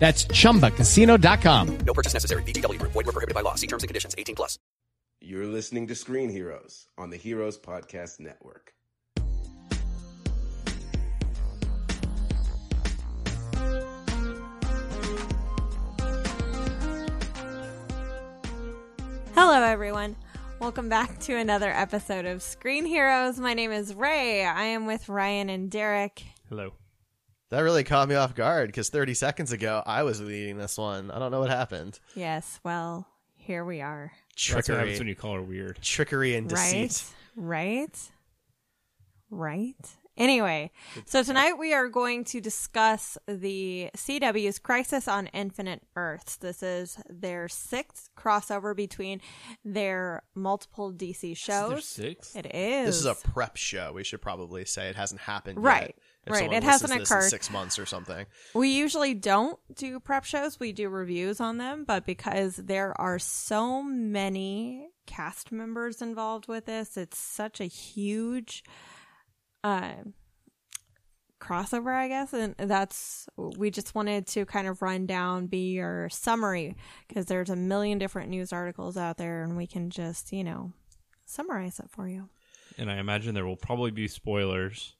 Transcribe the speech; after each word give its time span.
That's 0.00 0.24
chumbacasino.com. 0.24 1.78
No 1.86 1.92
purchase 1.92 2.14
necessary. 2.14 2.42
VGW. 2.44 2.80
Void 2.82 2.94
were 2.94 3.12
prohibited 3.12 3.34
by 3.34 3.42
law. 3.42 3.54
See 3.54 3.66
terms 3.66 3.84
and 3.84 3.88
conditions. 3.88 4.14
18 4.18 4.34
plus. 4.34 4.58
You're 5.20 5.46
listening 5.46 5.86
to 5.88 5.94
Screen 5.94 6.30
Heroes 6.30 6.86
on 6.96 7.10
the 7.10 7.18
Heroes 7.18 7.58
Podcast 7.58 8.20
Network. 8.20 8.72
Hello, 19.34 19.62
everyone. 19.62 20.16
Welcome 20.60 20.88
back 20.88 21.18
to 21.20 21.36
another 21.36 21.70
episode 21.70 22.24
of 22.24 22.42
Screen 22.42 22.86
Heroes. 22.86 23.38
My 23.38 23.52
name 23.52 23.72
is 23.72 23.94
Ray. 23.94 24.44
I 24.44 24.64
am 24.64 24.86
with 24.86 25.10
Ryan 25.10 25.50
and 25.50 25.70
Derek. 25.70 26.22
Hello. 26.48 26.72
That 27.50 27.60
really 27.60 27.82
caught 27.84 28.08
me 28.08 28.14
off 28.14 28.34
guard 28.34 28.68
because 28.68 28.90
30 28.90 29.14
seconds 29.14 29.52
ago 29.52 29.82
I 29.84 30.02
was 30.04 30.20
leading 30.20 30.56
this 30.56 30.78
one. 30.78 31.10
I 31.10 31.18
don't 31.18 31.32
know 31.32 31.40
what 31.40 31.50
happened. 31.50 31.98
Yes, 32.14 32.60
well, 32.64 33.06
here 33.36 33.64
we 33.64 33.80
are. 33.80 34.12
That's 34.36 34.54
what 34.54 34.64
Trickery, 34.64 34.78
happens 34.78 34.98
when 35.00 35.08
you 35.08 35.16
call 35.16 35.34
her 35.34 35.42
weird. 35.42 35.78
trickery 35.82 36.36
and 36.36 36.48
deceit. 36.48 37.04
Right? 37.36 37.90
Right? 37.90 38.10
Right? 39.30 39.96
Anyway, 40.16 40.70
so 41.06 41.22
tonight 41.22 41.54
we 41.54 41.72
are 41.72 41.88
going 41.88 42.24
to 42.24 42.40
discuss 42.42 43.16
the 43.26 43.88
CW's 43.96 44.58
Crisis 44.58 45.08
on 45.08 45.28
Infinite 45.28 45.82
Earths. 45.96 46.36
This 46.36 46.62
is 46.62 46.98
their 47.08 47.48
sixth 47.48 48.10
crossover 48.18 48.76
between 48.76 49.20
their 49.64 50.22
multiple 50.34 50.92
DC 50.92 51.36
shows. 51.38 51.86
six. 51.86 52.36
It 52.36 52.54
is. 52.54 52.86
This 52.86 52.96
is 52.96 53.06
a 53.06 53.14
prep 53.14 53.56
show. 53.56 53.92
We 53.94 54.04
should 54.04 54.20
probably 54.20 54.64
say 54.66 54.88
it 54.90 54.96
hasn't 54.96 55.22
happened 55.22 55.62
Right, 55.62 55.94
yet. 55.96 55.98
If 56.26 56.34
right. 56.34 56.52
It 56.52 56.62
hasn't 56.62 56.90
listens 56.90 56.90
to 56.90 56.98
this 56.98 57.10
in 57.10 57.16
occurred. 57.16 57.30
six 57.30 57.50
months 57.50 57.78
or 57.78 57.86
something. 57.86 58.26
We 58.54 58.68
usually 58.68 59.14
don't 59.14 59.58
do 59.74 59.98
prep 60.00 60.24
shows. 60.24 60.60
We 60.60 60.72
do 60.72 60.90
reviews 60.90 61.40
on 61.40 61.56
them, 61.56 61.84
but 61.84 62.04
because 62.04 62.56
there 62.56 62.98
are 63.00 63.18
so 63.18 63.82
many 63.82 64.90
cast 65.06 65.50
members 65.50 66.02
involved 66.02 66.46
with 66.46 66.66
this, 66.66 66.98
it's 66.98 67.18
such 67.18 67.60
a 67.60 67.64
huge 67.64 68.62
uh, 69.64 69.94
crossover, 71.40 71.94
I 71.94 72.08
guess. 72.08 72.34
And 72.34 72.54
that's, 72.58 73.26
we 73.36 73.70
just 73.70 73.94
wanted 73.94 74.26
to 74.28 74.44
kind 74.44 74.68
of 74.68 74.82
run 74.82 75.06
down, 75.06 75.46
be 75.46 75.72
your 75.72 76.10
summary, 76.10 76.76
because 77.08 77.26
there's 77.26 77.50
a 77.50 77.56
million 77.56 77.98
different 77.98 78.28
news 78.28 78.52
articles 78.52 78.98
out 78.98 79.16
there, 79.16 79.42
and 79.42 79.56
we 79.56 79.66
can 79.66 79.88
just, 79.88 80.32
you 80.32 80.44
know, 80.44 80.74
summarize 81.24 81.80
it 81.80 81.88
for 81.88 82.06
you. 82.06 82.28
And 82.76 82.90
I 82.90 82.98
imagine 82.98 83.34
there 83.34 83.46
will 83.46 83.56
probably 83.56 83.90
be 83.90 84.06
spoilers 84.06 84.96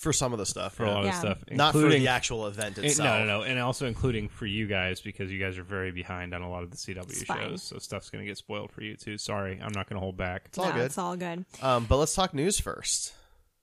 For 0.00 0.12
some 0.14 0.32
of 0.32 0.38
the 0.38 0.46
stuff. 0.46 0.74
for 0.74 0.84
a 0.84 0.88
yeah. 0.88 0.94
lot 0.94 1.04
Yeah. 1.04 1.10
of 1.10 1.14
stuff, 1.16 1.38
Not 1.50 1.72
for 1.72 1.78
including 1.80 2.02
the 2.02 2.08
actual 2.08 2.46
event 2.46 2.78
itself. 2.78 3.06
No, 3.06 3.24
no, 3.24 3.38
no, 3.40 3.42
and 3.44 3.58
also 3.58 3.86
including 3.86 4.28
for 4.28 4.46
you 4.46 4.66
guys 4.66 5.00
because 5.02 5.30
you 5.30 5.38
guys 5.38 5.58
are 5.58 5.62
very 5.62 5.92
behind 5.92 6.32
on 6.34 6.40
a 6.40 6.48
lot 6.50 6.62
of 6.62 6.70
the 6.70 6.76
CW 6.78 7.02
It's 7.10 7.22
fine. 7.24 7.50
shows, 7.50 7.62
so 7.62 7.78
stuff's 7.78 8.08
gonna 8.08 8.24
get 8.24 8.38
spoiled 8.38 8.72
for 8.72 8.82
you 8.82 8.96
too. 8.96 9.18
Sorry, 9.18 9.60
I'm 9.62 9.72
not 9.74 9.88
gonna 9.88 10.00
hold 10.00 10.16
back. 10.16 10.42
It's 10.46 10.56
all 10.58 10.66
No, 10.66 10.72
good. 10.72 10.84
It's 10.86 10.98
all 10.98 11.16
good. 11.16 11.44
Um, 11.60 11.84
but 11.84 11.98
let's 11.98 12.14
talk 12.14 12.32
news 12.32 12.58
first. 12.58 13.12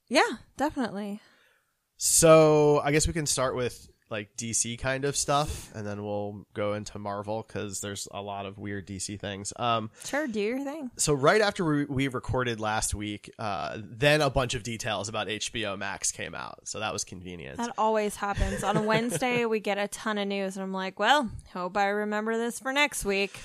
Yeah, 0.10 0.22
definitely. 0.58 1.22
So 1.98 2.80
I 2.84 2.92
guess 2.92 3.08
we 3.08 3.14
can 3.14 3.26
start 3.26 3.56
with 3.56 3.90
like 4.10 4.36
DC 4.38 4.80
kind 4.80 5.06
of 5.06 5.16
stuff, 5.18 5.72
and 5.76 5.86
then 5.86 6.04
we'll 6.04 6.46
go 6.54 6.74
into 6.74 6.98
Marvel 7.00 7.44
because 7.46 7.82
there's 7.82 8.08
a 8.12 8.22
lot 8.22 8.46
of 8.46 8.58
weird 8.58 8.88
DC 8.88 9.20
things. 9.20 9.52
Um, 9.58 9.90
Sure, 10.06 10.28
do 10.28 10.40
your 10.40 10.64
thing. 10.64 10.92
so 10.98 11.14
right 11.14 11.42
after 11.42 11.66
we, 11.66 11.86
we 11.86 12.08
recorded 12.08 12.60
last 12.60 12.96
week, 12.96 13.30
uh, 13.38 13.78
then 13.82 14.22
a 14.22 14.30
bunch 14.30 14.54
of 14.54 14.64
details 14.64 15.10
about 15.10 15.28
HBO 15.28 15.78
Max 15.78 16.12
came 16.12 16.34
out. 16.36 16.60
So 16.68 16.80
that 16.80 16.94
was 16.94 17.04
convenient. 17.04 17.58
That 17.58 17.74
always 17.78 18.16
happens. 18.16 18.64
On 18.64 18.78
a 18.78 18.82
Wednesday, 18.82 19.46
we 19.46 19.60
get 19.60 19.78
a 19.78 19.88
ton 19.88 20.18
of 20.18 20.28
news, 20.28 20.56
and 20.58 20.64
I'm 20.64 20.74
like, 20.74 21.00
well, 21.00 21.30
hope 21.54 21.76
I 21.78 21.88
remember 21.88 22.38
this 22.38 22.60
for 22.60 22.72
next 22.72 23.04
week. 23.06 23.38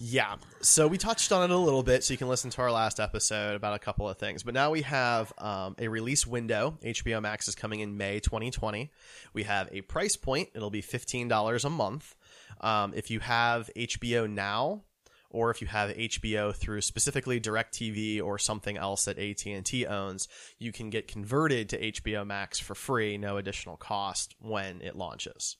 Yeah. 0.00 0.36
So 0.60 0.86
we 0.86 0.96
touched 0.96 1.32
on 1.32 1.50
it 1.50 1.52
a 1.52 1.58
little 1.58 1.82
bit, 1.82 2.04
so 2.04 2.14
you 2.14 2.18
can 2.18 2.28
listen 2.28 2.50
to 2.50 2.62
our 2.62 2.70
last 2.70 3.00
episode 3.00 3.56
about 3.56 3.74
a 3.74 3.80
couple 3.80 4.08
of 4.08 4.16
things. 4.16 4.44
But 4.44 4.54
now 4.54 4.70
we 4.70 4.82
have 4.82 5.32
um, 5.38 5.74
a 5.76 5.88
release 5.88 6.24
window. 6.24 6.78
HBO 6.84 7.20
Max 7.20 7.48
is 7.48 7.56
coming 7.56 7.80
in 7.80 7.96
May 7.96 8.20
2020. 8.20 8.92
We 9.32 9.42
have 9.42 9.68
a 9.72 9.80
price 9.82 10.14
point. 10.14 10.50
It'll 10.54 10.70
be 10.70 10.82
$15 10.82 11.64
a 11.64 11.70
month. 11.70 12.14
Um, 12.60 12.92
if 12.94 13.10
you 13.10 13.18
have 13.18 13.70
HBO 13.76 14.30
Now, 14.30 14.84
or 15.30 15.50
if 15.50 15.60
you 15.60 15.66
have 15.66 15.90
HBO 15.90 16.54
through 16.54 16.80
specifically 16.80 17.40
DirecTV 17.40 18.22
or 18.22 18.38
something 18.38 18.76
else 18.76 19.04
that 19.06 19.18
AT&T 19.18 19.84
owns, 19.86 20.28
you 20.58 20.70
can 20.70 20.90
get 20.90 21.08
converted 21.08 21.68
to 21.70 21.92
HBO 21.92 22.24
Max 22.24 22.60
for 22.60 22.76
free, 22.76 23.18
no 23.18 23.36
additional 23.36 23.76
cost 23.76 24.36
when 24.38 24.80
it 24.80 24.94
launches. 24.94 25.56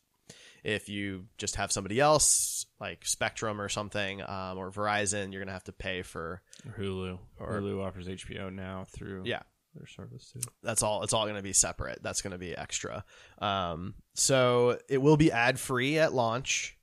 If 0.64 0.88
you 0.88 1.26
just 1.38 1.56
have 1.56 1.72
somebody 1.72 2.00
else 2.00 2.66
like 2.80 3.04
Spectrum 3.06 3.60
or 3.60 3.68
something 3.68 4.22
um, 4.22 4.58
or 4.58 4.70
Verizon, 4.70 5.32
you're 5.32 5.42
gonna 5.42 5.52
have 5.52 5.64
to 5.64 5.72
pay 5.72 6.02
for 6.02 6.42
Hulu, 6.78 7.18
Or- 7.38 7.60
Hulu 7.60 7.84
offers 7.84 8.08
HBO 8.08 8.52
now 8.52 8.86
through 8.90 9.22
yeah. 9.24 9.42
their 9.74 9.86
service 9.86 10.30
too. 10.32 10.40
That's 10.62 10.82
all. 10.82 11.02
It's 11.02 11.12
all 11.12 11.24
going 11.24 11.36
to 11.36 11.42
be 11.42 11.52
separate. 11.52 12.02
That's 12.02 12.22
going 12.22 12.32
to 12.32 12.38
be 12.38 12.56
extra. 12.56 13.04
Um, 13.38 13.94
so 14.14 14.78
it 14.88 14.98
will 14.98 15.16
be 15.16 15.32
ad 15.32 15.58
free 15.58 15.98
at 15.98 16.12
launch. 16.12 16.76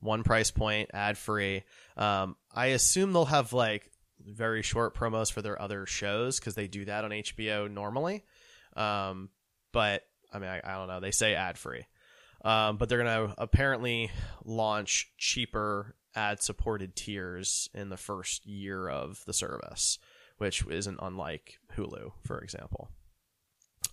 One 0.00 0.24
price 0.24 0.50
point, 0.50 0.90
ad 0.92 1.16
free. 1.16 1.62
Um, 1.96 2.36
I 2.52 2.66
assume 2.66 3.12
they'll 3.12 3.24
have 3.24 3.52
like 3.52 3.88
very 4.24 4.62
short 4.62 4.96
promos 4.96 5.32
for 5.32 5.42
their 5.42 5.60
other 5.60 5.86
shows 5.86 6.38
because 6.38 6.54
they 6.54 6.66
do 6.66 6.84
that 6.84 7.04
on 7.04 7.10
HBO 7.10 7.70
normally. 7.70 8.24
Um, 8.76 9.30
but 9.72 10.02
I 10.32 10.38
mean, 10.38 10.48
I, 10.48 10.60
I 10.64 10.74
don't 10.78 10.88
know. 10.88 11.00
They 11.00 11.10
say 11.10 11.34
ad 11.34 11.58
free. 11.58 11.84
Um, 12.44 12.76
but 12.76 12.88
they're 12.88 13.02
going 13.02 13.28
to 13.28 13.34
apparently 13.38 14.10
launch 14.44 15.12
cheaper 15.16 15.94
ad 16.14 16.42
supported 16.42 16.96
tiers 16.96 17.68
in 17.72 17.88
the 17.88 17.96
first 17.96 18.46
year 18.46 18.88
of 18.88 19.22
the 19.26 19.32
service, 19.32 19.98
which 20.38 20.66
isn't 20.66 20.98
unlike 21.00 21.58
Hulu, 21.76 22.12
for 22.24 22.40
example. 22.40 22.90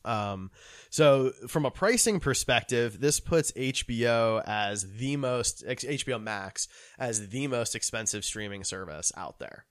Um, 0.06 0.52
so 0.90 1.32
from 1.48 1.66
a 1.66 1.72
pricing 1.72 2.20
perspective, 2.20 3.00
this 3.00 3.20
puts 3.20 3.52
HBO 3.52 4.42
as 4.46 4.98
the 4.98 5.18
most 5.18 5.66
HBO 5.66 6.22
Max 6.22 6.68
as 6.98 7.30
the 7.30 7.48
most 7.48 7.76
expensive 7.76 8.24
streaming 8.24 8.64
service 8.64 9.12
out 9.16 9.40
there. 9.40 9.66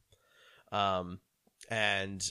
Um, 0.71 1.21
and 1.71 2.31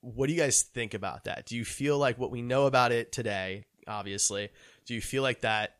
what 0.00 0.26
do 0.26 0.32
you 0.32 0.40
guys 0.40 0.62
think 0.62 0.94
about 0.94 1.24
that? 1.24 1.46
Do 1.46 1.56
you 1.56 1.64
feel 1.64 1.98
like 1.98 2.18
what 2.18 2.30
we 2.30 2.42
know 2.42 2.66
about 2.66 2.92
it 2.92 3.12
today, 3.12 3.64
obviously, 3.86 4.50
do 4.86 4.94
you 4.94 5.00
feel 5.00 5.22
like 5.22 5.40
that 5.42 5.76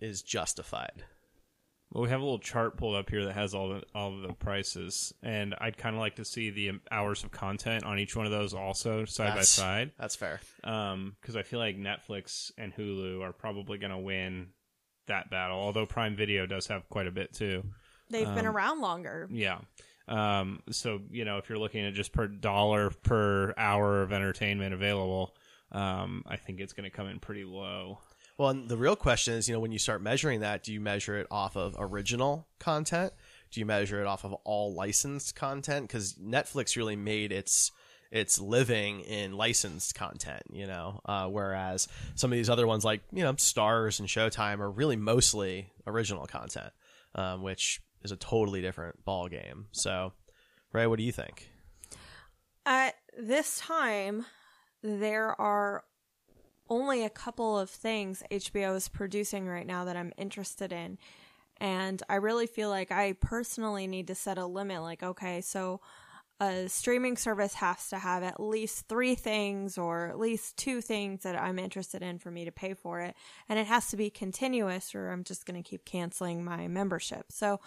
is 0.00 0.22
justified? 0.22 1.04
Well, 1.90 2.02
we 2.02 2.10
have 2.10 2.20
a 2.20 2.24
little 2.24 2.38
chart 2.38 2.76
pulled 2.76 2.96
up 2.96 3.08
here 3.08 3.24
that 3.24 3.32
has 3.32 3.54
all 3.54 3.70
the 3.70 3.82
all 3.94 4.20
the 4.20 4.34
prices, 4.34 5.14
and 5.22 5.54
I'd 5.58 5.78
kind 5.78 5.96
of 5.96 6.00
like 6.00 6.16
to 6.16 6.24
see 6.24 6.50
the 6.50 6.68
um, 6.70 6.80
hours 6.90 7.24
of 7.24 7.30
content 7.30 7.84
on 7.84 7.98
each 7.98 8.14
one 8.14 8.26
of 8.26 8.32
those 8.32 8.52
also 8.52 9.06
side 9.06 9.34
by 9.34 9.40
side. 9.42 9.92
That's 9.98 10.14
fair. 10.14 10.38
Um, 10.64 11.16
because 11.20 11.34
I 11.34 11.42
feel 11.42 11.58
like 11.58 11.78
Netflix 11.78 12.50
and 12.58 12.74
Hulu 12.74 13.22
are 13.22 13.32
probably 13.32 13.78
going 13.78 13.92
to 13.92 13.98
win 13.98 14.48
that 15.06 15.30
battle. 15.30 15.58
Although 15.58 15.86
Prime 15.86 16.14
Video 16.14 16.44
does 16.44 16.66
have 16.66 16.86
quite 16.90 17.06
a 17.06 17.10
bit 17.10 17.32
too. 17.32 17.64
They've 18.10 18.26
been 18.26 18.46
Um, 18.46 18.54
around 18.54 18.80
longer. 18.82 19.26
Yeah. 19.32 19.60
Um, 20.08 20.60
so 20.70 21.00
you 21.10 21.24
know, 21.24 21.38
if 21.38 21.48
you're 21.48 21.58
looking 21.58 21.86
at 21.86 21.94
just 21.94 22.12
per 22.12 22.26
dollar 22.26 22.90
per 22.90 23.54
hour 23.56 24.02
of 24.02 24.12
entertainment 24.12 24.74
available, 24.74 25.34
um, 25.72 26.22
I 26.26 26.36
think 26.36 26.60
it's 26.60 26.74
going 26.74 26.84
to 26.90 26.94
come 26.94 27.08
in 27.08 27.18
pretty 27.18 27.44
low. 27.44 28.00
Well, 28.38 28.50
and 28.50 28.68
the 28.68 28.76
real 28.76 28.96
question 28.96 29.34
is, 29.34 29.48
you 29.48 29.54
know, 29.54 29.60
when 29.60 29.72
you 29.72 29.80
start 29.80 30.00
measuring 30.00 30.40
that, 30.40 30.62
do 30.62 30.72
you 30.72 30.80
measure 30.80 31.18
it 31.18 31.26
off 31.30 31.56
of 31.56 31.74
original 31.76 32.46
content? 32.60 33.12
do 33.50 33.60
you 33.60 33.66
measure 33.66 34.00
it 34.00 34.06
off 34.06 34.24
of 34.24 34.32
all 34.44 34.74
licensed 34.74 35.34
content? 35.34 35.88
Because 35.88 36.14
Netflix 36.14 36.76
really 36.76 36.96
made 36.96 37.32
its 37.32 37.72
its 38.10 38.40
living 38.40 39.00
in 39.00 39.32
licensed 39.32 39.94
content, 39.94 40.42
you 40.50 40.66
know, 40.66 40.98
uh, 41.04 41.26
whereas 41.26 41.88
some 42.14 42.32
of 42.32 42.38
these 42.38 42.48
other 42.48 42.66
ones 42.66 42.84
like 42.84 43.02
you 43.12 43.22
know 43.22 43.34
Starz 43.34 44.00
and 44.00 44.08
Showtime 44.08 44.60
are 44.60 44.70
really 44.70 44.96
mostly 44.96 45.72
original 45.86 46.26
content, 46.26 46.72
um, 47.14 47.42
which 47.42 47.80
is 48.02 48.12
a 48.12 48.16
totally 48.16 48.60
different 48.60 49.04
ball 49.04 49.28
game. 49.28 49.66
So, 49.72 50.12
Ray, 50.72 50.86
what 50.86 50.98
do 50.98 51.04
you 51.04 51.12
think? 51.12 51.50
At 52.64 52.94
this 53.18 53.58
time, 53.60 54.26
there 54.82 55.38
are 55.40 55.84
only 56.68 57.04
a 57.04 57.10
couple 57.10 57.58
of 57.58 57.70
things 57.70 58.22
HBO 58.30 58.76
is 58.76 58.88
producing 58.88 59.46
right 59.48 59.66
now 59.66 59.84
that 59.84 59.96
I'm 59.96 60.12
interested 60.16 60.72
in. 60.72 60.98
And 61.60 62.02
I 62.08 62.16
really 62.16 62.46
feel 62.46 62.68
like 62.68 62.92
I 62.92 63.14
personally 63.14 63.86
need 63.86 64.06
to 64.08 64.14
set 64.14 64.38
a 64.38 64.46
limit 64.46 64.82
like, 64.82 65.02
okay, 65.02 65.40
so 65.40 65.80
a 66.40 66.68
streaming 66.68 67.16
service 67.16 67.54
has 67.54 67.88
to 67.88 67.98
have 67.98 68.22
at 68.22 68.38
least 68.38 68.88
three 68.88 69.16
things 69.16 69.76
or 69.76 70.08
at 70.08 70.18
least 70.18 70.56
two 70.56 70.80
things 70.80 71.24
that 71.24 71.40
I'm 71.40 71.58
interested 71.58 72.00
in 72.00 72.18
for 72.18 72.30
me 72.30 72.44
to 72.44 72.52
pay 72.52 72.74
for 72.74 73.00
it. 73.00 73.16
And 73.48 73.58
it 73.58 73.66
has 73.66 73.88
to 73.88 73.96
be 73.96 74.08
continuous 74.08 74.94
or 74.94 75.10
I'm 75.10 75.24
just 75.24 75.46
going 75.46 75.60
to 75.60 75.68
keep 75.68 75.84
canceling 75.84 76.44
my 76.44 76.68
membership. 76.68 77.26
So 77.30 77.60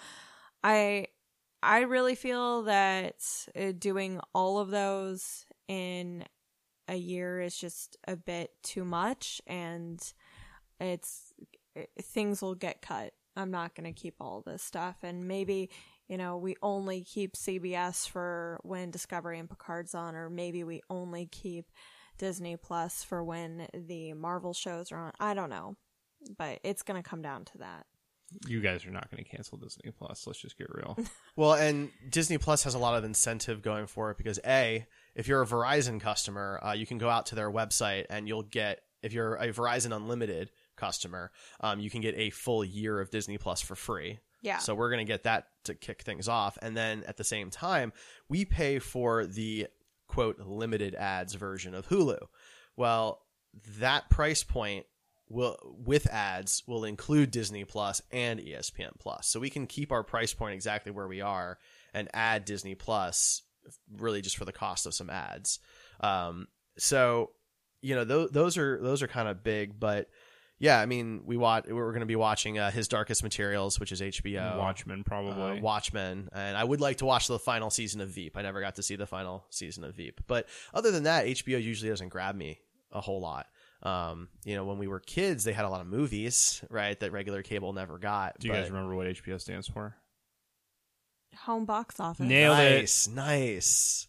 I 0.64 1.08
I 1.64 1.82
really 1.82 2.16
feel 2.16 2.64
that 2.64 3.16
uh, 3.56 3.72
doing 3.78 4.20
all 4.34 4.60
of 4.60 4.72
those 4.72 5.46
in 5.68 6.24
a 6.92 6.96
year 6.96 7.42
is 7.42 7.58
just 7.58 7.98
a 8.08 8.16
bit 8.16 8.52
too 8.62 8.86
much 8.86 9.42
and 9.48 10.14
it's 10.80 11.34
it, 11.76 11.90
things 12.02 12.42
will 12.42 12.56
get 12.56 12.82
cut. 12.82 13.14
I'm 13.36 13.50
not 13.50 13.76
going 13.76 13.92
to 13.92 14.00
keep 14.00 14.16
all 14.20 14.44
this 14.46 14.62
stuff 14.62 14.98
and 15.04 15.28
maybe 15.28 15.70
you 16.12 16.18
know, 16.18 16.36
we 16.36 16.58
only 16.62 17.06
keep 17.06 17.38
CBS 17.38 18.06
for 18.06 18.60
when 18.64 18.92
Discovery 18.92 19.40
and 19.40 19.50
Picard's 19.50 19.96
on, 19.96 20.14
or 20.14 20.30
maybe 20.30 20.66
we 20.66 20.82
only 20.90 21.26
keep 21.26 21.72
Disney 22.18 22.58
Plus 22.58 23.02
for 23.02 23.24
when 23.24 23.66
the 23.74 24.12
Marvel 24.12 24.54
shows 24.54 24.92
are 24.92 24.98
on. 24.98 25.14
I 25.22 25.34
don't 25.34 25.50
know, 25.50 25.78
but 26.38 26.60
it's 26.66 26.84
going 26.84 27.02
to 27.02 27.10
come 27.10 27.22
down 27.22 27.46
to 27.46 27.60
that. 27.60 27.86
You 28.46 28.60
guys 28.60 28.86
are 28.86 28.92
not 28.92 29.10
going 29.10 29.24
to 29.24 29.30
cancel 29.30 29.58
Disney 29.58 29.90
Plus. 29.98 30.28
Let's 30.28 30.42
just 30.42 30.58
get 30.58 30.68
real. 30.70 30.98
Well, 31.38 31.54
and 31.54 31.92
Disney 32.10 32.38
Plus 32.38 32.66
has 32.66 32.74
a 32.74 32.78
lot 32.78 32.98
of 32.98 33.06
incentive 33.06 33.62
going 33.62 33.88
for 33.88 34.12
it 34.12 34.18
because 34.18 34.38
a, 34.46 34.86
if 35.16 35.28
you're 35.28 35.42
a 35.42 35.46
Verizon 35.46 36.00
customer, 36.00 36.60
uh, 36.64 36.72
you 36.74 36.86
can 36.86 36.98
go 36.98 37.10
out 37.10 37.28
to 37.28 37.36
their 37.36 37.52
website 37.52 38.06
and 38.10 38.28
you'll 38.28 38.44
get 38.44 38.82
if 39.02 39.14
you're 39.14 39.36
a 39.36 39.48
Verizon 39.48 39.96
Unlimited 39.96 40.52
customer, 40.76 41.32
um, 41.60 41.80
you 41.80 41.90
can 41.90 42.02
get 42.02 42.16
a 42.18 42.30
full 42.30 42.64
year 42.64 43.00
of 43.00 43.10
Disney 43.10 43.38
Plus 43.38 43.62
for 43.62 43.76
free. 43.76 44.20
Yeah. 44.42 44.58
So 44.58 44.76
we're 44.76 44.90
going 44.90 45.06
to 45.06 45.12
get 45.12 45.24
that 45.24 45.48
to 45.66 45.76
kick 45.76 46.02
things 46.02 46.28
off. 46.28 46.58
And 46.62 46.76
then 46.76 47.04
at 47.08 47.18
the 47.18 47.24
same 47.24 47.50
time, 47.50 47.94
we 48.30 48.46
pay 48.46 48.80
for 48.80 49.26
the 49.26 49.68
quote 50.08 50.40
limited 50.40 50.96
ads 50.96 51.34
version 51.36 51.74
of 51.74 51.88
Hulu. 51.88 52.20
Well, 52.76 53.22
that 53.80 54.10
price 54.10 54.44
point 54.44 54.86
will 55.30 55.58
with 55.86 56.08
ads 56.08 56.64
will 56.68 56.84
include 56.84 57.32
Disney 57.32 57.64
Plus 57.64 58.02
and 58.12 58.40
ESPN 58.40 59.00
Plus. 59.00 59.28
So 59.28 59.40
we 59.40 59.50
can 59.50 59.68
keep 59.68 59.92
our 59.92 60.04
price 60.04 60.34
point 60.34 60.54
exactly 60.54 60.92
where 60.92 61.08
we 61.08 61.22
are 61.22 61.58
and 61.94 62.10
add 62.14 62.46
Disney 62.46 62.76
Plus 62.76 63.44
really 63.98 64.22
just 64.22 64.38
for 64.38 64.46
the 64.46 64.52
cost 64.52 64.86
of 64.86 64.94
some 64.94 65.10
ads. 65.10 65.60
Um, 66.00 66.48
so 66.78 67.32
you 67.82 67.96
know 67.96 68.04
those 68.04 68.32
those 68.32 68.58
are 68.58 68.80
those 68.82 69.02
are 69.02 69.08
kind 69.08 69.28
of 69.28 69.44
big, 69.44 69.80
but 69.80 70.10
yeah, 70.60 70.80
I 70.80 70.86
mean 70.86 71.24
we 71.26 71.38
watch 71.38 71.66
we're 71.68 71.92
going 71.92 72.02
to 72.02 72.06
be 72.06 72.16
watching 72.16 72.60
uh, 72.60 72.70
His 72.72 72.88
Darkest 72.88 73.24
Materials, 73.24 73.80
which 73.80 73.92
is 73.92 74.02
HBO. 74.02 74.58
Watchmen, 74.58 75.04
probably. 75.04 75.58
Uh, 75.58 75.62
Watchmen, 75.62 76.30
and 76.34 76.56
I 76.56 76.64
would 76.64 76.80
like 76.82 76.98
to 76.98 77.06
watch 77.06 77.28
the 77.28 77.40
final 77.40 77.70
season 77.70 78.02
of 78.02 78.10
Veep. 78.10 78.38
I 78.38 78.42
never 78.44 78.62
got 78.62 78.76
to 78.76 78.84
see 78.84 78.96
the 78.96 79.08
final 79.08 79.46
season 79.50 79.84
of 79.84 79.96
Veep, 79.96 80.22
but 80.28 80.48
other 80.74 80.92
than 80.92 81.04
that, 81.04 81.26
HBO 81.26 81.62
usually 81.62 81.90
doesn't 81.90 82.10
grab 82.10 82.36
me 82.36 82.60
a 82.92 83.02
whole 83.02 83.22
lot. 83.22 83.48
Um, 83.84 84.28
you 84.46 84.56
know, 84.56 84.64
when 84.66 84.78
we 84.78 84.88
were 84.88 85.00
kids, 85.00 85.44
they 85.44 85.54
had 85.54 85.66
a 85.66 85.70
lot 85.70 85.82
of 85.82 85.88
movies, 85.88 86.64
right, 86.70 87.00
that 87.00 87.12
regular 87.12 87.42
cable 87.42 87.74
never 87.74 87.98
got. 87.98 88.38
Do 88.40 88.48
you 88.48 88.54
but- 88.54 88.60
guys 88.62 88.70
remember 88.70 88.96
what 88.96 89.08
HBO 89.08 89.42
stands 89.42 89.68
for? 89.68 89.96
Home 91.40 91.66
box 91.66 92.00
office. 92.00 92.26
Nailed 92.26 92.60
it. 92.60 92.80
nice, 92.82 93.08
nice. 93.08 94.08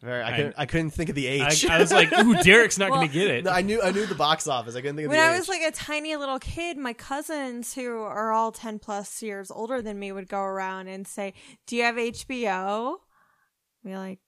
Very. 0.00 0.22
I, 0.22 0.28
I- 0.32 0.36
couldn't. 0.36 0.54
I 0.56 0.66
couldn't 0.66 0.90
think 0.90 1.10
of 1.10 1.14
the 1.16 1.28
I, 1.42 1.48
H. 1.48 1.66
I 1.68 1.78
was 1.78 1.92
like, 1.92 2.10
ooh, 2.12 2.34
Derek's 2.42 2.78
not 2.78 2.90
Well- 2.90 3.00
going 3.00 3.08
to 3.08 3.14
get 3.14 3.28
it. 3.30 3.44
No, 3.44 3.50
I 3.50 3.60
knew. 3.60 3.82
I 3.82 3.90
knew 3.90 4.06
the 4.06 4.14
box 4.14 4.46
office. 4.48 4.74
I 4.74 4.80
couldn't 4.80 4.96
think 4.96 5.06
of 5.06 5.10
the 5.12 5.16
age. 5.16 5.22
When 5.22 5.34
I 5.34 5.38
was 5.38 5.48
like 5.48 5.60
a 5.62 5.70
tiny 5.72 6.16
little 6.16 6.38
kid, 6.38 6.78
my 6.78 6.94
cousins 6.94 7.74
who 7.74 7.98
are 8.00 8.32
all 8.32 8.50
10 8.50 8.78
plus 8.78 9.22
years 9.22 9.50
older 9.50 9.82
than 9.82 9.98
me 9.98 10.10
would 10.12 10.28
go 10.28 10.40
around 10.40 10.88
and 10.88 11.06
say, 11.06 11.34
Do 11.66 11.76
you 11.76 11.82
have 11.82 11.96
HBO? 11.96 12.96
Be 13.84 13.94
like, 13.96 14.20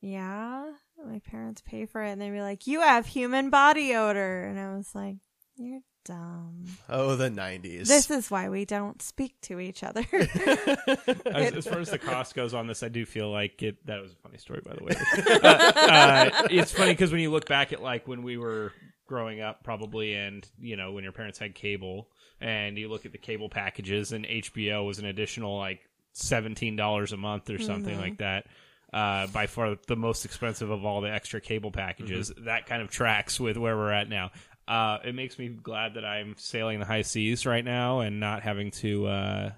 Yeah. 0.00 0.70
My 1.04 1.18
parents 1.28 1.60
pay 1.66 1.86
for 1.86 2.02
it. 2.02 2.12
And 2.12 2.20
they'd 2.20 2.30
be 2.30 2.40
like, 2.40 2.66
You 2.68 2.80
have 2.82 3.06
human 3.06 3.50
body 3.50 3.94
odor. 3.96 4.44
And 4.44 4.60
I 4.60 4.76
was 4.76 4.94
like, 4.94 5.16
You're 5.56 5.80
dumb. 6.04 6.66
oh, 6.88 7.16
the 7.16 7.30
nineties. 7.30 7.88
This 7.88 8.10
is 8.10 8.30
why 8.30 8.48
we 8.48 8.64
don't 8.64 9.00
speak 9.02 9.40
to 9.42 9.58
each 9.60 9.82
other. 9.82 10.04
as, 10.12 11.52
as 11.54 11.66
far 11.66 11.80
as 11.80 11.90
the 11.90 11.98
cost 11.98 12.34
goes 12.34 12.54
on 12.54 12.66
this, 12.66 12.82
I 12.82 12.88
do 12.88 13.04
feel 13.06 13.30
like 13.30 13.62
it. 13.62 13.84
That 13.86 14.00
was 14.02 14.12
a 14.12 14.16
funny 14.16 14.38
story, 14.38 14.62
by 14.64 14.74
the 14.74 14.84
way. 14.84 14.94
uh, 15.42 15.48
uh, 15.48 16.48
it's 16.50 16.72
funny 16.72 16.92
because 16.92 17.10
when 17.12 17.20
you 17.20 17.30
look 17.30 17.46
back 17.48 17.72
at 17.72 17.82
like 17.82 18.06
when 18.06 18.22
we 18.22 18.36
were 18.36 18.72
growing 19.06 19.40
up, 19.40 19.64
probably, 19.64 20.14
and 20.14 20.46
you 20.58 20.76
know 20.76 20.92
when 20.92 21.04
your 21.04 21.12
parents 21.12 21.38
had 21.38 21.54
cable, 21.54 22.08
and 22.40 22.78
you 22.78 22.88
look 22.88 23.06
at 23.06 23.12
the 23.12 23.18
cable 23.18 23.48
packages, 23.48 24.12
and 24.12 24.24
HBO 24.24 24.86
was 24.86 24.98
an 24.98 25.06
additional 25.06 25.58
like 25.58 25.80
seventeen 26.12 26.76
dollars 26.76 27.12
a 27.12 27.16
month 27.16 27.50
or 27.50 27.58
something 27.58 27.98
like 27.98 28.18
that. 28.18 28.46
Uh, 28.92 29.26
by 29.26 29.48
far 29.48 29.76
the 29.88 29.96
most 29.96 30.24
expensive 30.24 30.70
of 30.70 30.84
all 30.84 31.00
the 31.00 31.10
extra 31.10 31.40
cable 31.40 31.72
packages. 31.72 32.32
That 32.44 32.66
kind 32.66 32.80
of 32.80 32.90
tracks 32.90 33.40
with 33.40 33.56
where 33.56 33.76
we're 33.76 33.90
at 33.90 34.08
now. 34.08 34.30
Uh, 34.66 34.98
it 35.04 35.14
makes 35.14 35.38
me 35.38 35.48
glad 35.48 35.94
that 35.94 36.04
I'm 36.04 36.34
sailing 36.38 36.78
the 36.78 36.86
high 36.86 37.02
seas 37.02 37.44
right 37.44 37.64
now 37.64 38.00
and 38.00 38.20
not 38.20 38.42
having 38.42 38.70
to. 38.72 39.06
Uh, 39.06 39.52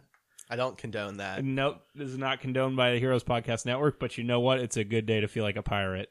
I 0.50 0.56
don't 0.56 0.76
condone 0.76 1.18
that. 1.18 1.44
Nope, 1.44 1.82
this 1.94 2.08
is 2.08 2.18
not 2.18 2.40
condoned 2.40 2.76
by 2.76 2.92
the 2.92 2.98
Heroes 2.98 3.24
Podcast 3.24 3.66
Network, 3.66 3.98
but 3.98 4.18
you 4.18 4.24
know 4.24 4.40
what? 4.40 4.60
It's 4.60 4.76
a 4.76 4.84
good 4.84 5.06
day 5.06 5.20
to 5.20 5.28
feel 5.28 5.44
like 5.44 5.56
a 5.56 5.62
pirate. 5.62 6.10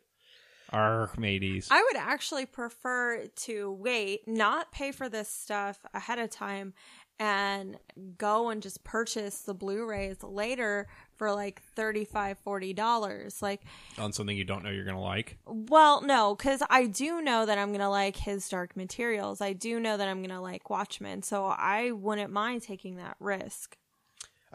Our 0.72 1.12
mateys. 1.18 1.68
I 1.70 1.82
would 1.82 1.96
actually 1.96 2.48
prefer 2.48 3.28
to 3.28 3.72
wait, 3.72 4.28
not 4.28 4.72
pay 4.72 4.92
for 4.92 5.08
this 5.08 5.30
stuff 5.30 5.80
ahead 5.94 6.18
of 6.18 6.32
time, 6.32 6.74
and 7.20 7.78
go 8.18 8.50
and 8.50 8.62
just 8.62 8.84
purchase 8.84 9.42
the 9.42 9.54
Blu-rays 9.54 10.24
later 10.24 10.88
for 11.18 11.32
like 11.32 11.62
$35, 11.76 12.38
$40. 12.46 13.42
Like, 13.42 13.62
on 13.98 14.14
something 14.14 14.36
you 14.36 14.44
don't 14.44 14.64
know 14.64 14.70
you're 14.70 14.86
going 14.86 14.96
to 14.96 15.02
like. 15.02 15.38
well, 15.46 16.02
no, 16.02 16.36
because 16.36 16.62
I 16.70 16.86
do 16.86 17.22
know 17.22 17.46
that 17.46 17.58
I'm 17.58 17.70
going 17.70 17.80
to 17.80 17.90
like 17.90 18.16
his 18.16 18.48
Dark 18.50 18.76
Materials. 18.76 19.42
I 19.42 19.54
do 19.54 19.80
know 19.80 19.98
that 19.98 20.08
I'm 20.08 20.18
going 20.18 20.30
to 20.30 20.42
like 20.42 20.70
Watchmen. 20.70 21.24
So 21.24 21.46
I 21.46 21.92
wouldn't 21.92 22.32
mind 22.32 22.64
taking 22.64 22.98
that 22.98 23.16
risk. 23.20 23.78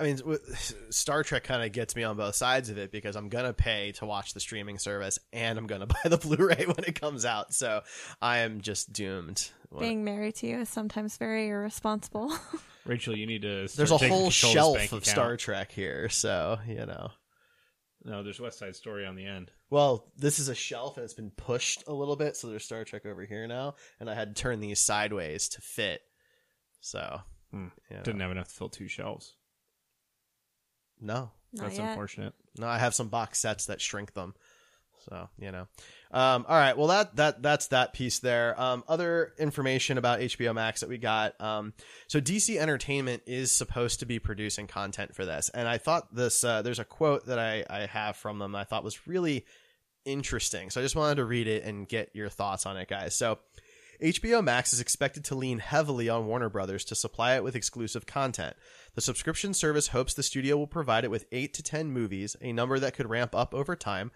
I 0.00 0.04
mean, 0.04 0.18
Star 0.90 1.22
Trek 1.22 1.44
kind 1.44 1.62
of 1.62 1.72
gets 1.72 1.94
me 1.94 2.02
on 2.02 2.16
both 2.16 2.34
sides 2.34 2.70
of 2.70 2.78
it 2.78 2.90
because 2.90 3.16
I'm 3.16 3.28
gonna 3.28 3.52
pay 3.52 3.92
to 3.92 4.06
watch 4.06 4.32
the 4.32 4.40
streaming 4.40 4.78
service 4.78 5.18
and 5.32 5.58
I'm 5.58 5.66
gonna 5.66 5.86
buy 5.86 6.00
the 6.04 6.16
Blu-ray 6.16 6.64
when 6.66 6.84
it 6.86 6.98
comes 6.98 7.24
out. 7.24 7.52
So 7.52 7.82
I 8.20 8.38
am 8.38 8.62
just 8.62 8.92
doomed. 8.92 9.50
Being 9.78 10.02
married 10.02 10.34
to 10.36 10.48
you 10.48 10.60
is 10.60 10.68
sometimes 10.68 11.16
very 11.16 11.48
irresponsible. 11.48 12.32
Rachel, 12.86 13.16
you 13.16 13.26
need 13.26 13.42
to. 13.42 13.68
start 13.68 13.76
There's 13.88 14.02
a 14.02 14.08
whole 14.08 14.30
shelf 14.30 14.76
this 14.78 14.86
of 14.92 14.98
account. 14.98 15.06
Star 15.06 15.36
Trek 15.36 15.72
here, 15.72 16.08
so 16.08 16.58
you 16.66 16.86
know. 16.86 17.10
No, 18.02 18.22
there's 18.22 18.40
West 18.40 18.58
Side 18.58 18.74
Story 18.76 19.04
on 19.04 19.14
the 19.14 19.26
end. 19.26 19.50
Well, 19.68 20.10
this 20.16 20.38
is 20.38 20.48
a 20.48 20.54
shelf 20.54 20.96
and 20.96 21.04
it's 21.04 21.12
been 21.12 21.30
pushed 21.30 21.84
a 21.86 21.92
little 21.92 22.16
bit, 22.16 22.34
so 22.36 22.48
there's 22.48 22.64
Star 22.64 22.82
Trek 22.84 23.04
over 23.04 23.24
here 23.26 23.46
now, 23.46 23.74
and 24.00 24.08
I 24.08 24.14
had 24.14 24.34
to 24.34 24.42
turn 24.42 24.60
these 24.60 24.78
sideways 24.80 25.48
to 25.50 25.60
fit. 25.60 26.00
So, 26.80 27.20
Hmm. 27.50 27.66
you 27.90 27.96
know. 27.96 28.02
Didn't 28.02 28.20
have 28.20 28.30
enough 28.30 28.48
to 28.48 28.54
fill 28.54 28.68
two 28.70 28.88
shelves. 28.88 29.34
no, 31.00 31.30
Not 31.52 31.64
That's 31.66 31.78
yet. 31.78 31.88
unfortunate. 31.90 32.34
No, 32.58 32.66
I 32.68 32.78
have 32.78 32.94
some 32.94 33.08
box 33.08 33.38
sets 33.38 33.66
that 33.66 33.80
shrink 33.80 34.14
them. 34.14 34.34
So, 35.08 35.28
you 35.38 35.50
know. 35.50 35.66
Um, 36.12 36.44
all 36.48 36.56
right. 36.56 36.76
Well, 36.76 36.88
that, 36.88 37.16
that, 37.16 37.42
that's 37.42 37.68
that 37.68 37.92
piece 37.92 38.18
there. 38.18 38.60
Um, 38.60 38.82
other 38.88 39.32
information 39.38 39.96
about 39.96 40.20
HBO 40.20 40.54
Max 40.54 40.80
that 40.80 40.88
we 40.88 40.98
got. 40.98 41.40
Um, 41.40 41.72
so 42.08 42.20
DC 42.20 42.56
Entertainment 42.56 43.22
is 43.26 43.52
supposed 43.52 44.00
to 44.00 44.06
be 44.06 44.18
producing 44.18 44.66
content 44.66 45.14
for 45.14 45.24
this. 45.24 45.50
And 45.50 45.68
I 45.68 45.78
thought 45.78 46.14
this, 46.14 46.42
uh, 46.42 46.62
there's 46.62 46.80
a 46.80 46.84
quote 46.84 47.26
that 47.26 47.38
I, 47.38 47.64
I 47.70 47.86
have 47.86 48.16
from 48.16 48.38
them 48.38 48.56
I 48.56 48.64
thought 48.64 48.82
was 48.82 49.06
really 49.06 49.44
interesting. 50.04 50.70
So 50.70 50.80
I 50.80 50.84
just 50.84 50.96
wanted 50.96 51.16
to 51.16 51.24
read 51.24 51.46
it 51.46 51.64
and 51.64 51.88
get 51.88 52.10
your 52.14 52.28
thoughts 52.28 52.66
on 52.66 52.76
it, 52.76 52.88
guys. 52.88 53.14
So, 53.14 53.38
HBO 54.02 54.42
Max 54.42 54.72
is 54.72 54.80
expected 54.80 55.24
to 55.26 55.34
lean 55.34 55.58
heavily 55.58 56.08
on 56.08 56.26
Warner 56.26 56.48
Brothers 56.48 56.86
to 56.86 56.94
supply 56.94 57.36
it 57.36 57.44
with 57.44 57.54
exclusive 57.54 58.06
content. 58.06 58.56
The 58.94 59.02
subscription 59.02 59.52
service 59.52 59.88
hopes 59.88 60.14
the 60.14 60.22
studio 60.22 60.56
will 60.56 60.66
provide 60.66 61.04
it 61.04 61.10
with 61.10 61.26
8 61.30 61.52
to 61.52 61.62
10 61.62 61.92
movies, 61.92 62.34
a 62.40 62.52
number 62.52 62.78
that 62.78 62.94
could 62.94 63.10
ramp 63.10 63.34
up 63.34 63.52
over 63.52 63.76
time. 63.76 64.10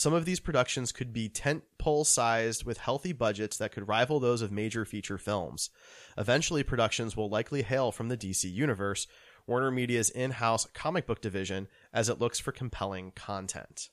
Some 0.00 0.14
of 0.14 0.24
these 0.24 0.40
productions 0.40 0.92
could 0.92 1.12
be 1.12 1.28
tentpole 1.28 2.06
sized 2.06 2.64
with 2.64 2.78
healthy 2.78 3.12
budgets 3.12 3.58
that 3.58 3.70
could 3.70 3.86
rival 3.86 4.18
those 4.18 4.40
of 4.40 4.50
major 4.50 4.86
feature 4.86 5.18
films. 5.18 5.68
Eventually, 6.16 6.62
productions 6.62 7.18
will 7.18 7.28
likely 7.28 7.60
hail 7.60 7.92
from 7.92 8.08
the 8.08 8.16
DC 8.16 8.50
universe. 8.50 9.06
Warner 9.46 9.70
Media's 9.70 10.08
in 10.08 10.30
house 10.30 10.66
comic 10.72 11.06
book 11.06 11.20
division 11.20 11.68
as 11.92 12.08
it 12.08 12.18
looks 12.18 12.40
for 12.40 12.50
compelling 12.50 13.10
content. 13.10 13.90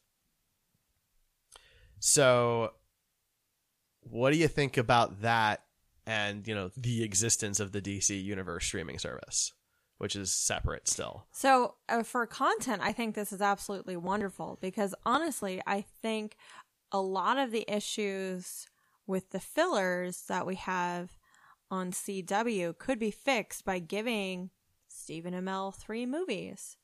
So, 2.00 2.72
what 4.00 4.32
do 4.32 4.38
you 4.38 4.48
think 4.48 4.78
about 4.78 5.24
that 5.24 5.66
and, 6.06 6.48
you 6.48 6.56
know, 6.56 6.72
the 6.78 7.04
existence 7.04 7.60
of 7.60 7.74
the 7.74 7.82
DC 7.82 8.24
Universe 8.24 8.66
streaming 8.66 8.98
service, 8.98 9.52
which 9.98 10.16
is 10.16 10.32
separate 10.32 10.88
still? 10.88 11.26
So, 11.32 11.76
uh, 11.90 12.04
for 12.04 12.26
content, 12.26 12.82
I 12.84 12.92
think 12.92 13.16
this 13.16 13.34
is 13.34 13.42
absolutely 13.42 13.98
wonderful 13.98 14.58
because 14.62 14.94
honestly, 15.06 15.62
I 15.66 15.82
think 15.82 16.36
a 16.92 17.02
lot 17.02 17.38
of 17.38 17.52
the 17.52 17.66
issues 17.68 18.68
with 19.06 19.32
the 19.32 19.40
fillers 19.40 20.24
that 20.28 20.46
we 20.46 20.56
have 20.56 21.18
on 21.70 21.92
CW 21.92 22.78
could 22.78 23.00
be 23.00 23.12
fixed 23.12 23.66
by 23.66 23.80
giving 23.80 24.52
Stephen 24.88 25.34
Amell 25.34 25.76
three 25.76 26.06
movies. 26.06 26.78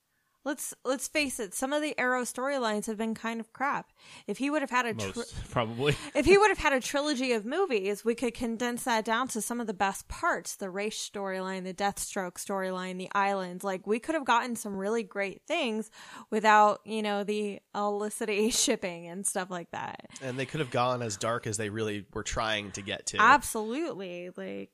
Let's 0.45 0.73
let's 0.83 1.07
face 1.07 1.39
it. 1.39 1.53
Some 1.53 1.71
of 1.71 1.81
the 1.81 1.97
Arrow 1.97 2.23
storylines 2.23 2.87
have 2.87 2.97
been 2.97 3.13
kind 3.13 3.39
of 3.39 3.53
crap. 3.53 3.91
If 4.27 4.39
he 4.39 4.49
would 4.49 4.61
have 4.61 4.69
had 4.69 4.85
a 4.85 4.93
tri- 4.93 5.11
Most 5.15 5.35
probably. 5.51 5.95
if 6.13 6.25
he 6.25 6.37
would 6.37 6.49
have 6.49 6.57
had 6.57 6.73
a 6.73 6.81
trilogy 6.81 7.31
of 7.31 7.45
movies, 7.45 8.03
we 8.03 8.13
could 8.13 8.33
condense 8.33 8.83
that 8.83 9.05
down 9.05 9.29
to 9.29 9.41
some 9.41 9.61
of 9.61 9.67
the 9.67 9.73
best 9.73 10.09
parts: 10.09 10.55
the 10.55 10.69
race 10.69 10.97
storyline, 10.97 11.63
the 11.63 11.73
Deathstroke 11.73 12.33
storyline, 12.33 12.97
the 12.97 13.09
islands. 13.15 13.63
Like 13.63 13.87
we 13.87 13.99
could 13.99 14.15
have 14.15 14.25
gotten 14.25 14.57
some 14.57 14.75
really 14.75 15.03
great 15.03 15.41
things 15.47 15.89
without 16.29 16.81
you 16.83 17.01
know 17.01 17.23
the 17.23 17.59
Olicity 17.73 18.51
shipping 18.53 19.07
and 19.07 19.25
stuff 19.25 19.49
like 19.49 19.71
that. 19.71 20.07
And 20.21 20.37
they 20.37 20.45
could 20.45 20.59
have 20.59 20.71
gone 20.71 21.01
as 21.01 21.15
dark 21.15 21.47
as 21.47 21.55
they 21.55 21.69
really 21.69 22.05
were 22.13 22.23
trying 22.23 22.71
to 22.71 22.81
get 22.81 23.05
to. 23.07 23.21
Absolutely, 23.21 24.29
like 24.35 24.71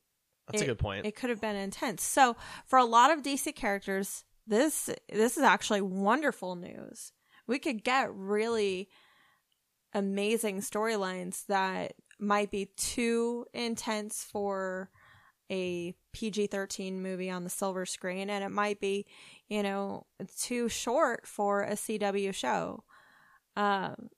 That's 0.48 0.64
a 0.64 0.66
good 0.66 0.80
point. 0.80 1.06
It 1.06 1.16
could 1.16 1.30
have 1.30 1.42
been 1.42 1.56
intense. 1.56 2.04
So 2.04 2.36
for 2.66 2.80
a 2.80 2.86
lot 2.86 3.12
of 3.12 3.22
DC 3.22 3.54
characters, 3.56 4.24
this 4.50 4.90
this 5.12 5.38
is 5.38 5.44
actually 5.44 5.82
wonderful 5.82 6.56
news. 6.56 7.12
We 7.48 7.60
could 7.60 7.84
get 7.84 8.14
really 8.14 8.90
amazing 9.94 10.60
storylines 10.62 11.46
that 11.48 11.94
might 12.20 12.52
be 12.52 12.70
too 12.78 13.46
intense 13.54 14.24
for 14.24 14.90
a 15.52 15.96
PG-13 16.14 16.94
movie 16.94 17.30
on 17.30 17.44
the 17.44 17.50
silver 17.50 17.86
screen 17.86 18.30
and 18.30 18.44
it 18.44 18.50
might 18.50 18.80
be, 18.80 19.08
you 19.48 19.64
know, 19.64 20.06
too 20.40 20.70
short 20.70 21.26
for 21.26 21.64
a 21.64 21.74
CW 21.74 22.34
show. 22.34 22.84
Um 23.56 24.10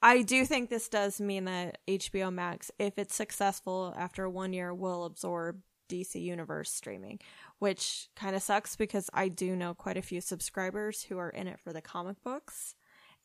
I 0.00 0.22
do 0.22 0.44
think 0.44 0.70
this 0.70 0.88
does 0.88 1.20
mean 1.20 1.46
that 1.46 1.78
HBO 1.88 2.32
Max, 2.32 2.70
if 2.78 2.98
it's 2.98 3.14
successful 3.14 3.92
after 3.96 4.28
one 4.28 4.52
year, 4.52 4.72
will 4.72 5.04
absorb 5.04 5.60
DC 5.88 6.20
Universe 6.20 6.70
streaming, 6.70 7.18
which 7.58 8.08
kind 8.16 8.36
of 8.36 8.42
sucks 8.42 8.76
because 8.76 9.10
I 9.12 9.28
do 9.28 9.56
know 9.56 9.74
quite 9.74 9.96
a 9.96 10.02
few 10.02 10.20
subscribers 10.20 11.02
who 11.02 11.18
are 11.18 11.30
in 11.30 11.48
it 11.48 11.58
for 11.60 11.72
the 11.72 11.82
comic 11.82 12.22
books 12.22 12.74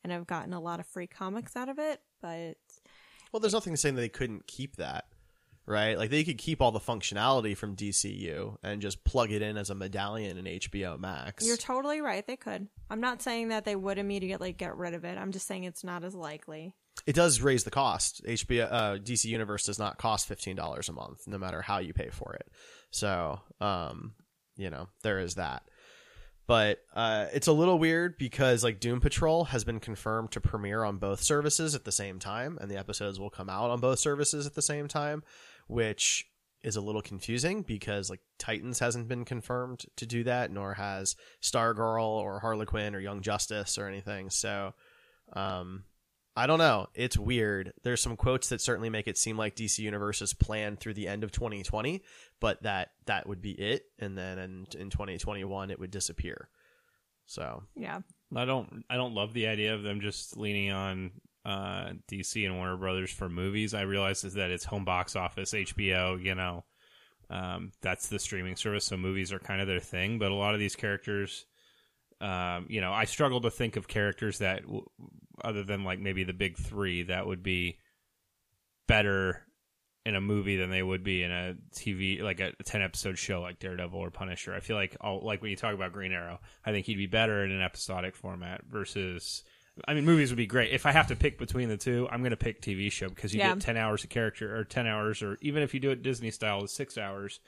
and 0.02 0.12
have 0.12 0.26
gotten 0.26 0.52
a 0.52 0.60
lot 0.60 0.80
of 0.80 0.86
free 0.86 1.06
comics 1.06 1.56
out 1.56 1.68
of 1.68 1.78
it. 1.78 2.00
But 2.20 2.56
Well, 3.32 3.40
there's 3.40 3.52
nothing 3.52 3.76
saying 3.76 3.94
that 3.94 4.00
they 4.02 4.08
couldn't 4.08 4.46
keep 4.46 4.76
that, 4.76 5.04
right? 5.66 5.96
Like 5.96 6.10
they 6.10 6.24
could 6.24 6.38
keep 6.38 6.60
all 6.60 6.72
the 6.72 6.80
functionality 6.80 7.56
from 7.56 7.76
DCU 7.76 8.56
and 8.62 8.82
just 8.82 9.04
plug 9.04 9.30
it 9.32 9.40
in 9.42 9.56
as 9.56 9.70
a 9.70 9.74
medallion 9.74 10.36
in 10.36 10.44
HBO 10.44 10.98
Max. 10.98 11.46
you're 11.46 11.56
totally 11.56 12.00
right. 12.00 12.26
They 12.26 12.36
could. 12.36 12.68
I'm 12.90 13.00
not 13.00 13.22
saying 13.22 13.48
that 13.48 13.64
they 13.64 13.76
would 13.76 13.98
immediately 13.98 14.52
get 14.52 14.76
rid 14.76 14.94
of 14.94 15.04
it. 15.04 15.16
I'm 15.16 15.32
just 15.32 15.46
saying 15.46 15.64
it's 15.64 15.84
not 15.84 16.04
as 16.04 16.14
likely. 16.14 16.74
it 17.06 17.14
does 17.14 17.40
raise 17.40 17.64
the 17.64 17.70
cost. 17.70 18.22
HBO 18.24 18.68
uh, 18.70 18.96
DC 18.98 19.24
Universe 19.24 19.64
does 19.64 19.78
not 19.78 19.98
cost 19.98 20.28
fifteen 20.28 20.56
dollars 20.56 20.88
a 20.88 20.92
month, 20.92 21.26
no 21.26 21.38
matter 21.38 21.62
how 21.62 21.78
you 21.78 21.92
pay 21.94 22.10
for 22.10 22.34
it. 22.34 22.48
So, 22.90 23.40
um, 23.60 24.14
you 24.56 24.70
know, 24.70 24.88
there 25.02 25.18
is 25.18 25.34
that. 25.34 25.62
But 26.46 26.80
uh, 26.94 27.26
it's 27.32 27.46
a 27.46 27.52
little 27.52 27.78
weird 27.78 28.18
because 28.18 28.62
like 28.62 28.78
Doom 28.78 29.00
Patrol 29.00 29.44
has 29.46 29.64
been 29.64 29.80
confirmed 29.80 30.30
to 30.32 30.40
premiere 30.40 30.84
on 30.84 30.98
both 30.98 31.22
services 31.22 31.74
at 31.74 31.84
the 31.84 31.92
same 31.92 32.18
time, 32.18 32.58
and 32.60 32.70
the 32.70 32.76
episodes 32.76 33.18
will 33.18 33.30
come 33.30 33.48
out 33.48 33.70
on 33.70 33.80
both 33.80 33.98
services 33.98 34.46
at 34.46 34.54
the 34.54 34.62
same 34.62 34.86
time, 34.86 35.22
which 35.68 36.26
is 36.62 36.76
a 36.76 36.80
little 36.80 37.02
confusing 37.02 37.62
because 37.62 38.08
like 38.10 38.20
Titans 38.38 38.78
hasn't 38.78 39.08
been 39.08 39.24
confirmed 39.24 39.84
to 39.96 40.06
do 40.06 40.24
that, 40.24 40.50
nor 40.50 40.74
has 40.74 41.16
Stargirl 41.42 42.04
or 42.04 42.40
Harley 42.40 42.66
Quinn 42.66 42.94
or 42.94 43.00
Young 43.00 43.22
Justice 43.22 43.78
or 43.78 43.86
anything. 43.86 44.28
So, 44.28 44.74
um, 45.32 45.84
I 46.36 46.46
don't 46.46 46.58
know. 46.58 46.88
It's 46.94 47.16
weird. 47.16 47.72
There's 47.84 48.02
some 48.02 48.16
quotes 48.16 48.48
that 48.48 48.60
certainly 48.60 48.90
make 48.90 49.06
it 49.06 49.16
seem 49.16 49.36
like 49.36 49.54
DC 49.54 49.78
Universe 49.78 50.20
is 50.20 50.34
planned 50.34 50.80
through 50.80 50.94
the 50.94 51.06
end 51.06 51.22
of 51.22 51.30
2020, 51.30 52.02
but 52.40 52.62
that 52.64 52.90
that 53.06 53.28
would 53.28 53.40
be 53.40 53.52
it, 53.52 53.84
and 53.98 54.18
then 54.18 54.38
in, 54.38 54.66
in 54.76 54.90
2021 54.90 55.70
it 55.70 55.78
would 55.78 55.90
disappear. 55.90 56.48
So 57.26 57.62
Yeah. 57.76 58.00
I 58.34 58.44
don't 58.44 58.84
I 58.90 58.96
don't 58.96 59.14
love 59.14 59.32
the 59.32 59.46
idea 59.46 59.74
of 59.74 59.82
them 59.82 60.00
just 60.00 60.36
leaning 60.36 60.72
on 60.72 61.12
uh, 61.44 61.92
DC 62.10 62.44
and 62.44 62.56
Warner 62.56 62.76
Brothers 62.76 63.12
for 63.12 63.28
movies. 63.28 63.74
I 63.74 63.82
realize 63.82 64.24
is 64.24 64.34
that 64.34 64.50
it's 64.50 64.64
home 64.64 64.84
box 64.84 65.14
office, 65.14 65.52
HBO, 65.52 66.22
you 66.22 66.34
know, 66.34 66.64
um, 67.30 67.72
that's 67.80 68.08
the 68.08 68.18
streaming 68.18 68.56
service, 68.56 68.86
so 68.86 68.96
movies 68.96 69.32
are 69.32 69.38
kind 69.38 69.60
of 69.60 69.66
their 69.66 69.80
thing. 69.80 70.18
But 70.18 70.32
a 70.32 70.34
lot 70.34 70.54
of 70.54 70.60
these 70.60 70.76
characters, 70.76 71.46
um, 72.24 72.66
you 72.70 72.80
know, 72.80 72.92
I 72.92 73.04
struggle 73.04 73.40
to 73.42 73.50
think 73.50 73.76
of 73.76 73.86
characters 73.88 74.38
that, 74.38 74.62
w- 74.62 74.86
other 75.44 75.62
than 75.64 75.84
like 75.84 75.98
maybe 75.98 76.24
the 76.24 76.32
big 76.32 76.56
three, 76.56 77.02
that 77.04 77.26
would 77.26 77.42
be 77.42 77.78
better 78.86 79.42
in 80.06 80.14
a 80.14 80.20
movie 80.20 80.56
than 80.56 80.70
they 80.70 80.82
would 80.82 81.02
be 81.02 81.22
in 81.22 81.30
a 81.30 81.54
TV 81.74 82.20
like 82.22 82.38
a 82.40 82.52
10 82.64 82.82
episode 82.82 83.18
show 83.18 83.40
like 83.40 83.58
Daredevil 83.58 83.98
or 83.98 84.10
Punisher. 84.10 84.54
I 84.54 84.60
feel 84.60 84.76
like 84.76 84.96
all 85.00 85.20
like 85.24 85.40
when 85.40 85.50
you 85.50 85.56
talk 85.56 85.74
about 85.74 85.92
Green 85.92 86.12
Arrow, 86.12 86.40
I 86.64 86.72
think 86.72 86.86
he'd 86.86 86.96
be 86.96 87.06
better 87.06 87.42
in 87.44 87.50
an 87.50 87.62
episodic 87.62 88.14
format 88.14 88.62
versus 88.68 89.42
I 89.88 89.94
mean 89.94 90.04
movies 90.04 90.30
would 90.30 90.36
be 90.36 90.46
great. 90.46 90.72
If 90.72 90.84
I 90.86 90.92
have 90.92 91.06
to 91.08 91.16
pick 91.16 91.38
between 91.38 91.68
the 91.70 91.78
two, 91.78 92.06
I'm 92.10 92.20
going 92.20 92.30
to 92.32 92.36
pick 92.36 92.60
TV 92.60 92.92
show 92.92 93.08
because 93.08 93.32
you 93.34 93.40
Yeah. 93.40 93.54
get 93.54 93.62
10 93.62 93.76
hours 93.78 94.04
of 94.04 94.10
character 94.10 94.54
or 94.56 94.64
10 94.64 94.86
hours 94.86 95.22
or 95.22 95.38
even 95.40 95.62
if 95.62 95.72
you 95.72 95.80
do 95.80 95.90
it 95.90 96.02
Disney 96.02 96.30
style 96.30 96.64
it's 96.64 96.74
6 96.74 96.98
hours. 96.98 97.40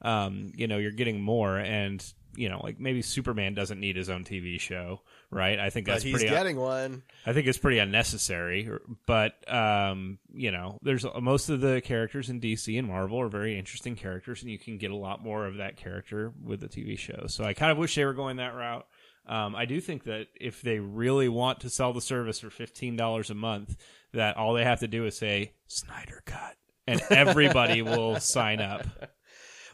Um, 0.00 0.52
you 0.56 0.66
know, 0.66 0.78
you're 0.78 0.92
getting 0.92 1.20
more 1.20 1.58
and 1.58 2.02
you 2.38 2.48
know, 2.48 2.60
like 2.62 2.78
maybe 2.78 3.02
Superman 3.02 3.54
doesn't 3.54 3.80
need 3.80 3.96
his 3.96 4.08
own 4.08 4.22
TV 4.22 4.60
show, 4.60 5.00
right? 5.28 5.58
I 5.58 5.70
think 5.70 5.86
but 5.86 5.94
that's 5.94 6.04
he's 6.04 6.12
pretty 6.12 6.28
getting 6.28 6.56
one. 6.56 7.02
I 7.26 7.32
think 7.32 7.48
it's 7.48 7.58
pretty 7.58 7.80
unnecessary, 7.80 8.70
but 9.06 9.32
um, 9.52 10.20
you 10.32 10.52
know, 10.52 10.78
there's 10.82 11.04
most 11.20 11.48
of 11.48 11.60
the 11.60 11.80
characters 11.80 12.30
in 12.30 12.40
DC 12.40 12.78
and 12.78 12.86
Marvel 12.86 13.20
are 13.20 13.28
very 13.28 13.58
interesting 13.58 13.96
characters, 13.96 14.42
and 14.42 14.52
you 14.52 14.58
can 14.58 14.78
get 14.78 14.92
a 14.92 14.96
lot 14.96 15.20
more 15.22 15.46
of 15.46 15.56
that 15.56 15.76
character 15.76 16.32
with 16.40 16.60
the 16.60 16.68
TV 16.68 16.96
show. 16.96 17.24
So 17.26 17.42
I 17.42 17.54
kind 17.54 17.72
of 17.72 17.78
wish 17.78 17.96
they 17.96 18.04
were 18.04 18.14
going 18.14 18.36
that 18.36 18.54
route. 18.54 18.86
Um, 19.26 19.56
I 19.56 19.64
do 19.64 19.80
think 19.80 20.04
that 20.04 20.28
if 20.40 20.62
they 20.62 20.78
really 20.78 21.28
want 21.28 21.60
to 21.60 21.70
sell 21.70 21.92
the 21.92 22.00
service 22.00 22.38
for 22.38 22.50
fifteen 22.50 22.94
dollars 22.94 23.30
a 23.30 23.34
month, 23.34 23.76
that 24.12 24.36
all 24.36 24.54
they 24.54 24.64
have 24.64 24.80
to 24.80 24.88
do 24.88 25.06
is 25.06 25.18
say 25.18 25.54
Snyder 25.66 26.22
Cut, 26.24 26.54
and 26.86 27.02
everybody 27.10 27.82
will 27.82 28.20
sign 28.20 28.60
up. 28.60 28.86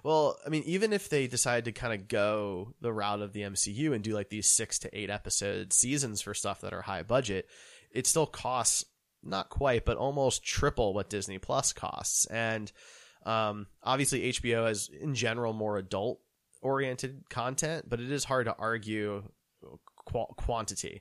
Well, 0.04 0.38
I 0.46 0.50
mean, 0.50 0.62
even 0.66 0.92
if 0.92 1.08
they 1.08 1.26
decide 1.26 1.64
to 1.64 1.72
kind 1.72 1.94
of 1.94 2.08
go 2.08 2.74
the 2.82 2.92
route 2.92 3.22
of 3.22 3.32
the 3.32 3.40
MCU 3.40 3.94
and 3.94 4.04
do 4.04 4.12
like 4.12 4.28
these 4.28 4.46
six 4.46 4.78
to 4.80 4.96
eight 4.96 5.08
episode 5.08 5.72
seasons 5.72 6.20
for 6.20 6.34
stuff 6.34 6.60
that 6.60 6.74
are 6.74 6.82
high 6.82 7.02
budget, 7.02 7.48
it 7.90 8.06
still 8.06 8.26
costs 8.26 8.84
not 9.22 9.48
quite, 9.48 9.86
but 9.86 9.96
almost 9.96 10.44
triple 10.44 10.92
what 10.92 11.08
Disney 11.08 11.38
Plus 11.38 11.72
costs. 11.72 12.26
And 12.26 12.70
um, 13.24 13.66
obviously, 13.82 14.30
HBO 14.30 14.68
has 14.68 14.90
in 14.90 15.14
general 15.14 15.54
more 15.54 15.78
adult 15.78 16.20
oriented 16.60 17.30
content, 17.30 17.88
but 17.88 17.98
it 17.98 18.12
is 18.12 18.24
hard 18.24 18.44
to 18.44 18.54
argue 18.58 19.22
qu- 20.04 20.34
quantity. 20.36 21.00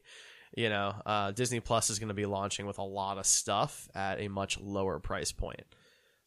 You 0.55 0.69
know, 0.69 0.93
uh, 1.05 1.31
Disney 1.31 1.60
Plus 1.60 1.89
is 1.89 2.00
going 2.00 2.07
to 2.07 2.13
be 2.13 2.25
launching 2.25 2.67
with 2.67 2.77
a 2.77 2.83
lot 2.83 3.17
of 3.17 3.25
stuff 3.25 3.89
at 3.93 4.22
a 4.22 4.29
much 4.29 4.57
lower 4.62 5.00
price 5.00 5.33
point. 5.33 5.65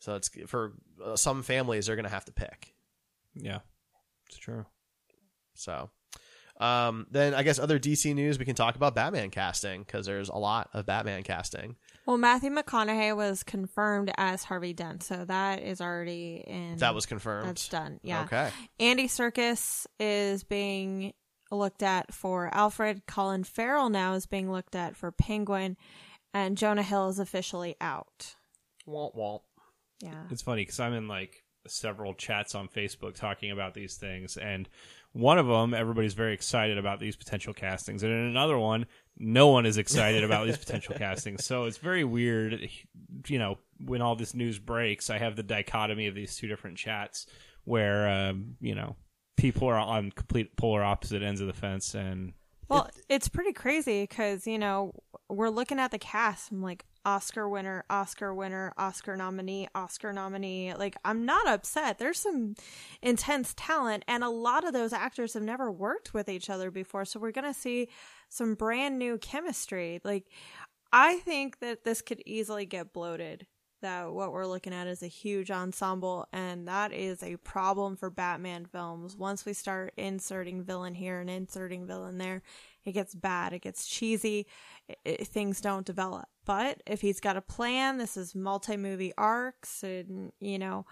So 0.00 0.16
it's 0.16 0.30
for 0.46 0.74
uh, 1.04 1.16
some 1.16 1.42
families 1.42 1.86
they're 1.86 1.96
going 1.96 2.04
to 2.04 2.10
have 2.10 2.26
to 2.26 2.32
pick. 2.32 2.74
Yeah, 3.34 3.60
it's 4.28 4.38
true. 4.38 4.66
So 5.54 5.90
um, 6.58 7.06
then 7.10 7.34
I 7.34 7.42
guess 7.42 7.58
other 7.58 7.78
DC 7.78 8.14
news 8.14 8.38
we 8.38 8.44
can 8.44 8.54
talk 8.54 8.76
about 8.76 8.94
Batman 8.94 9.30
casting 9.30 9.82
because 9.82 10.06
there's 10.06 10.28
a 10.28 10.36
lot 10.36 10.70
of 10.72 10.86
Batman 10.86 11.22
casting. 11.22 11.76
Well, 12.06 12.16
Matthew 12.16 12.50
McConaughey 12.50 13.14
was 13.14 13.42
confirmed 13.42 14.12
as 14.16 14.44
Harvey 14.44 14.72
Dent, 14.72 15.02
so 15.02 15.24
that 15.24 15.62
is 15.62 15.80
already 15.80 16.42
in. 16.46 16.76
That 16.78 16.94
was 16.94 17.04
confirmed. 17.04 17.48
That's 17.48 17.68
done. 17.68 18.00
Yeah. 18.02 18.24
Okay. 18.24 18.50
Andy 18.80 19.08
Serkis 19.08 19.86
is 19.98 20.44
being 20.44 21.12
looked 21.50 21.82
at 21.82 22.14
for 22.14 22.48
Alfred. 22.52 23.02
Colin 23.06 23.44
Farrell 23.44 23.90
now 23.90 24.14
is 24.14 24.26
being 24.26 24.50
looked 24.50 24.74
at 24.74 24.96
for 24.96 25.10
Penguin, 25.12 25.76
and 26.32 26.56
Jonah 26.56 26.82
Hill 26.82 27.08
is 27.08 27.18
officially 27.18 27.76
out. 27.80 28.36
Womp 28.88 29.16
womp. 29.16 29.40
Yeah. 30.00 30.24
It's 30.30 30.42
funny 30.42 30.62
because 30.62 30.80
I'm 30.80 30.92
in 30.92 31.08
like 31.08 31.42
several 31.66 32.14
chats 32.14 32.54
on 32.54 32.68
Facebook 32.68 33.14
talking 33.14 33.50
about 33.50 33.74
these 33.74 33.96
things, 33.96 34.36
and 34.36 34.68
one 35.12 35.38
of 35.38 35.46
them, 35.46 35.72
everybody's 35.72 36.14
very 36.14 36.34
excited 36.34 36.76
about 36.78 37.00
these 37.00 37.16
potential 37.16 37.54
castings, 37.54 38.02
and 38.02 38.12
in 38.12 38.26
another 38.26 38.58
one, 38.58 38.86
no 39.18 39.48
one 39.48 39.64
is 39.64 39.78
excited 39.78 40.22
about 40.22 40.46
these 40.46 40.58
potential 40.58 40.94
castings. 40.98 41.44
So 41.44 41.64
it's 41.64 41.78
very 41.78 42.04
weird, 42.04 42.68
you 43.26 43.38
know, 43.38 43.58
when 43.78 44.02
all 44.02 44.14
this 44.14 44.34
news 44.34 44.58
breaks, 44.58 45.08
I 45.08 45.18
have 45.18 45.34
the 45.34 45.42
dichotomy 45.42 46.06
of 46.06 46.14
these 46.14 46.36
two 46.36 46.48
different 46.48 46.76
chats 46.76 47.26
where, 47.64 48.08
um, 48.08 48.56
you 48.60 48.74
know, 48.74 48.96
people 49.36 49.68
are 49.68 49.78
on 49.78 50.10
complete 50.12 50.54
polar 50.56 50.84
opposite 50.84 51.22
ends 51.22 51.40
of 51.40 51.46
the 51.46 51.52
fence, 51.52 51.94
and 51.94 52.34
Well, 52.68 52.90
it's 53.08 53.28
pretty 53.28 53.52
crazy 53.52 54.02
because, 54.02 54.46
you 54.46 54.58
know, 54.58 54.92
we're 55.28 55.50
looking 55.50 55.78
at 55.78 55.92
the 55.92 55.98
cast. 55.98 56.50
I'm 56.52 56.62
like, 56.62 56.84
Oscar 57.06 57.48
winner, 57.48 57.84
Oscar 57.88 58.34
winner, 58.34 58.74
Oscar 58.76 59.16
nominee, 59.16 59.68
Oscar 59.76 60.12
nominee. 60.12 60.74
Like, 60.74 60.96
I'm 61.04 61.24
not 61.24 61.46
upset. 61.46 61.98
There's 61.98 62.18
some 62.18 62.56
intense 63.00 63.54
talent, 63.56 64.04
and 64.08 64.24
a 64.24 64.28
lot 64.28 64.66
of 64.66 64.72
those 64.72 64.92
actors 64.92 65.34
have 65.34 65.44
never 65.44 65.70
worked 65.70 66.12
with 66.12 66.28
each 66.28 66.50
other 66.50 66.72
before. 66.72 67.04
So 67.04 67.20
we're 67.20 67.30
going 67.30 67.46
to 67.46 67.58
see 67.58 67.88
some 68.28 68.56
brand 68.56 68.98
new 68.98 69.18
chemistry. 69.18 70.00
Like, 70.02 70.24
I 70.92 71.18
think 71.18 71.60
that 71.60 71.84
this 71.84 72.02
could 72.02 72.22
easily 72.26 72.66
get 72.66 72.92
bloated. 72.92 73.46
That 73.82 74.10
what 74.10 74.32
we're 74.32 74.46
looking 74.46 74.72
at 74.72 74.86
is 74.86 75.02
a 75.02 75.06
huge 75.06 75.50
ensemble, 75.50 76.26
and 76.32 76.66
that 76.66 76.92
is 76.92 77.22
a 77.22 77.36
problem 77.36 77.94
for 77.94 78.10
Batman 78.10 78.64
films. 78.64 79.14
Once 79.14 79.44
we 79.44 79.52
start 79.52 79.92
inserting 79.96 80.64
villain 80.64 80.94
here 80.94 81.20
and 81.20 81.30
inserting 81.30 81.86
villain 81.86 82.18
there, 82.18 82.42
it 82.86 82.92
gets 82.92 83.14
bad, 83.14 83.52
it 83.52 83.62
gets 83.62 83.86
cheesy, 83.86 84.46
i 84.90 84.94
i- 85.06 85.24
things 85.24 85.60
don't 85.60 85.86
develop. 85.86 86.26
But 86.44 86.82
if 86.86 87.00
he's 87.00 87.20
got 87.20 87.36
a 87.36 87.40
plan, 87.42 87.98
this 87.98 88.16
is 88.16 88.34
multi-movie 88.34 89.12
arcs, 89.18 89.82
and 89.82 90.32
you 90.40 90.58
know, 90.58 90.86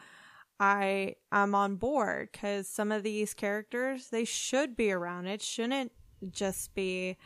I 0.61 1.17
I'm 1.33 1.55
on 1.55 1.77
board 1.77 2.29
because 2.33 2.69
some 2.69 2.93
of 2.93 3.03
these 3.03 3.35
characters 3.35 4.09
they 4.09 4.25
should 4.25 4.77
be 4.77 4.91
around. 4.93 5.27
It 5.27 5.43
shouldn't 5.43 5.93
just 6.31 6.75
be 6.75 7.17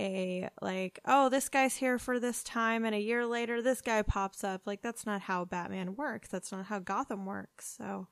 a 0.00 0.48
like 0.60 1.00
oh 1.04 1.28
this 1.28 1.48
guy's 1.48 1.76
here 1.76 1.98
for 1.98 2.18
this 2.18 2.42
time 2.42 2.84
and 2.84 2.94
a 2.94 2.98
year 3.00 3.26
later 3.26 3.60
this 3.62 3.80
guy 3.80 4.02
pops 4.02 4.42
up. 4.44 4.62
Like 4.66 4.82
that's 4.82 5.06
not 5.06 5.22
how 5.22 5.44
batman 5.44 5.96
works. 5.96 6.28
That's 6.28 6.50
not 6.52 6.66
how 6.66 6.78
gotham 6.78 7.24
works. 7.26 7.74
So 7.78 8.08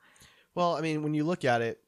Well, 0.54 0.76
I 0.76 0.80
mean, 0.82 1.02
when 1.02 1.14
you 1.14 1.24
look 1.24 1.44
at 1.44 1.62
it, 1.62 1.80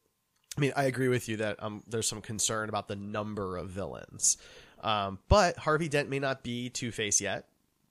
I 0.56 0.60
mean, 0.60 0.72
I 0.76 0.84
agree 0.84 1.08
with 1.08 1.28
you 1.28 1.38
that 1.38 1.62
um, 1.62 1.82
there's 1.86 2.06
some 2.06 2.20
concern 2.20 2.68
about 2.68 2.88
the 2.88 2.96
number 2.96 3.56
of 3.56 3.70
villains. 3.70 4.36
Um, 4.82 5.18
but 5.28 5.56
Harvey 5.56 5.88
Dent 5.88 6.08
may 6.08 6.18
not 6.18 6.42
be 6.42 6.68
Two 6.68 6.90
Face 6.90 7.20
yet, 7.20 7.46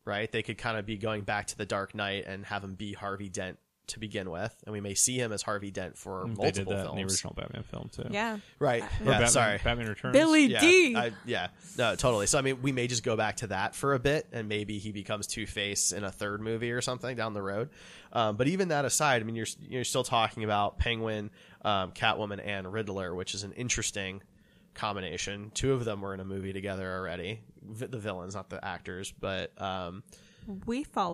right? 0.06 0.32
They 0.32 0.44
could 0.44 0.58
kind 0.58 0.78
of 0.78 0.86
be 0.86 0.98
going 0.98 1.22
back 1.22 1.48
to 1.48 1.58
the 1.58 1.66
Dark 1.66 1.96
Knight 1.96 2.26
and 2.28 2.46
have 2.46 2.64
him 2.64 2.76
be 2.76 2.94
Harvey 2.94 3.30
Dent 3.30 3.58
to 3.92 4.00
begin 4.00 4.30
with, 4.30 4.54
and 4.66 4.74
we 4.74 4.82
may 4.82 4.94
see 4.94 5.18
him 5.18 5.32
as 5.32 5.42
Harvey 5.42 5.72
Dent 5.72 5.98
for 5.98 6.26
multiple 6.28 6.44
they 6.44 6.52
did 6.52 6.68
that 6.68 6.84
films. 6.86 6.90
in 6.90 6.96
the 6.98 7.04
original 7.12 7.34
Batman 7.36 7.64
film 7.64 7.90
too. 7.92 8.08
yeah 8.10 8.38
Right? 8.60 8.84
Or 8.84 8.88
Yeah. 9.00 9.06
Batman, 9.12 9.28
sorry. 9.30 9.60
Batman 9.64 9.88
Returns. 9.88 10.14
billy 10.14 10.46
yeah, 10.48 10.60
d 10.60 10.96
I, 10.96 11.12
yeah, 11.26 11.48
no, 11.78 11.96
totally. 11.96 12.28
So 12.28 12.38
I 12.38 12.42
mean, 12.42 12.62
we 12.62 12.72
may 12.72 12.88
just 12.88 13.04
go 13.04 13.16
back 13.16 13.38
to 13.38 13.48
that 13.48 13.76
for 13.76 13.94
a 13.94 14.00
bit, 14.00 14.28
and 14.32 14.48
maybe 14.50 14.78
he 14.80 14.92
becomes 14.92 15.28
Two 15.28 15.46
Face 15.46 15.92
in 15.92 16.04
a 16.04 16.12
third 16.12 16.42
movie 16.42 16.72
or 16.72 16.82
something 16.82 17.16
down 17.16 17.34
the 17.34 17.42
road. 17.42 17.70
Um, 18.14 18.36
but 18.36 18.48
even 18.48 18.68
that 18.70 18.84
aside, 18.86 19.22
I 19.22 19.26
mean, 19.26 19.36
you're 19.36 19.48
you're 19.70 19.84
still 19.84 20.04
talking 20.04 20.44
about 20.44 20.78
Penguin, 20.78 21.30
um, 21.64 21.92
Catwoman, 21.92 22.46
and 22.46 22.72
Riddler, 22.72 23.16
which 23.16 23.34
is 23.34 23.44
an 23.44 23.54
interesting 23.54 24.22
combination. 24.74 25.52
Two 25.54 25.74
of 25.74 25.86
them 25.86 26.02
were 26.02 26.14
in 26.14 26.20
a 26.20 26.26
movie 26.26 26.54
together 26.54 26.92
already. 26.98 27.42
V- 27.62 27.86
the 27.88 28.00
villains, 28.00 28.36
not 28.36 28.50
the 28.50 28.64
actors, 28.66 29.14
but 29.20 29.52
um, 29.62 30.04
we 30.66 30.84
follow 30.84 31.14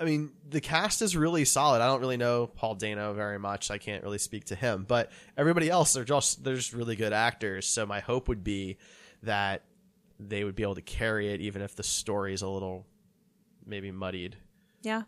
i 0.00 0.04
mean 0.04 0.32
the 0.48 0.60
cast 0.60 1.02
is 1.02 1.16
really 1.16 1.44
solid. 1.44 1.80
I 1.80 1.86
don't 1.86 2.00
really 2.00 2.16
know 2.16 2.46
paul 2.46 2.74
dano 2.74 3.12
very 3.12 3.38
much. 3.38 3.70
I 3.70 3.78
can't 3.78 4.02
really 4.02 4.18
speak 4.18 4.46
to 4.46 4.54
him 4.54 4.84
but 4.88 5.12
everybody 5.36 5.70
else 5.70 5.92
they're 5.92 6.04
just 6.04 6.42
they're 6.42 6.56
just 6.56 6.72
really 6.72 6.96
good 6.96 7.12
actors. 7.12 7.68
So 7.68 7.86
my 7.86 8.00
hope 8.00 8.28
would 8.28 8.42
be 8.42 8.78
that 9.22 9.62
they 10.18 10.44
would 10.44 10.56
be 10.56 10.62
able 10.62 10.74
to 10.74 10.82
carry 10.82 11.32
it 11.32 11.40
even 11.40 11.62
if 11.62 11.76
the 11.76 11.82
story 11.82 12.34
is 12.34 12.42
a 12.42 12.48
little 12.48 12.86
maybe 13.64 13.90
muddied. 13.90 14.36
Yeah. 14.82 15.02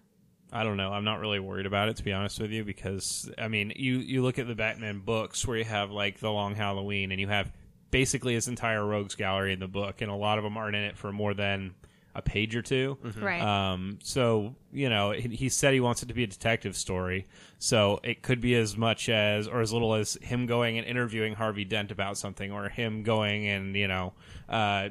I 0.52 0.64
don't 0.64 0.76
know. 0.76 0.92
I'm 0.92 1.04
not 1.04 1.20
really 1.20 1.40
worried 1.40 1.64
about 1.64 1.88
it 1.88 1.96
to 1.96 2.04
be 2.04 2.12
honest 2.12 2.38
with 2.38 2.50
you 2.50 2.62
because 2.62 3.30
I 3.38 3.48
mean, 3.48 3.72
you 3.74 3.98
you 3.98 4.22
look 4.22 4.38
at 4.38 4.46
the 4.46 4.54
Batman 4.54 5.00
books 5.00 5.46
where 5.46 5.56
you 5.56 5.64
have 5.64 5.90
like 5.90 6.20
the 6.20 6.30
Long 6.30 6.54
Halloween 6.54 7.10
and 7.10 7.20
you 7.20 7.28
have 7.28 7.50
basically 7.90 8.34
his 8.34 8.48
entire 8.48 8.84
rogues 8.84 9.14
gallery 9.14 9.52
in 9.52 9.60
the 9.60 9.68
book 9.68 10.02
and 10.02 10.10
a 10.10 10.14
lot 10.14 10.38
of 10.38 10.44
them 10.44 10.56
aren't 10.56 10.76
in 10.76 10.82
it 10.82 10.96
for 10.96 11.10
more 11.12 11.32
than 11.34 11.74
a 12.14 12.22
page 12.22 12.54
or 12.54 12.62
2 12.62 12.98
Right. 13.20 13.40
Um 13.40 13.98
so, 14.02 14.54
you 14.72 14.88
know, 14.88 15.12
he, 15.12 15.28
he 15.28 15.48
said 15.48 15.72
he 15.74 15.80
wants 15.80 16.02
it 16.02 16.06
to 16.06 16.14
be 16.14 16.24
a 16.24 16.26
detective 16.26 16.76
story. 16.76 17.26
So 17.58 18.00
it 18.02 18.22
could 18.22 18.40
be 18.40 18.54
as 18.54 18.76
much 18.76 19.08
as 19.08 19.48
or 19.48 19.60
as 19.60 19.72
little 19.72 19.94
as 19.94 20.14
him 20.22 20.46
going 20.46 20.78
and 20.78 20.86
interviewing 20.86 21.34
Harvey 21.34 21.64
Dent 21.64 21.90
about 21.90 22.18
something 22.18 22.52
or 22.52 22.68
him 22.68 23.02
going 23.02 23.46
and, 23.46 23.74
you 23.76 23.88
know, 23.88 24.12
uh 24.48 24.90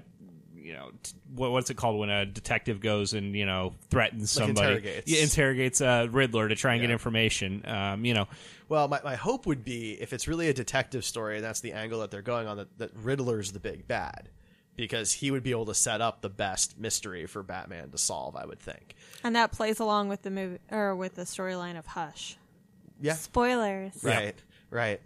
you 0.63 0.73
know, 0.73 0.91
t- 1.01 1.13
what, 1.35 1.51
what's 1.51 1.69
it 1.71 1.77
called 1.77 1.99
when 1.99 2.09
a 2.09 2.25
detective 2.25 2.81
goes 2.81 3.13
and 3.13 3.35
you 3.35 3.45
know 3.45 3.73
threatens 3.89 4.37
Like 4.37 4.47
somebody, 4.47 4.67
interrogates. 4.67 5.11
Yeah, 5.11 5.23
interrogates 5.23 5.81
uh, 5.81 6.07
Riddler 6.11 6.47
to 6.49 6.55
try 6.55 6.73
and 6.73 6.81
get 6.81 6.91
information. 6.91 7.63
Um, 7.65 8.05
you 8.05 8.13
know, 8.13 8.27
well 8.69 8.87
my, 8.87 9.01
my 9.03 9.15
hope 9.15 9.45
would 9.47 9.63
be 9.63 9.93
if 9.99 10.13
it's 10.13 10.27
really 10.27 10.49
a 10.49 10.53
detective 10.53 11.03
story 11.03 11.37
and 11.37 11.43
that's 11.43 11.61
the 11.61 11.73
angle 11.73 11.99
that 12.01 12.11
they're 12.11 12.21
going 12.21 12.47
on 12.47 12.57
that, 12.57 12.77
that 12.77 12.91
riddler's 12.95 13.51
the 13.51 13.59
big 13.59 13.87
bad 13.87 14.29
because 14.87 15.13
he 15.13 15.31
would 15.31 15.43
be 15.43 15.51
able 15.51 15.65
to 15.65 15.73
set 15.75 16.01
up 16.01 16.21
the 16.21 16.29
best 16.29 16.77
mystery 16.79 17.25
for 17.25 17.43
batman 17.43 17.89
to 17.89 17.97
solve 17.97 18.35
i 18.35 18.45
would 18.45 18.59
think 18.59 18.95
and 19.23 19.35
that 19.35 19.51
plays 19.51 19.79
along 19.79 20.09
with 20.09 20.21
the 20.23 20.31
movie 20.31 20.59
or 20.71 20.95
with 20.95 21.15
the 21.15 21.23
storyline 21.23 21.77
of 21.77 21.85
hush 21.85 22.37
yeah 22.99 23.13
spoilers 23.13 24.03
Right, 24.03 24.35
right. 24.69 25.01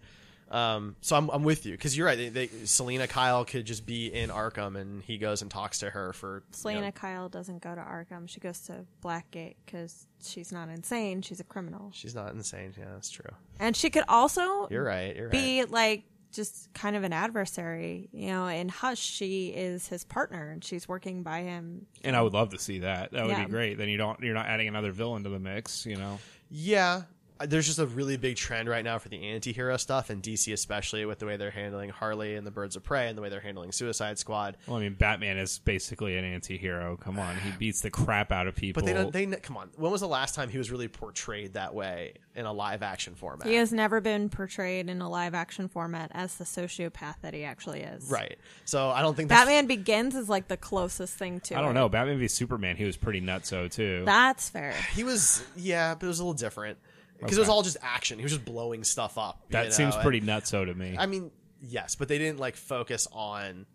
Um, 0.52 0.96
so 1.02 1.16
I'm, 1.16 1.30
I'm 1.32 1.44
with 1.44 1.66
you 1.66 1.72
because 1.72 1.98
you're 1.98 2.06
right. 2.06 2.18
They, 2.18 2.30
they, 2.30 2.48
Selina 2.66 3.08
Kyle 3.08 3.44
could 3.46 3.66
just 3.66 3.84
be 3.86 4.14
in 4.14 4.30
Arkham 4.30 4.80
and 4.80 5.02
he 5.04 5.18
goes 5.18 5.42
and 5.42 5.50
talks 5.50 5.80
to 5.80 5.90
her 5.90 6.14
for 6.14 6.44
selina 6.52 6.80
you 6.80 6.86
know, 6.86 6.92
kyle 6.92 7.30
doesn't 7.30 7.64
go 7.64 7.74
to 7.74 7.82
arkham 7.82 8.30
she 8.30 8.40
goes 8.40 8.60
to 8.62 8.86
blackgate 9.04 9.56
because 9.66 10.06
she's 10.24 10.52
not 10.52 10.70
insane 10.70 11.24
she's 11.24 11.40
a 11.40 11.44
criminal 11.44 11.90
she's 11.94 12.14
not 12.14 12.32
insane. 12.32 12.74
Yeah, 12.78 12.86
that's 12.94 13.10
true. 13.10 13.26
and 13.60 13.76
she 13.76 13.90
could 13.90 14.04
also 14.08 14.68
You're 14.70 14.84
right. 14.84 15.16
You're 15.16 15.26
right. 15.26 15.32
be 15.32 15.66
like 15.66 16.04
just 16.36 16.74
kind 16.74 16.96
of 16.96 17.04
an 17.04 17.14
adversary. 17.14 18.10
You 18.12 18.28
know, 18.28 18.48
in 18.48 18.70
Hush, 18.70 19.00
she 19.00 19.48
is 19.50 19.88
his 19.88 20.04
partner 20.04 20.52
and 20.52 20.64
she's 20.64 20.88
working 20.88 21.24
by 21.24 21.42
him. 21.42 21.86
and 22.04 22.16
I 22.16 22.22
would 22.22 22.34
love 22.34 22.50
to 22.52 22.60
see 22.60 22.80
that. 22.80 23.12
That 23.12 23.24
would 23.26 23.32
Yeah. 23.32 23.46
be 23.46 23.50
great. 23.52 23.78
Then 23.78 23.90
you 23.90 23.98
don't 23.98 24.20
you're 24.22 24.34
not 24.34 24.48
adding 24.48 24.68
another 24.68 24.92
villain 24.92 25.24
to 25.24 25.30
the 25.30 25.40
mix. 25.40 25.86
You 25.86 25.96
know, 25.98 26.20
Yeah. 26.50 27.04
There's 27.40 27.66
just 27.66 27.80
a 27.80 27.86
really 27.86 28.16
big 28.16 28.38
trend 28.38 28.70
right 28.70 28.84
now 28.84 28.98
for 28.98 29.10
the 29.10 29.22
anti-hero 29.28 29.76
stuff 29.78 30.10
and 30.10 30.24
DC 30.24 30.54
especially 30.54 31.06
with 31.06 31.20
the 31.20 31.26
way 31.26 31.36
they're 31.36 31.52
handling 31.52 31.90
Harley 31.90 32.36
and 32.36 32.48
the 32.48 32.52
Birds 32.52 32.76
of 32.76 32.84
Prey 32.84 33.10
and 33.10 33.18
the 33.18 33.22
way 33.22 33.30
they're 33.30 33.42
handling 33.42 33.72
Suicide 33.72 34.18
Squad. 34.18 34.58
well, 34.68 34.78
I 34.78 34.82
mean, 34.82 34.94
Batman 34.94 35.38
is 35.38 35.60
basically 35.60 36.18
an 36.18 36.24
anti-hero. 36.24 36.98
Come 36.98 37.20
on, 37.20 37.36
he 37.38 37.52
beats 37.60 37.82
the 37.82 37.90
crap 37.90 38.32
out 38.32 38.48
of 38.48 38.56
people. 38.56 38.82
But 38.82 38.88
they 38.88 38.94
don't 38.94 39.12
they 39.12 39.26
come 39.38 39.58
on. 39.58 39.70
When 39.76 39.92
was 39.92 40.02
the 40.02 40.08
last 40.08 40.36
time 40.36 40.50
he 40.50 40.58
was 40.58 40.72
really 40.72 40.88
portrayed 40.88 41.54
that 41.54 41.74
way 41.74 42.14
in 42.36 42.46
a 42.46 42.54
live 42.54 42.82
action 42.82 43.16
format? 43.16 43.48
He 43.48 43.56
has 43.56 43.74
never 43.74 44.00
been 44.00 44.30
portrayed 44.30 44.90
in 44.90 45.02
a 45.02 45.10
live 45.10 45.34
action 45.34 45.68
format 45.68 46.12
as 46.14 46.36
the 46.36 46.46
sociopath 46.46 47.16
that 47.22 47.34
he 47.34 47.44
actually 47.44 47.82
is. 47.82 48.10
Right. 48.10 48.38
So 48.64 48.90
I 48.90 49.02
don't 49.02 49.16
think 49.16 49.30
that's 49.30 49.42
Batman 49.42 49.68
Begins 49.68 50.16
is 50.16 50.30
like 50.30 50.48
the 50.48 50.58
closest 50.58 51.16
thing 51.16 51.42
to 51.42 51.58
I 51.58 51.62
don't 51.62 51.72
it. 51.72 51.74
know. 51.74 51.90
Batman 51.90 52.20
v 52.20 52.28
Superman, 52.28 52.78
he 52.78 52.86
was 52.86 52.98
pretty 52.98 53.22
nutso 53.22 53.70
too. 53.70 54.04
That's 54.06 54.50
fair. 54.50 54.74
He 54.96 55.04
was, 55.04 55.44
yeah, 55.58 55.94
but 55.94 56.06
it 56.06 56.08
was 56.08 56.20
a 56.20 56.24
little 56.24 56.34
different 56.34 56.78
because 57.26 57.38
it 57.38 57.42
was 57.42 57.50
all 57.50 57.62
just 57.64 57.78
action. 57.82 58.18
He 58.20 58.24
was 58.24 58.32
just 58.34 58.46
blowing 58.46 58.84
stuff 58.84 59.18
up. 59.18 59.42
you 59.50 59.54
that 59.54 59.66
know, 59.66 59.70
seems 59.72 59.96
and- 59.96 60.04
pretty 60.04 60.22
nutso 60.22 60.66
to 60.66 60.74
me. 60.74 60.96
I 60.98 61.06
mean, 61.06 61.32
yes, 61.62 61.96
but 61.96 62.08
they 62.08 62.18
didn't 62.18 62.40
like 62.40 62.56
focus 62.56 63.08
on 63.12 63.66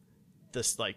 this. 0.53 0.79
Like, 0.79 0.97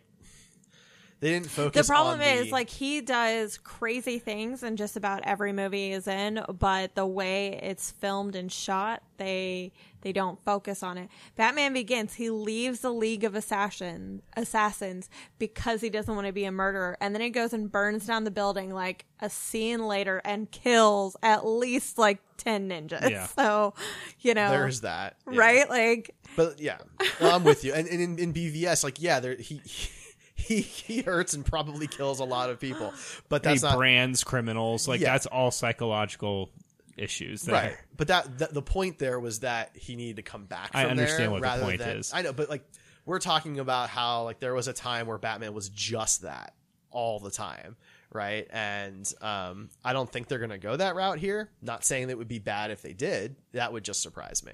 they 1.23 1.31
didn't 1.31 1.49
focus. 1.49 1.87
The 1.87 1.89
problem 1.89 2.19
is 2.19 2.47
the- 2.47 2.51
like 2.51 2.69
he 2.69 2.99
does 2.99 3.57
crazy 3.57 4.19
things 4.19 4.61
in 4.61 4.75
just 4.75 4.97
about 4.97 5.21
every 5.23 5.53
movie 5.53 5.93
he's 5.93 6.05
in, 6.05 6.43
but 6.59 6.95
the 6.95 7.05
way 7.05 7.59
it's 7.63 7.91
filmed 7.91 8.35
and 8.35 8.51
shot, 8.51 9.01
they 9.17 9.71
they 10.01 10.11
don't 10.11 10.43
focus 10.43 10.83
on 10.83 10.97
it. 10.97 11.07
Batman 11.37 11.71
Begins, 11.73 12.15
he 12.15 12.29
leaves 12.29 12.81
the 12.81 12.91
League 12.91 13.23
of 13.23 13.35
Assassin 13.35 14.21
assassins 14.35 15.09
because 15.39 15.79
he 15.79 15.89
doesn't 15.89 16.13
want 16.13 16.27
to 16.27 16.33
be 16.33 16.43
a 16.43 16.51
murderer, 16.51 16.97
and 16.99 17.15
then 17.15 17.21
he 17.21 17.29
goes 17.29 17.53
and 17.53 17.71
burns 17.71 18.05
down 18.05 18.25
the 18.25 18.31
building 18.31 18.73
like 18.73 19.05
a 19.21 19.29
scene 19.29 19.87
later 19.87 20.21
and 20.25 20.51
kills 20.51 21.15
at 21.23 21.45
least 21.45 21.97
like 21.97 22.19
ten 22.35 22.69
ninjas. 22.69 23.09
Yeah. 23.09 23.27
So, 23.35 23.73
you 24.19 24.33
know, 24.33 24.49
there's 24.49 24.81
that, 24.81 25.15
yeah. 25.31 25.39
right? 25.39 25.69
Like 25.69 26.13
But 26.35 26.59
yeah, 26.59 26.79
no, 27.21 27.31
I'm 27.31 27.45
with 27.45 27.63
you. 27.63 27.73
And, 27.73 27.87
and 27.87 28.01
in, 28.01 28.19
in 28.19 28.33
BVS, 28.33 28.83
like, 28.83 29.01
yeah, 29.01 29.21
there 29.21 29.35
he. 29.37 29.61
He, 29.63 29.89
he 30.35 30.61
he 30.61 31.01
hurts 31.01 31.33
and 31.33 31.45
probably 31.45 31.87
kills 31.87 32.19
a 32.19 32.23
lot 32.25 32.49
of 32.49 32.59
people, 32.59 32.93
but 33.29 33.43
he 33.43 33.49
that's 33.49 33.63
not 33.63 33.77
brands 33.77 34.23
criminals 34.23 34.87
like 34.87 34.99
Yeah. 35.01 35.11
that's 35.13 35.25
all 35.25 35.51
psychological 35.51 36.49
issues. 36.97 37.43
There. 37.43 37.55
Right. 37.55 37.77
But 37.97 38.07
that, 38.09 38.37
that 38.39 38.53
the 38.53 38.61
point 38.61 38.99
there 38.99 39.19
was 39.19 39.39
that 39.39 39.75
he 39.75 39.95
needed 39.95 40.17
to 40.17 40.21
come 40.21 40.45
back. 40.45 40.71
From 40.71 40.81
I 40.81 40.85
understand 40.85 41.31
there 41.33 41.39
what 41.41 41.41
the 41.59 41.63
point 41.63 41.79
than, 41.79 41.97
is. 41.97 42.13
I 42.13 42.21
know, 42.21 42.33
but 42.33 42.49
like 42.49 42.63
we're 43.05 43.19
talking 43.19 43.59
about 43.59 43.89
how 43.89 44.23
like 44.23 44.39
there 44.39 44.53
was 44.53 44.67
a 44.67 44.73
time 44.73 45.07
where 45.07 45.17
Batman 45.17 45.53
was 45.53 45.69
just 45.69 46.21
that 46.21 46.53
all 46.91 47.19
the 47.19 47.31
time, 47.31 47.75
right? 48.11 48.47
And 48.51 49.11
um, 49.21 49.69
I 49.83 49.93
don't 49.93 50.09
think 50.11 50.27
they're 50.27 50.39
going 50.39 50.51
to 50.51 50.57
go 50.57 50.75
that 50.75 50.95
route 50.95 51.19
here. 51.19 51.49
Not 51.61 51.83
saying 51.83 52.07
that 52.07 52.13
it 52.13 52.17
would 52.17 52.27
be 52.27 52.39
bad 52.39 52.71
if 52.71 52.81
they 52.81 52.93
did. 52.93 53.35
That 53.53 53.73
would 53.73 53.83
just 53.83 54.01
surprise 54.01 54.43
me. 54.45 54.53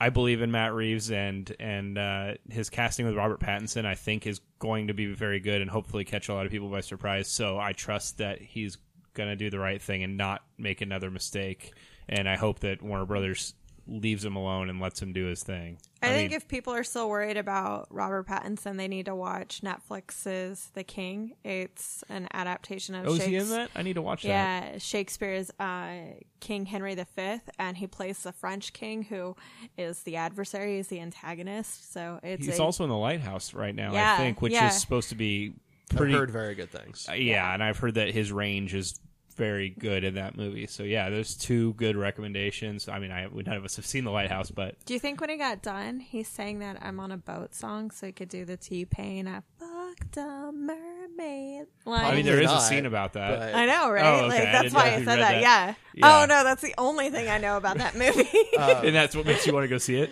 I 0.00 0.10
believe 0.10 0.42
in 0.42 0.50
Matt 0.50 0.74
Reeves 0.74 1.10
and 1.10 1.54
and 1.60 1.96
uh, 1.96 2.34
his 2.50 2.68
casting 2.70 3.06
with 3.06 3.14
Robert 3.14 3.40
Pattinson. 3.40 3.86
I 3.86 3.94
think 3.94 4.26
is 4.26 4.40
going 4.58 4.88
to 4.88 4.94
be 4.94 5.06
very 5.12 5.40
good 5.40 5.60
and 5.60 5.70
hopefully 5.70 6.04
catch 6.04 6.28
a 6.28 6.34
lot 6.34 6.46
of 6.46 6.52
people 6.52 6.68
by 6.68 6.80
surprise. 6.80 7.28
So 7.28 7.58
I 7.58 7.72
trust 7.72 8.18
that 8.18 8.40
he's 8.40 8.78
going 9.14 9.28
to 9.28 9.36
do 9.36 9.50
the 9.50 9.58
right 9.58 9.80
thing 9.80 10.02
and 10.02 10.16
not 10.16 10.42
make 10.58 10.80
another 10.80 11.10
mistake. 11.10 11.72
And 12.08 12.28
I 12.28 12.36
hope 12.36 12.60
that 12.60 12.82
Warner 12.82 13.06
Brothers 13.06 13.54
leaves 13.86 14.24
him 14.24 14.36
alone 14.36 14.70
and 14.70 14.80
lets 14.80 15.00
him 15.00 15.12
do 15.12 15.26
his 15.26 15.42
thing. 15.42 15.78
I, 16.02 16.08
think 16.08 16.30
mean, 16.30 16.36
if 16.36 16.48
people 16.48 16.72
are 16.72 16.84
still 16.84 17.08
worried 17.08 17.36
about 17.36 17.86
Robert 17.90 18.26
Pattinson, 18.26 18.76
they 18.76 18.88
need 18.88 19.06
to 19.06 19.14
watch 19.14 19.60
Netflix's 19.62 20.70
The 20.74 20.84
King. 20.84 21.34
It's 21.44 22.04
an 22.08 22.28
adaptation 22.32 22.94
of 22.94 23.06
oh, 23.06 23.14
is 23.14 23.24
he 23.24 23.36
in 23.36 23.48
that? 23.50 23.70
I 23.74 23.82
need 23.82 23.94
to 23.94 24.02
watch 24.02 24.22
that. 24.22 24.28
Yeah, 24.28 24.78
Shakespeare's 24.78 25.50
uh, 25.58 25.96
King 26.40 26.66
Henry 26.66 26.94
V, 26.94 27.40
and 27.58 27.76
he 27.76 27.86
plays 27.86 28.22
the 28.22 28.32
French 28.32 28.72
king 28.72 29.02
who 29.02 29.36
is 29.78 30.02
the 30.02 30.16
adversary, 30.16 30.78
is 30.78 30.88
the 30.88 31.00
antagonist. 31.00 31.92
So 31.92 32.20
it's 32.22 32.44
He's 32.44 32.58
a- 32.58 32.62
also 32.62 32.84
in 32.84 32.90
the 32.90 32.96
Lighthouse 32.96 33.54
right 33.54 33.74
now, 33.74 33.92
Yeah, 33.92 34.14
I 34.14 34.16
think, 34.18 34.42
which 34.42 34.52
yeah. 34.52 34.68
is 34.68 34.80
supposed 34.80 35.08
to 35.10 35.14
be 35.14 35.54
I've 35.90 35.96
pretty. 35.96 36.12
heard 36.14 36.30
very 36.30 36.54
good 36.54 36.70
things. 36.70 37.06
Uh, 37.08 37.14
yeah, 37.14 37.52
and 37.52 37.62
I've 37.62 37.78
heard 37.78 37.94
that 37.94 38.08
his 38.12 38.32
range 38.32 38.74
is 38.74 38.98
very 39.36 39.70
good 39.70 40.04
in 40.04 40.14
that 40.14 40.36
movie. 40.36 40.66
So 40.66 40.82
yeah, 40.82 41.10
there's 41.10 41.34
two 41.36 41.74
good 41.74 41.96
recommendations. 41.96 42.88
I 42.88 42.98
mean, 42.98 43.10
I 43.10 43.26
we 43.28 43.42
none 43.42 43.56
of 43.56 43.64
us 43.64 43.76
have 43.76 43.86
seen 43.86 44.04
the 44.04 44.10
Lighthouse, 44.10 44.50
but 44.50 44.76
Do 44.84 44.94
you 44.94 45.00
think 45.00 45.20
when 45.20 45.30
he 45.30 45.36
got 45.36 45.62
done, 45.62 46.00
he 46.00 46.22
sang 46.22 46.60
that 46.60 46.78
"I'm 46.80 47.00
on 47.00 47.10
a 47.12 47.16
boat" 47.16 47.54
song 47.54 47.90
so 47.90 48.06
he 48.06 48.12
could 48.12 48.28
do 48.28 48.44
the 48.44 48.56
T 48.56 48.84
Pain 48.84 49.26
"I 49.28 49.42
fucked 49.58 50.16
a 50.16 50.50
mermaid"? 50.52 51.66
Line? 51.84 52.04
I 52.04 52.14
mean, 52.14 52.24
there 52.24 52.40
is 52.40 52.46
not, 52.46 52.58
a 52.58 52.64
scene 52.64 52.86
about 52.86 53.12
that. 53.14 53.38
but- 53.38 53.54
I 53.54 53.66
know, 53.66 53.90
right? 53.90 54.04
Oh, 54.04 54.14
okay. 54.26 54.28
Like 54.28 54.42
that's 54.44 54.62
didn't 54.64 54.74
why 54.74 54.84
I 54.94 54.96
said 54.98 55.06
that. 55.06 55.16
that. 55.18 55.40
Yeah. 55.40 55.74
Yeah. 55.94 56.22
Oh 56.22 56.26
no, 56.26 56.44
that's 56.44 56.62
the 56.62 56.74
only 56.78 57.10
thing 57.10 57.28
I 57.28 57.38
know 57.38 57.56
about 57.56 57.78
that 57.78 57.94
movie. 57.96 58.28
Um, 58.58 58.86
and 58.86 58.94
that's 58.94 59.16
what 59.16 59.26
makes 59.26 59.46
you 59.46 59.52
want 59.52 59.64
to 59.64 59.68
go 59.68 59.78
see 59.78 59.96
it. 59.96 60.10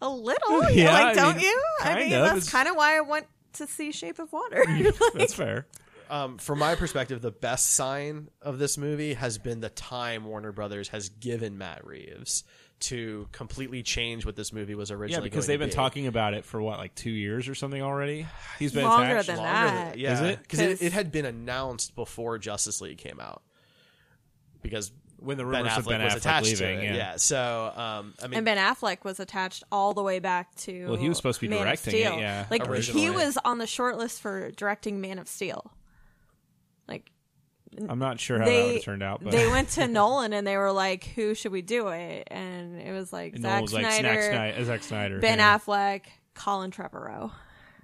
a 0.00 0.08
little, 0.08 0.62
Yeah, 0.64 0.70
yeah. 0.70 0.92
Like, 0.92 1.06
I 1.06 1.14
don't 1.14 1.36
mean, 1.36 1.44
you? 1.46 1.62
I 1.80 1.94
mean, 1.96 2.12
of. 2.14 2.24
that's 2.24 2.50
kind 2.50 2.68
of 2.68 2.76
why 2.76 2.96
I 2.96 3.00
went 3.00 3.26
to 3.54 3.66
see 3.66 3.90
Shape 3.92 4.18
of 4.20 4.32
Water. 4.32 4.64
That's 5.14 5.34
fair. 5.42 5.66
Um, 6.10 6.38
from 6.38 6.58
my 6.58 6.74
perspective, 6.74 7.22
the 7.22 7.30
best 7.30 7.70
sign 7.72 8.28
of 8.42 8.58
this 8.58 8.76
movie 8.76 9.14
has 9.14 9.38
been 9.38 9.60
the 9.60 9.70
time 9.70 10.24
Warner 10.24 10.52
Brothers 10.52 10.88
has 10.88 11.08
given 11.08 11.56
Matt 11.56 11.86
Reeves 11.86 12.44
to 12.80 13.28
completely 13.32 13.82
change 13.82 14.24
what 14.24 14.34
this 14.36 14.52
movie 14.52 14.74
was 14.74 14.90
originally. 14.90 15.20
Yeah, 15.22 15.30
because 15.30 15.46
going 15.46 15.58
they've 15.58 15.60
to 15.60 15.66
been 15.66 15.70
be. 15.70 15.74
talking 15.76 16.06
about 16.06 16.34
it 16.34 16.44
for 16.44 16.60
what, 16.62 16.78
like 16.78 16.94
two 16.94 17.10
years 17.10 17.46
or 17.48 17.54
something 17.54 17.82
already. 17.82 18.26
He's 18.58 18.72
been 18.72 18.84
Longer 18.84 19.06
attached. 19.18 19.26
than 19.28 19.36
Longer 19.36 19.50
that. 19.52 19.90
than- 19.92 19.98
yeah, 20.00 20.12
Is 20.14 20.20
it? 20.20 20.38
Because 20.42 20.58
it, 20.60 20.68
'Cause- 20.70 20.82
it 20.82 20.92
had 20.94 21.12
been 21.12 21.26
announced 21.26 21.94
before 21.94 22.38
Justice 22.38 22.80
League 22.80 22.98
came 22.98 23.20
out. 23.20 23.42
Because 24.62 24.92
when 25.18 25.36
the 25.36 25.44
Ben 25.44 25.52
rumors 25.64 25.72
Affleck 25.72 25.78
of 25.78 25.86
Ben 25.86 26.02
was 26.04 26.12
Affleck 26.14 26.16
attached 26.16 26.46
leaving. 26.46 26.80
to 26.80 26.86
it. 26.86 26.94
yeah. 26.94 27.16
So, 27.16 27.72
um, 27.76 28.14
I 28.22 28.26
mean, 28.26 28.38
and 28.38 28.44
Ben 28.46 28.56
Affleck 28.56 29.04
was 29.04 29.20
attached 29.20 29.62
all 29.70 29.92
the 29.92 30.02
way 30.02 30.18
back 30.18 30.54
to. 30.56 30.86
Well, 30.86 30.96
he 30.96 31.08
was 31.08 31.18
supposed 31.18 31.38
to 31.40 31.42
be 31.42 31.48
Man 31.48 31.58
of 31.58 31.64
directing 31.64 31.94
it, 31.96 32.18
yeah, 32.18 32.46
like 32.50 32.66
originally. 32.66 33.00
he 33.02 33.10
was 33.10 33.36
on 33.44 33.58
the 33.58 33.66
short 33.66 33.98
list 33.98 34.20
for 34.22 34.50
directing 34.52 35.00
Man 35.02 35.18
of 35.18 35.28
Steel. 35.28 35.70
Like 37.78 37.90
I'm 37.90 37.98
not 37.98 38.18
sure 38.18 38.38
how 38.38 38.46
that 38.46 38.64
would 38.64 38.74
have 38.74 38.82
turned 38.84 39.02
out, 39.02 39.22
but 39.22 39.30
they 39.32 39.46
went 39.48 39.68
to 39.70 39.86
Nolan 39.86 40.32
and 40.32 40.46
they 40.46 40.56
were 40.56 40.72
like, 40.72 41.04
"Who 41.14 41.34
should 41.34 41.52
we 41.52 41.62
do 41.62 41.88
it?" 41.88 42.26
And 42.30 42.80
it 42.80 42.92
was 42.92 43.12
like 43.12 43.34
and 43.34 43.42
Zack 43.42 43.50
Nolan 43.50 43.62
was 43.62 43.70
Snyder, 43.70 44.22
Zack 44.22 44.32
Snyder, 44.32 44.64
Zack 44.64 44.82
Snyder. 44.82 45.18
Ben 45.20 45.38
yeah. 45.38 45.58
Affleck, 45.58 46.02
Colin 46.34 46.70
Trevorrow. 46.72 47.30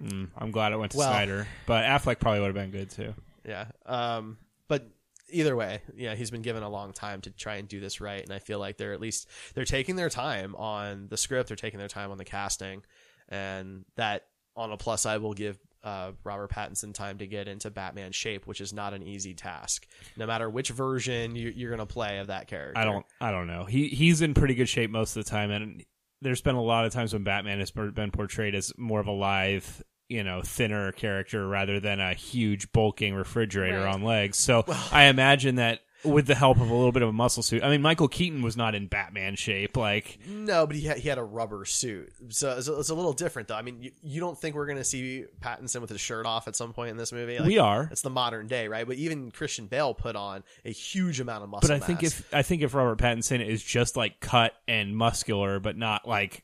Mm, 0.03 0.29
I'm 0.37 0.51
glad 0.51 0.73
it 0.73 0.77
went 0.77 0.91
to 0.91 0.97
Well- 0.97 1.09
Snyder, 1.09 1.47
but 1.65 1.85
Affleck 1.85 2.19
probably 2.19 2.41
would 2.41 2.47
have 2.47 2.55
been 2.55 2.71
good 2.71 2.89
too. 2.89 3.13
yeah. 3.45 3.67
Um, 3.85 4.37
but 4.67 4.89
either 5.29 5.55
way, 5.55 5.81
yeah, 5.95 6.15
he's 6.15 6.31
been 6.31 6.41
given 6.41 6.63
a 6.63 6.69
long 6.69 6.91
time 6.93 7.21
to 7.21 7.31
try 7.31 7.55
and 7.55 7.67
do 7.67 7.79
this 7.79 8.01
right, 8.01 8.21
and 8.21 8.31
I 8.33 8.39
feel 8.39 8.59
like 8.59 8.77
they're 8.77 8.93
at 8.93 8.99
least 9.01 9.29
they're 9.55 9.65
taking 9.65 9.95
their 9.95 10.09
time 10.09 10.53
on 10.55 11.07
the 11.07 11.17
script, 11.17 11.47
they're 11.47 11.55
taking 11.55 11.79
their 11.79 11.87
time 11.87 12.11
on 12.11 12.17
the 12.17 12.25
casting, 12.25 12.83
and 13.29 13.85
that 13.95 14.25
on 14.55 14.71
a 14.71 14.77
plus 14.77 15.01
side 15.03 15.21
will 15.21 15.33
give 15.33 15.57
uh, 15.87 16.11
Robert 16.23 16.51
Pattinson 16.51 16.93
time 16.93 17.17
to 17.19 17.27
get 17.27 17.47
into 17.47 17.69
Batman 17.69 18.11
shape, 18.11 18.45
which 18.47 18.59
is 18.61 18.73
not 18.73 18.93
an 18.93 19.03
easy 19.03 19.33
task. 19.33 19.87
No 20.17 20.25
matter 20.27 20.49
which 20.49 20.69
version 20.69 21.35
you, 21.35 21.49
you're 21.55 21.69
going 21.69 21.79
to 21.79 21.91
play 21.91 22.19
of 22.19 22.27
that 22.27 22.47
character. 22.47 22.77
I 22.79 22.83
don't 22.85 23.05
I 23.21 23.31
don't 23.31 23.47
know. 23.47 23.65
He 23.65 23.87
he's 23.87 24.21
in 24.21 24.33
pretty 24.33 24.55
good 24.55 24.69
shape 24.69 24.91
most 24.91 25.15
of 25.15 25.23
the 25.23 25.29
time, 25.29 25.51
and 25.51 25.83
there's 26.21 26.41
been 26.41 26.55
a 26.55 26.61
lot 26.63 26.85
of 26.85 26.93
times 26.93 27.13
when 27.13 27.23
Batman 27.23 27.59
has 27.59 27.71
been 27.71 28.11
portrayed 28.11 28.55
as 28.55 28.73
more 28.77 28.99
of 28.99 29.07
a 29.07 29.11
live, 29.11 29.81
you 30.09 30.23
know, 30.23 30.41
thinner 30.41 30.91
character 30.91 31.47
rather 31.47 31.79
than 31.79 31.99
a 31.99 32.13
huge 32.13 32.71
bulking 32.71 33.13
refrigerator 33.15 33.83
Right. 33.83 33.93
on 33.93 34.03
legs. 34.03 34.37
So 34.37 34.65
I 34.91 35.05
imagine 35.05 35.55
that 35.55 35.81
with 36.03 36.27
the 36.27 36.35
help 36.35 36.59
of 36.59 36.69
a 36.69 36.73
little 36.73 36.91
bit 36.91 37.01
of 37.01 37.09
a 37.09 37.13
muscle 37.13 37.43
suit. 37.43 37.63
I 37.63 37.69
mean, 37.69 37.81
Michael 37.81 38.07
Keaton 38.07 38.41
was 38.41 38.55
not 38.55 38.75
in 38.75 38.87
Batman 38.87 39.35
shape. 39.35 39.77
Like 39.77 40.19
No, 40.27 40.67
but 40.67 40.75
he 40.75 40.83
had, 40.83 40.97
he 40.97 41.09
had 41.09 41.17
a 41.17 41.23
rubber 41.23 41.65
suit, 41.65 42.11
so 42.29 42.57
it's 42.57 42.67
a, 42.67 42.79
it's 42.79 42.89
a 42.89 42.95
little 42.95 43.13
different 43.13 43.47
though. 43.47 43.55
I 43.55 43.61
mean, 43.61 43.83
you, 43.83 43.91
you 44.01 44.19
don't 44.19 44.37
think 44.37 44.55
we're 44.55 44.65
going 44.65 44.77
to 44.77 44.83
see 44.83 45.25
Pattinson 45.41 45.81
with 45.81 45.89
his 45.89 46.01
shirt 46.01 46.25
off 46.25 46.47
at 46.47 46.55
some 46.55 46.73
point 46.73 46.91
in 46.91 46.97
this 46.97 47.11
movie? 47.11 47.39
We 47.43 47.57
are. 47.57 47.87
It's 47.91 48.01
the 48.01 48.09
modern 48.09 48.47
day, 48.47 48.67
right? 48.67 48.85
But 48.85 48.97
even 48.97 49.31
Christian 49.31 49.67
Bale 49.67 49.93
put 49.93 50.15
on 50.15 50.43
a 50.65 50.71
huge 50.71 51.19
amount 51.19 51.43
of 51.43 51.49
muscle. 51.49 51.67
But 51.67 51.75
I 51.75 51.85
think 51.85 52.03
if 52.03 52.33
I 52.33 52.41
think 52.41 52.61
if 52.61 52.73
Robert 52.73 52.99
Pattinson 52.99 53.45
is 53.45 53.63
just 53.63 53.95
like 53.97 54.19
cut 54.19 54.53
and 54.67 54.95
muscular, 54.95 55.59
but 55.59 55.77
not 55.77 56.07
like 56.07 56.43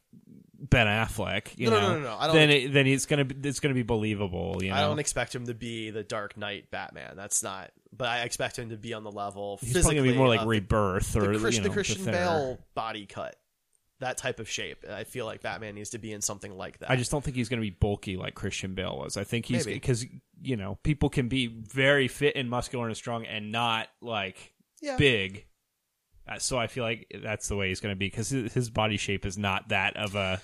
Ben 0.70 0.88
Affleck, 0.88 1.58
you 1.58 1.70
No, 1.70 1.76
no, 1.76 1.82
know, 1.82 1.88
no, 1.90 2.00
no, 2.00 2.04
no. 2.06 2.18
I 2.18 2.28
don't- 2.28 2.36
then 2.38 2.50
it, 2.50 2.72
then 2.74 2.88
it's 2.88 3.06
gonna 3.06 3.26
be, 3.26 3.48
it's 3.50 3.60
gonna 3.60 3.74
be 3.76 3.84
believable. 3.84 4.64
You 4.64 4.70
know, 4.70 4.76
I 4.76 4.82
don't 4.82 5.00
expect 5.00 5.36
him 5.36 5.46
to 5.48 5.54
be 5.54 5.90
the 5.90 6.04
Dark 6.04 6.38
Knight 6.38 6.72
Batman. 6.72 7.16
That's 7.18 7.44
not. 7.44 7.72
But 7.96 8.08
I 8.08 8.22
expect 8.22 8.58
him 8.58 8.70
to 8.70 8.78
be 8.78 8.94
on 8.94 9.04
the 9.04 9.12
level. 9.12 9.60
He's 9.62 9.74
probably 9.74 9.96
gonna 9.96 10.12
be 10.12 10.18
more 10.18 10.28
like 10.30 10.40
of 10.40 10.46
the- 10.46 10.50
Rebirth 10.50 11.16
or 11.18 11.34
the, 11.34 11.40
Chris- 11.40 11.56
you 11.56 11.62
know, 11.62 11.68
the 11.68 11.74
Christian 11.74 11.98
thinner- 12.06 12.18
Bale 12.18 12.58
body 12.76 13.06
cut, 13.06 13.36
that 14.00 14.18
type 14.18 14.40
of 14.40 14.50
shape. 14.50 14.86
I 14.90 15.04
feel 15.04 15.26
like 15.26 15.42
Batman 15.42 15.76
needs 15.76 15.90
to 15.92 15.98
be 15.98 16.14
in 16.14 16.22
something 16.22 16.56
like 16.56 16.80
that. 16.80 16.90
I 16.90 16.96
just 16.96 17.12
don't 17.12 17.24
think 17.24 17.36
he's 17.36 17.50
going 17.50 17.60
to 17.62 17.66
be 17.66 17.76
bulky 17.78 18.16
like 18.16 18.34
Christian 18.36 18.74
Bale 18.74 18.98
was. 18.98 19.18
I 19.18 19.26
think 19.26 19.46
he's 19.46 19.66
because 19.66 20.06
you 20.42 20.56
know 20.56 20.80
people 20.84 21.10
can 21.10 21.28
be 21.28 21.48
very 21.48 22.08
fit 22.08 22.38
and 22.38 22.50
muscular 22.50 22.88
and 22.88 22.96
strong 22.96 23.26
and 23.26 23.52
not 23.52 23.90
like 24.02 24.54
Yeah. 24.82 24.96
big. 24.98 25.46
Uh, 26.26 26.40
So 26.40 26.58
I 26.58 26.68
feel 26.68 26.86
like 26.86 27.12
that's 27.22 27.50
the 27.50 27.58
way 27.58 27.68
he's 27.68 27.82
going 27.82 27.92
to 27.94 27.98
be 28.00 28.06
because 28.08 28.30
his 28.30 28.70
body 28.70 28.96
shape 28.96 29.26
is 29.26 29.38
not 29.38 29.68
that 29.70 29.98
of 29.98 30.16
a 30.16 30.42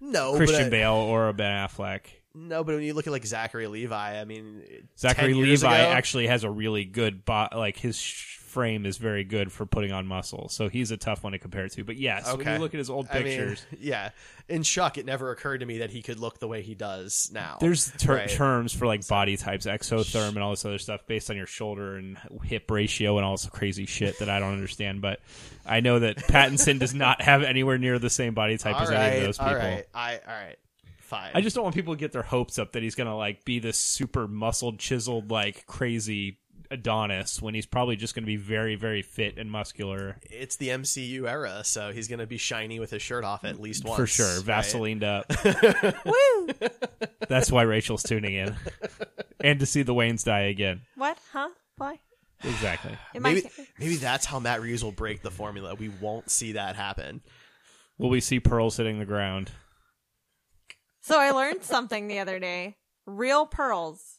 no 0.00 0.36
Christian 0.36 0.58
but 0.64 0.66
I- 0.66 0.70
Bale 0.70 0.92
or 0.94 1.28
a 1.28 1.32
Ben 1.32 1.50
Affleck. 1.68 2.00
No, 2.34 2.62
but 2.62 2.76
when 2.76 2.84
you 2.84 2.94
look 2.94 3.06
at 3.06 3.12
like 3.12 3.26
Zachary 3.26 3.66
Levi, 3.66 4.20
I 4.20 4.24
mean, 4.24 4.62
Zachary 4.96 5.32
10 5.32 5.36
years 5.44 5.62
Levi 5.64 5.76
ago- 5.78 5.90
actually 5.90 6.26
has 6.28 6.44
a 6.44 6.50
really 6.50 6.84
good 6.84 7.24
bo- 7.24 7.48
like 7.54 7.76
his 7.78 7.98
sh- 7.98 8.37
frame 8.48 8.86
is 8.86 8.96
very 8.96 9.24
good 9.24 9.52
for 9.52 9.66
putting 9.66 9.92
on 9.92 10.06
muscle. 10.06 10.48
So 10.48 10.68
he's 10.68 10.90
a 10.90 10.96
tough 10.96 11.22
one 11.22 11.32
to 11.32 11.38
compare 11.38 11.68
to. 11.68 11.84
But 11.84 11.96
yes, 11.96 12.34
when 12.36 12.46
you 12.46 12.58
look 12.58 12.74
at 12.74 12.78
his 12.78 12.90
old 12.90 13.06
I 13.10 13.14
mean, 13.16 13.24
pictures, 13.24 13.66
yeah. 13.78 14.10
In 14.48 14.62
Chuck, 14.62 14.98
it 14.98 15.04
never 15.06 15.30
occurred 15.30 15.58
to 15.58 15.66
me 15.66 15.78
that 15.78 15.90
he 15.90 16.02
could 16.02 16.18
look 16.18 16.38
the 16.38 16.48
way 16.48 16.62
he 16.62 16.74
does 16.74 17.30
now. 17.32 17.58
There's 17.60 17.90
ter- 17.98 18.16
Right. 18.16 18.28
terms 18.28 18.72
for 18.72 18.86
like 18.86 19.06
body 19.06 19.36
types, 19.36 19.66
exotherm, 19.66 20.28
and 20.30 20.38
all 20.38 20.50
this 20.50 20.64
other 20.64 20.78
stuff 20.78 21.06
based 21.06 21.30
on 21.30 21.36
your 21.36 21.46
shoulder 21.46 21.96
and 21.96 22.16
hip 22.44 22.70
ratio 22.70 23.16
and 23.18 23.24
all 23.26 23.34
this 23.34 23.46
crazy 23.46 23.86
shit 23.86 24.18
that 24.20 24.28
I 24.30 24.40
don't 24.40 24.52
understand. 24.54 25.00
But 25.02 25.20
I 25.66 25.80
know 25.80 25.98
that 25.98 26.16
Pattinson 26.16 26.78
does 26.78 26.94
not 26.94 27.20
have 27.20 27.42
anywhere 27.42 27.78
near 27.78 27.98
the 27.98 28.10
same 28.10 28.34
body 28.34 28.56
type 28.56 28.76
All 28.76 28.82
as 28.82 28.90
any 28.90 29.18
of 29.18 29.24
those 29.24 29.38
people. 29.38 29.52
All 29.52 29.58
right, 29.58 29.84
I 29.94 30.12
all 30.14 30.34
right, 30.34 30.56
fine. 31.00 31.30
I 31.34 31.42
just 31.42 31.54
don't 31.54 31.62
want 31.64 31.74
people 31.74 31.94
to 31.94 32.00
get 32.00 32.12
their 32.12 32.22
hopes 32.22 32.58
up 32.58 32.72
that 32.72 32.82
he's 32.82 32.94
gonna 32.94 33.16
like 33.16 33.44
be 33.44 33.58
this 33.58 33.78
super 33.78 34.26
muscled, 34.26 34.78
chiseled, 34.78 35.30
like 35.30 35.66
crazy 35.66 36.38
Adonis 36.70 37.40
when 37.40 37.54
he's 37.54 37.66
probably 37.66 37.96
just 37.96 38.14
gonna 38.14 38.26
be 38.26 38.36
very, 38.36 38.76
very 38.76 39.02
fit 39.02 39.38
and 39.38 39.50
muscular. 39.50 40.16
it's 40.22 40.56
the 40.56 40.68
MCU 40.68 41.28
era, 41.28 41.62
so 41.64 41.92
he's 41.92 42.08
gonna 42.08 42.26
be 42.26 42.38
shiny 42.38 42.78
with 42.80 42.90
his 42.90 43.02
shirt 43.02 43.24
off 43.24 43.44
at 43.44 43.56
mm, 43.56 43.60
least 43.60 43.84
once 43.84 43.98
For 43.98 44.06
sure, 44.06 44.36
right? 44.40 44.44
Vaselined 44.44 45.02
up. 45.02 45.26
Woo! 46.04 46.68
That's 47.28 47.50
why 47.50 47.62
Rachel's 47.62 48.02
tuning 48.02 48.34
in, 48.34 48.56
and 49.40 49.60
to 49.60 49.66
see 49.66 49.82
the 49.82 49.94
Waynes 49.94 50.24
die 50.24 50.42
again. 50.42 50.82
What? 50.96 51.18
Huh? 51.32 51.48
Why? 51.76 52.00
Exactly. 52.44 52.96
Maybe 53.18 53.50
maybe 53.78 53.96
that's 53.96 54.24
how 54.24 54.38
Matt 54.38 54.60
Reeves 54.60 54.84
will 54.84 54.92
break 54.92 55.22
the 55.22 55.30
formula. 55.30 55.74
We 55.74 55.88
won't 55.88 56.30
see 56.30 56.52
that 56.52 56.76
happen. 56.76 57.22
Will 57.98 58.10
we 58.10 58.20
see 58.20 58.38
pearls 58.38 58.76
hitting 58.76 58.98
the 58.98 59.04
ground? 59.04 59.50
So 61.00 61.18
I 61.18 61.30
learned 61.32 61.64
something 61.64 62.06
the 62.06 62.20
other 62.20 62.38
day. 62.38 62.76
Real 63.06 63.46
pearls 63.46 64.18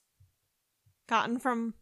gotten 1.07 1.39
from 1.39 1.75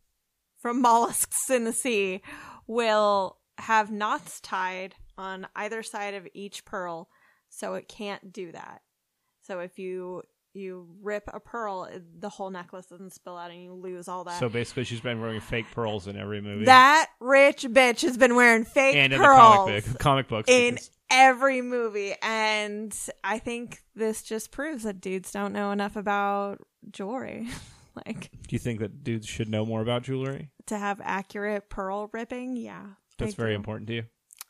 from 0.67 0.81
mollusks 0.81 1.49
in 1.49 1.63
the 1.63 1.71
sea 1.71 2.21
will 2.67 3.37
have 3.57 3.89
knots 3.89 4.41
tied 4.41 4.95
on 5.17 5.47
either 5.55 5.81
side 5.81 6.13
of 6.13 6.27
each 6.33 6.65
pearl 6.65 7.07
so 7.49 7.75
it 7.75 7.87
can't 7.87 8.33
do 8.33 8.51
that. 8.51 8.81
So 9.43 9.59
if 9.59 9.79
you 9.79 10.23
you 10.53 10.87
rip 11.01 11.23
a 11.31 11.39
pearl, 11.39 11.87
the 12.19 12.27
whole 12.27 12.49
necklace 12.49 12.87
doesn't 12.87 13.13
spill 13.13 13.37
out, 13.37 13.51
and 13.51 13.63
you 13.63 13.73
lose 13.73 14.07
all 14.07 14.23
that. 14.23 14.39
So 14.39 14.49
basically, 14.49 14.83
she's 14.85 14.99
been 14.99 15.21
wearing 15.21 15.39
fake 15.39 15.67
pearls 15.73 16.07
in 16.07 16.17
every 16.17 16.41
movie. 16.41 16.65
that 16.65 17.07
rich 17.21 17.63
bitch 17.63 18.01
has 18.01 18.17
been 18.17 18.35
wearing 18.35 18.65
fake 18.65 18.95
and 18.95 19.13
in 19.13 19.21
the 19.21 19.25
pearls 19.25 19.39
comic 19.39 19.85
book, 19.85 19.99
comic 19.99 20.27
books. 20.27 20.49
in 20.49 20.73
because- 20.75 20.91
every 21.09 21.61
movie, 21.61 22.13
and 22.21 22.93
I 23.23 23.39
think 23.39 23.83
this 23.95 24.21
just 24.23 24.51
proves 24.51 24.83
that 24.83 24.99
dudes 24.99 25.31
don't 25.31 25.53
know 25.53 25.71
enough 25.71 25.95
about 25.95 26.59
jewelry. 26.91 27.47
like 28.07 28.29
do 28.31 28.49
you 28.55 28.59
think 28.59 28.79
that 28.79 29.03
dudes 29.03 29.27
should 29.27 29.49
know 29.49 29.65
more 29.65 29.81
about 29.81 30.03
jewelry? 30.03 30.49
to 30.67 30.77
have 30.77 30.99
accurate 31.03 31.69
pearl 31.69 32.09
ripping, 32.11 32.57
yeah, 32.57 32.83
That's 33.17 33.33
they 33.33 33.41
very 33.41 33.51
do. 33.51 33.55
important 33.55 33.87
to 33.87 33.93
you. 33.95 34.03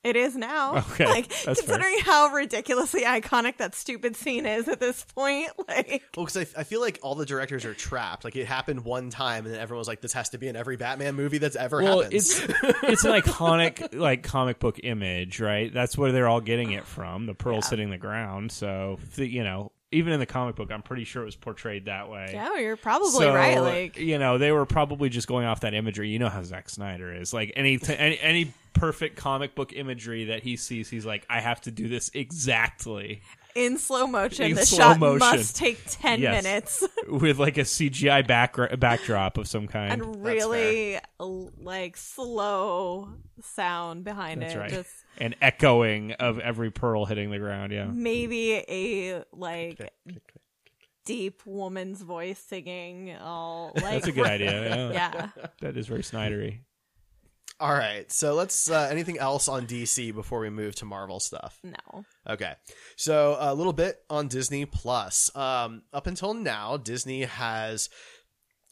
It 0.03 0.15
is 0.15 0.35
now. 0.37 0.77
Okay, 0.91 1.05
like 1.05 1.27
that's 1.27 1.43
fair. 1.43 1.53
considering 1.55 1.97
how 2.03 2.27
ridiculously 2.33 3.01
iconic 3.01 3.57
that 3.57 3.75
stupid 3.75 4.15
scene 4.15 4.45
is 4.45 4.67
at 4.67 4.79
this 4.79 5.03
point, 5.03 5.49
like 5.67 6.03
Well, 6.15 6.25
because 6.25 6.37
I, 6.55 6.61
I 6.61 6.63
feel 6.63 6.79
like 6.79 6.99
all 7.01 7.13
the 7.15 7.25
directors 7.25 7.65
are 7.65 7.73
trapped. 7.73 8.23
Like 8.23 8.35
it 8.35 8.45
happened 8.45 8.85
one 8.85 9.09
time, 9.09 9.45
and 9.45 9.53
then 9.53 9.59
everyone 9.59 9.79
was 9.79 9.87
like, 9.87 10.01
"This 10.01 10.13
has 10.13 10.29
to 10.29 10.37
be 10.37 10.47
in 10.47 10.55
every 10.55 10.77
Batman 10.77 11.15
movie 11.15 11.39
that's 11.39 11.55
ever 11.57 11.81
Well, 11.83 11.97
happened." 12.03 12.13
it's 12.13 12.39
it's 12.83 13.03
an 13.05 13.11
iconic 13.19 13.93
like 13.99 14.23
comic 14.23 14.59
book 14.59 14.79
image, 14.83 15.39
right? 15.41 15.73
That's 15.73 15.97
where 15.97 16.11
they're 16.11 16.27
all 16.27 16.41
getting 16.41 16.71
it 16.71 16.85
from. 16.85 17.25
The 17.25 17.35
pearl 17.35 17.61
sitting 17.61 17.89
the 17.89 17.97
ground. 17.97 18.51
So 18.51 18.99
the, 19.15 19.27
you 19.27 19.43
know, 19.43 19.71
even 19.97 20.13
in 20.13 20.19
the 20.19 20.25
comic 20.25 20.55
book, 20.55 20.71
I'm 20.71 20.81
pretty 20.81 21.03
sure 21.03 21.21
it 21.21 21.25
was 21.25 21.35
portrayed 21.35 21.85
that 21.85 22.09
way. 22.09 22.29
yeah, 22.33 22.57
you're 22.57 22.77
probably 22.77 23.09
So, 23.09 23.33
right. 23.33 23.59
Like 23.59 23.97
you 23.97 24.17
know, 24.17 24.37
they 24.37 24.51
were 24.51 24.65
probably 24.65 25.09
just 25.09 25.27
going 25.27 25.45
off 25.45 25.61
that 25.61 25.73
imagery. 25.73 26.09
You 26.09 26.19
know 26.19 26.29
how 26.29 26.43
Zack 26.43 26.69
Snyder 26.69 27.13
is. 27.13 27.33
Like 27.33 27.51
any 27.55 27.77
t- 27.77 27.95
any, 27.97 28.19
any 28.19 28.53
perfect 28.73 29.15
comic 29.17 29.55
book 29.55 29.73
imagery 29.73 30.25
that 30.25 30.43
he 30.43 30.55
sees, 30.55 30.89
he's 30.89 31.05
like, 31.05 31.25
I 31.29 31.39
have 31.41 31.61
to 31.61 31.71
do 31.71 31.87
this 31.87 32.11
exactly 32.13 33.21
in 33.55 33.77
slow 33.77 34.07
motion, 34.07 34.45
In 34.45 34.55
the 34.55 34.65
slow 34.65 34.77
shot 34.77 34.99
motion. 34.99 35.19
must 35.19 35.55
take 35.55 35.79
ten 35.87 36.19
Yes. 36.21 36.43
minutes 36.43 36.83
with 37.07 37.39
like 37.39 37.57
a 37.57 37.61
CGI 37.63 38.25
back 38.27 38.55
backdrop 38.79 39.37
of 39.37 39.47
some 39.47 39.67
kind. 39.67 39.91
and 39.93 40.23
really 40.23 40.99
l- 41.19 41.51
like 41.59 41.97
slow 41.97 43.09
sound 43.41 44.03
behind 44.03 44.41
That's 44.41 44.53
it. 44.53 44.57
right. 44.57 44.69
Just 44.69 44.89
and 45.17 45.35
echoing 45.41 46.11
of 46.13 46.39
every 46.39 46.71
pearl 46.71 47.05
hitting 47.05 47.31
the 47.31 47.39
ground. 47.39 47.71
Yeah. 47.71 47.85
maybe 47.85 48.53
a 48.69 49.23
like 49.33 49.91
deep 51.05 51.41
woman's 51.45 52.01
voice 52.01 52.37
singing 52.39 53.15
all 53.15 53.71
like 53.75 53.83
That's 53.83 54.07
a 54.07 54.11
good 54.11 54.25
idea. 54.27 54.91
Yeah. 54.93 55.11
yeah. 55.37 55.45
That 55.61 55.77
is 55.77 55.87
very 55.87 56.01
Snydery. 56.01 56.59
All 57.59 57.73
right. 57.73 58.11
So 58.11 58.35
let's. 58.35 58.69
Uh, 58.69 58.87
anything 58.91 59.17
else 59.17 59.47
on 59.47 59.65
DC 59.65 60.13
before 60.13 60.39
we 60.39 60.49
move 60.49 60.75
to 60.75 60.85
Marvel 60.85 61.19
stuff? 61.19 61.59
No. 61.63 62.05
Okay. 62.29 62.53
So 62.95 63.37
a 63.39 63.53
little 63.53 63.73
bit 63.73 64.03
on 64.09 64.27
Disney 64.27 64.65
Plus. 64.65 65.35
Um, 65.35 65.83
up 65.91 66.07
until 66.07 66.33
now, 66.33 66.77
Disney 66.77 67.23
has 67.23 67.89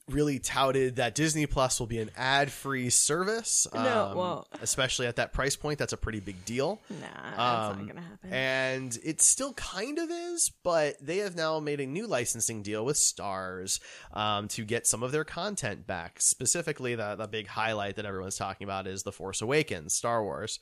really 0.10 0.38
touted 0.38 0.98
that 0.98 1.16
Disney 1.16 1.48
Plus 1.48 1.80
will 1.80 1.88
be 1.88 1.98
an 1.98 2.12
ad-free 2.16 2.92
service. 2.92 3.66
No, 3.74 4.06
um, 4.12 4.18
well- 4.18 4.48
especially 4.62 5.08
at 5.08 5.16
that 5.16 5.34
price 5.34 5.56
point, 5.56 5.80
that's 5.80 5.94
a 5.94 5.98
pretty 5.98 6.20
big 6.20 6.46
deal. 6.46 6.80
Nah, 6.90 6.98
that's 7.24 7.40
Um, 7.72 7.80
not 7.80 7.88
gonna 7.88 8.02
happen. 8.08 8.34
And 8.34 9.00
it 9.04 9.20
still 9.22 9.54
kind 9.54 9.98
of 9.98 10.12
is, 10.12 10.52
but 10.64 10.96
they 11.04 11.18
have 11.18 11.36
now 11.36 11.60
made 11.60 11.80
a 11.80 11.88
new 11.88 12.06
licensing 12.06 12.62
deal 12.62 12.86
with 12.86 12.98
Starz 12.98 13.80
um, 14.14 14.48
to 14.50 14.64
get 14.64 14.86
some 14.86 15.02
of 15.02 15.12
their 15.12 15.24
content 15.24 15.88
back. 15.88 16.22
Specifically, 16.22 16.94
the, 16.94 17.16
the 17.16 17.28
big 17.28 17.48
highlight 17.48 17.96
that 17.96 18.06
everyone's 18.06 18.38
talking 18.38 18.66
about 18.66 18.86
is 18.86 19.02
The 19.04 19.12
Force 19.12 19.42
Awakens, 19.42 19.96
Star 19.96 20.24
Wars. 20.24 20.60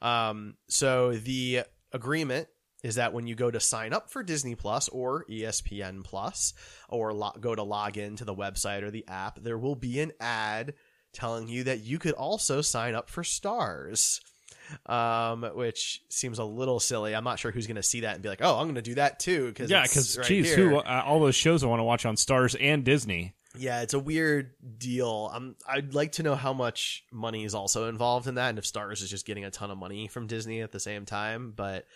Um, 0.00 0.56
so 0.68 1.12
the 1.12 1.64
agreement 1.92 2.48
is 2.86 2.94
that 2.96 3.12
when 3.12 3.26
you 3.26 3.34
go 3.34 3.50
to 3.50 3.60
sign 3.60 3.92
up 3.92 4.10
for 4.10 4.22
Disney 4.22 4.54
Plus 4.54 4.88
or 4.88 5.24
ESPN 5.24 6.04
Plus, 6.04 6.54
or 6.88 7.12
lo- 7.12 7.32
go 7.40 7.54
to 7.54 7.62
log 7.62 7.96
in 7.98 8.16
to 8.16 8.24
the 8.24 8.34
website 8.34 8.82
or 8.82 8.90
the 8.90 9.06
app, 9.08 9.42
there 9.42 9.58
will 9.58 9.76
be 9.76 10.00
an 10.00 10.12
ad 10.20 10.74
telling 11.12 11.48
you 11.48 11.64
that 11.64 11.80
you 11.80 11.98
could 11.98 12.14
also 12.14 12.60
sign 12.60 12.94
up 12.94 13.08
for 13.10 13.22
Starz 13.22 14.20
um, 14.86 15.42
which 15.54 16.02
seems 16.08 16.38
a 16.38 16.44
little 16.44 16.80
silly. 16.80 17.14
I'm 17.14 17.24
not 17.24 17.38
sure 17.38 17.50
who's 17.50 17.66
going 17.66 17.76
to 17.76 17.82
see 17.82 18.00
that 18.00 18.14
and 18.14 18.22
be 18.22 18.28
like, 18.28 18.42
"Oh, 18.42 18.56
I'm 18.58 18.64
going 18.64 18.74
to 18.76 18.82
do 18.82 18.94
that 18.96 19.18
too." 19.18 19.46
Because 19.48 19.70
Yeah, 19.70 19.82
because 19.82 20.18
right 20.18 20.26
geez, 20.26 20.54
here. 20.54 20.70
who 20.70 20.76
uh, 20.78 21.02
all 21.04 21.20
those 21.20 21.34
shows 21.34 21.62
I 21.62 21.66
want 21.66 21.80
to 21.80 21.84
watch 21.84 22.06
on 22.06 22.16
Starz 22.16 22.56
and 22.60 22.84
Disney. 22.84 23.34
Yeah, 23.58 23.80
it's 23.82 23.94
a 23.94 23.98
weird 23.98 24.52
deal. 24.78 25.30
Um, 25.32 25.56
I'd 25.66 25.94
like 25.94 26.12
to 26.12 26.22
know 26.22 26.34
how 26.34 26.52
much 26.52 27.04
money 27.10 27.44
is 27.44 27.54
also 27.54 27.88
involved 27.88 28.26
in 28.26 28.34
that, 28.34 28.50
and 28.50 28.58
if 28.58 28.64
Starz 28.64 29.02
is 29.02 29.08
just 29.10 29.26
getting 29.26 29.44
a 29.44 29.50
ton 29.50 29.70
of 29.70 29.78
money 29.78 30.08
from 30.08 30.26
Disney 30.26 30.60
at 30.60 30.72
the 30.72 30.80
same 30.80 31.06
time. 31.06 31.52
But 31.56 31.86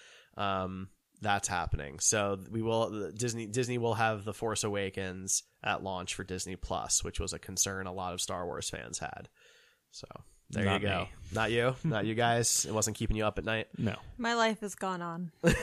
um, 0.40 0.88
that's 1.20 1.48
happening. 1.48 1.98
So 2.00 2.38
we 2.50 2.62
will 2.62 3.10
Disney 3.12 3.46
Disney 3.46 3.78
will 3.78 3.94
have 3.94 4.24
the 4.24 4.32
Force 4.32 4.64
Awakens 4.64 5.42
at 5.62 5.82
launch 5.82 6.14
for 6.14 6.24
Disney 6.24 6.56
Plus, 6.56 7.04
which 7.04 7.20
was 7.20 7.32
a 7.32 7.38
concern 7.38 7.86
a 7.86 7.92
lot 7.92 8.14
of 8.14 8.20
Star 8.20 8.46
Wars 8.46 8.70
fans 8.70 8.98
had. 8.98 9.28
So 9.90 10.06
there 10.50 10.64
Not 10.64 10.80
you 10.82 10.88
go. 10.88 11.00
me. 11.00 11.08
Not 11.32 11.50
you, 11.50 11.74
not 11.84 12.06
you 12.06 12.14
guys. 12.14 12.64
It 12.64 12.72
wasn't 12.72 12.96
keeping 12.96 13.16
you 13.16 13.24
up 13.26 13.38
at 13.38 13.44
night. 13.44 13.68
No. 13.76 13.96
My 14.18 14.34
life 14.34 14.60
has 14.60 14.74
gone 14.74 15.02
on. 15.02 15.30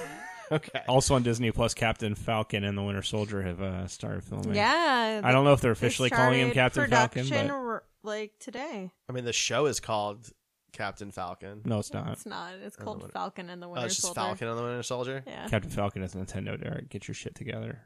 Okay. 0.49 0.79
Also 0.87 1.13
on 1.15 1.23
Disney 1.23 1.51
Plus, 1.51 1.73
Captain 1.73 2.15
Falcon 2.15 2.63
and 2.63 2.77
the 2.77 2.81
Winter 2.81 3.01
Soldier 3.01 3.41
have 3.41 3.61
uh, 3.61 3.87
started 3.87 4.23
filming. 4.23 4.55
Yeah. 4.55 5.19
I 5.23 5.31
don't 5.33 5.43
know 5.43 5.51
if 5.51 5.59
they're 5.59 5.71
officially 5.73 6.09
calling 6.09 6.39
him 6.39 6.51
Captain 6.51 6.89
Falcon, 6.89 7.27
but 7.27 7.49
r- 7.49 7.83
like 8.03 8.31
today. 8.39 8.89
I 9.09 9.11
mean, 9.11 9.25
the 9.25 9.33
show 9.33 9.65
is 9.65 9.81
called 9.81 10.31
Captain 10.73 11.11
Falcon. 11.11 11.61
no, 11.65 11.79
it's 11.79 11.91
not. 11.93 12.11
It's 12.11 12.25
not. 12.25 12.53
It's 12.55 12.77
Oh, 12.79 12.83
called 12.83 13.01
what- 13.03 13.11
Falcon 13.13 13.49
and 13.49 13.61
the 13.61 13.67
Oh, 13.67 13.71
Winter 13.71 13.85
it's 13.87 13.95
just 13.95 14.07
Soldier. 14.13 14.19
Falcon 14.21 14.47
and 14.47 14.57
the 14.57 14.63
Winter 14.63 14.83
Soldier. 14.83 15.23
Yeah. 15.25 15.47
Captain 15.47 15.71
Falcon 15.71 16.03
is 16.03 16.13
Nintendo. 16.13 16.61
Derek, 16.61 16.89
get 16.89 17.07
your 17.07 17.15
shit 17.15 17.35
together. 17.35 17.81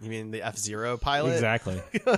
You 0.00 0.10
mean 0.10 0.30
the 0.30 0.42
F 0.42 0.56
Zero 0.56 0.96
pilot? 0.96 1.32
Exactly. 1.34 1.80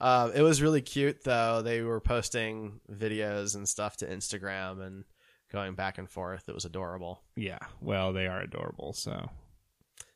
Um, 0.00 0.32
it 0.34 0.42
was 0.42 0.60
really 0.60 0.82
cute 0.82 1.22
though. 1.24 1.62
They 1.62 1.80
were 1.80 2.00
posting 2.00 2.80
videos 2.92 3.54
and 3.54 3.66
stuff 3.66 3.96
to 3.98 4.06
Instagram 4.06 4.84
and 4.84 5.04
going 5.52 5.74
back 5.76 5.98
and 5.98 6.10
forth. 6.10 6.48
It 6.48 6.54
was 6.54 6.64
adorable. 6.64 7.22
yeah. 7.36 7.60
Well, 7.80 8.12
they 8.12 8.26
are 8.26 8.40
adorable. 8.40 8.92
So 8.92 9.30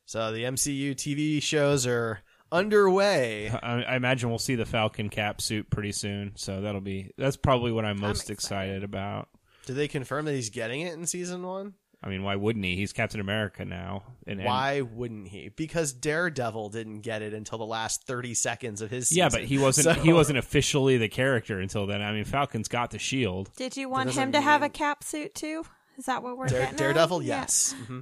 So 0.05 0.31
the 0.31 0.43
MCU 0.43 0.91
TV 0.95 1.41
shows 1.41 1.87
are 1.87 2.19
underway. 2.51 3.49
I, 3.49 3.83
I 3.83 3.95
imagine 3.95 4.29
we'll 4.29 4.39
see 4.39 4.55
the 4.55 4.65
Falcon 4.65 5.09
cap 5.09 5.41
suit 5.41 5.69
pretty 5.69 5.91
soon. 5.91 6.33
So 6.35 6.61
that'll 6.61 6.81
be 6.81 7.11
that's 7.17 7.37
probably 7.37 7.71
what 7.71 7.85
I'm 7.85 7.99
most 7.99 8.29
excited. 8.29 8.77
excited 8.77 8.83
about. 8.83 9.29
Did 9.65 9.75
they 9.75 9.87
confirm 9.87 10.25
that 10.25 10.33
he's 10.33 10.49
getting 10.49 10.81
it 10.81 10.93
in 10.93 11.05
season 11.05 11.43
one? 11.45 11.73
I 12.01 12.07
mean, 12.07 12.23
why 12.23 12.37
wouldn't 12.37 12.63
he? 12.63 12.77
He's 12.77 12.93
Captain 12.93 13.19
America 13.19 13.65
now. 13.65 14.03
And, 14.25 14.39
and- 14.39 14.47
Why 14.47 14.79
wouldn't 14.79 15.27
he? 15.27 15.49
Because 15.49 15.91
Daredevil 15.91 16.69
didn't 16.69 17.01
get 17.01 17.21
it 17.21 17.33
until 17.33 17.57
the 17.57 17.65
last 17.65 18.03
thirty 18.07 18.33
seconds 18.33 18.81
of 18.81 18.89
his. 18.89 19.09
Season. 19.09 19.19
Yeah, 19.19 19.29
but 19.29 19.43
he 19.43 19.57
wasn't. 19.57 19.83
So- 19.97 20.01
He 20.01 20.13
wasn't 20.13 20.37
officially 20.37 20.97
the 20.97 21.09
character 21.09 21.59
until 21.59 21.85
then. 21.87 22.01
I 22.01 22.13
mean, 22.13 22.23
Falcon's 22.23 22.69
got 22.69 22.91
the 22.91 22.99
shield. 22.99 23.49
Did 23.57 23.75
you 23.75 23.89
want 23.89 24.11
him 24.11 24.31
to 24.31 24.39
have 24.39 24.63
a 24.63 24.69
cap 24.69 25.03
suit 25.03 25.35
too? 25.35 25.65
Is 25.97 26.05
that 26.05 26.23
what 26.23 26.37
we're 26.37 26.47
Dare- 26.47 26.59
getting? 26.61 26.75
at? 26.75 26.77
Daredevil, 26.77 27.23
Yeah. 27.23 27.41
yes. 27.41 27.75
Mm-hmm. 27.83 27.99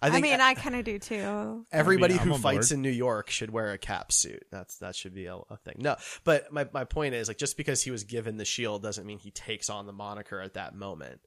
I, 0.00 0.08
I 0.08 0.20
mean, 0.20 0.40
I 0.40 0.54
kind 0.54 0.76
of 0.76 0.84
do 0.84 0.98
too. 0.98 1.66
everybody 1.72 2.14
I 2.14 2.18
mean, 2.18 2.28
who 2.28 2.38
fights 2.38 2.68
board. 2.68 2.76
in 2.76 2.82
New 2.82 2.90
York 2.90 3.30
should 3.30 3.50
wear 3.50 3.72
a 3.72 3.78
cap 3.78 4.12
suit. 4.12 4.44
That's 4.50 4.78
that 4.78 4.94
should 4.96 5.14
be 5.14 5.26
a, 5.26 5.36
a 5.36 5.56
thing. 5.56 5.76
No, 5.78 5.96
but 6.24 6.52
my 6.52 6.68
my 6.72 6.84
point 6.84 7.14
is 7.14 7.28
like 7.28 7.38
just 7.38 7.56
because 7.56 7.82
he 7.82 7.90
was 7.90 8.04
given 8.04 8.36
the 8.36 8.44
shield 8.44 8.82
doesn't 8.82 9.06
mean 9.06 9.18
he 9.18 9.30
takes 9.30 9.68
on 9.70 9.86
the 9.86 9.92
moniker 9.92 10.40
at 10.40 10.54
that 10.54 10.74
moment. 10.74 11.20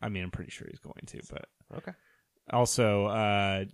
I 0.00 0.08
mean, 0.08 0.22
I'm 0.24 0.30
pretty 0.30 0.50
sure 0.50 0.66
he's 0.70 0.80
going 0.80 1.04
to, 1.06 1.20
but 1.30 1.46
Okay. 1.78 1.92
also 2.50 3.06
uh, 3.06 3.64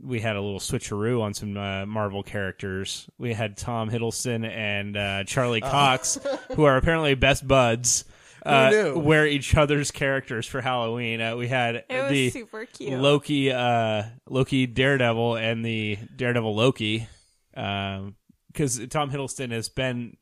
we 0.00 0.20
had 0.20 0.36
a 0.36 0.40
little 0.40 0.60
switcheroo 0.60 1.22
on 1.22 1.32
some 1.32 1.56
uh, 1.56 1.86
Marvel 1.86 2.22
characters. 2.22 3.08
We 3.18 3.32
had 3.32 3.56
Tom 3.56 3.88
Hiddleston 3.90 4.46
and 4.46 4.96
uh, 4.96 5.24
Charlie 5.24 5.62
Cox, 5.62 6.18
who 6.54 6.64
are 6.64 6.76
apparently 6.76 7.14
best 7.14 7.46
buds. 7.46 8.04
Uh, 8.46 8.70
knew? 8.70 8.98
wear 8.98 9.26
each 9.26 9.54
other's 9.54 9.90
characters 9.90 10.46
for 10.46 10.60
Halloween. 10.60 11.20
Uh, 11.20 11.36
we 11.36 11.48
had 11.48 11.84
It 11.88 12.02
was 12.02 12.10
the 12.10 12.30
super 12.30 12.64
cute. 12.64 12.98
Loki, 13.00 13.52
uh, 13.52 14.04
Loki 14.28 14.66
Daredevil, 14.66 15.36
and 15.36 15.64
the 15.64 15.98
Daredevil 16.14 16.54
Loki, 16.54 17.08
because 17.52 18.80
Tom 18.88 19.10
Hiddleston 19.10 19.50
has 19.50 19.68
been 19.68 20.16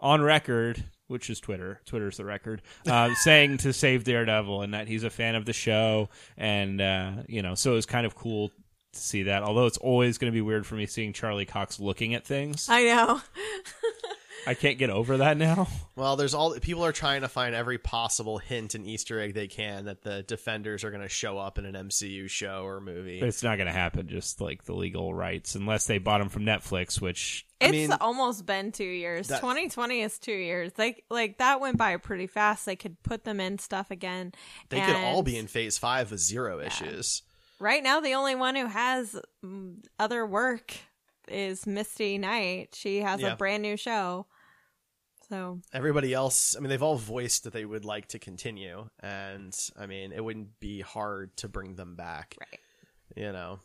on 0.00 0.22
record, 0.22 0.82
which 1.08 1.28
is 1.30 1.40
Twitter. 1.40 1.80
Twitter's 1.86 2.16
the 2.16 2.24
record, 2.24 2.62
uh, 2.86 3.14
saying 3.22 3.58
to 3.58 3.72
save 3.72 4.04
Daredevil 4.04 4.62
and 4.62 4.74
that 4.74 4.88
he's 4.88 5.04
a 5.04 5.10
fan 5.10 5.34
of 5.34 5.44
the 5.44 5.52
show, 5.52 6.08
and 6.36 6.80
uh, 6.80 7.12
you 7.26 7.42
know, 7.42 7.54
so 7.54 7.72
it 7.72 7.76
was 7.76 7.86
kind 7.86 8.06
of 8.06 8.14
cool 8.14 8.48
to 8.92 8.98
see 8.98 9.24
that. 9.24 9.42
Although 9.42 9.66
it's 9.66 9.78
always 9.78 10.18
going 10.18 10.32
to 10.32 10.34
be 10.34 10.42
weird 10.42 10.66
for 10.66 10.74
me 10.74 10.86
seeing 10.86 11.12
Charlie 11.12 11.46
Cox 11.46 11.80
looking 11.80 12.14
at 12.14 12.24
things. 12.26 12.68
I 12.68 12.84
know. 12.84 13.20
I 14.48 14.54
can't 14.54 14.78
get 14.78 14.88
over 14.90 15.18
that 15.18 15.36
now. 15.36 15.68
Well, 15.94 16.16
there's 16.16 16.32
all 16.32 16.54
people 16.58 16.84
are 16.84 16.92
trying 16.92 17.20
to 17.20 17.28
find 17.28 17.54
every 17.54 17.76
possible 17.76 18.38
hint 18.38 18.74
and 18.74 18.86
Easter 18.86 19.20
egg 19.20 19.34
they 19.34 19.46
can 19.48 19.84
that 19.84 20.02
the 20.02 20.22
Defenders 20.22 20.84
are 20.84 20.90
going 20.90 21.02
to 21.02 21.08
show 21.08 21.36
up 21.38 21.58
in 21.58 21.66
an 21.66 21.74
MCU 21.74 22.30
show 22.30 22.62
or 22.64 22.80
movie. 22.80 23.20
But 23.20 23.28
it's 23.28 23.42
not 23.42 23.56
going 23.56 23.66
to 23.66 23.72
happen. 23.72 24.08
Just 24.08 24.40
like 24.40 24.64
the 24.64 24.72
legal 24.74 25.12
rights, 25.12 25.54
unless 25.54 25.86
they 25.86 25.98
bought 25.98 26.20
them 26.20 26.28
from 26.30 26.44
Netflix, 26.44 27.00
which 27.00 27.46
It's 27.60 27.72
mean, 27.72 27.92
almost 27.92 28.46
been 28.46 28.72
two 28.72 28.84
years. 28.84 29.28
that- 29.28 29.40
2020 29.40 30.00
is 30.00 30.18
two 30.18 30.32
years. 30.32 30.72
Like 30.78 31.04
like 31.10 31.38
that 31.38 31.60
went 31.60 31.76
by 31.76 31.96
pretty 31.98 32.26
fast. 32.26 32.64
They 32.64 32.76
could 32.76 33.02
put 33.02 33.24
them 33.24 33.40
in 33.40 33.58
stuff 33.58 33.90
again. 33.90 34.32
they 34.70 34.80
could 34.80 34.96
all 34.96 35.22
be 35.22 35.36
in 35.36 35.46
Phase 35.46 35.76
Five 35.76 36.10
with 36.10 36.20
zero 36.20 36.60
issues. 36.60 37.22
Right 37.60 37.82
now, 37.82 38.00
the 38.00 38.14
only 38.14 38.34
one 38.36 38.54
who 38.54 38.66
has 38.66 39.14
mm, 39.44 39.84
other 39.98 40.24
work 40.24 40.74
is 41.26 41.66
Misty 41.66 42.16
Knight. 42.16 42.74
She 42.74 43.00
has 43.02 43.20
Yeah. 43.20 43.32
a 43.32 43.36
brand 43.36 43.62
new 43.62 43.76
show. 43.76 44.26
So 45.28 45.60
Everybody 45.72 46.14
else, 46.14 46.56
I 46.56 46.60
mean, 46.60 46.70
they've 46.70 46.82
all 46.82 46.96
voiced 46.96 47.44
that 47.44 47.52
they 47.52 47.64
would 47.64 47.84
like 47.84 48.08
to 48.08 48.18
continue, 48.18 48.88
and 49.00 49.56
I 49.78 49.86
mean, 49.86 50.12
it 50.12 50.24
wouldn't 50.24 50.58
be 50.58 50.80
hard 50.80 51.36
to 51.38 51.48
bring 51.48 51.74
them 51.74 51.96
back. 51.96 52.36
Right. 52.40 52.60
You 53.16 53.32
know, 53.32 53.58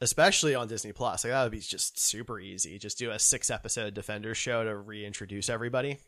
especially 0.00 0.54
on 0.54 0.68
Disney 0.68 0.92
Plus, 0.92 1.24
like 1.24 1.32
that 1.32 1.42
would 1.42 1.52
be 1.52 1.60
just 1.60 1.98
super 1.98 2.38
easy. 2.38 2.78
Just 2.78 2.98
do 2.98 3.10
a 3.10 3.18
six 3.18 3.50
episode 3.50 3.94
Defenders 3.94 4.36
show 4.36 4.64
to 4.64 4.76
reintroduce 4.76 5.48
everybody. 5.48 5.98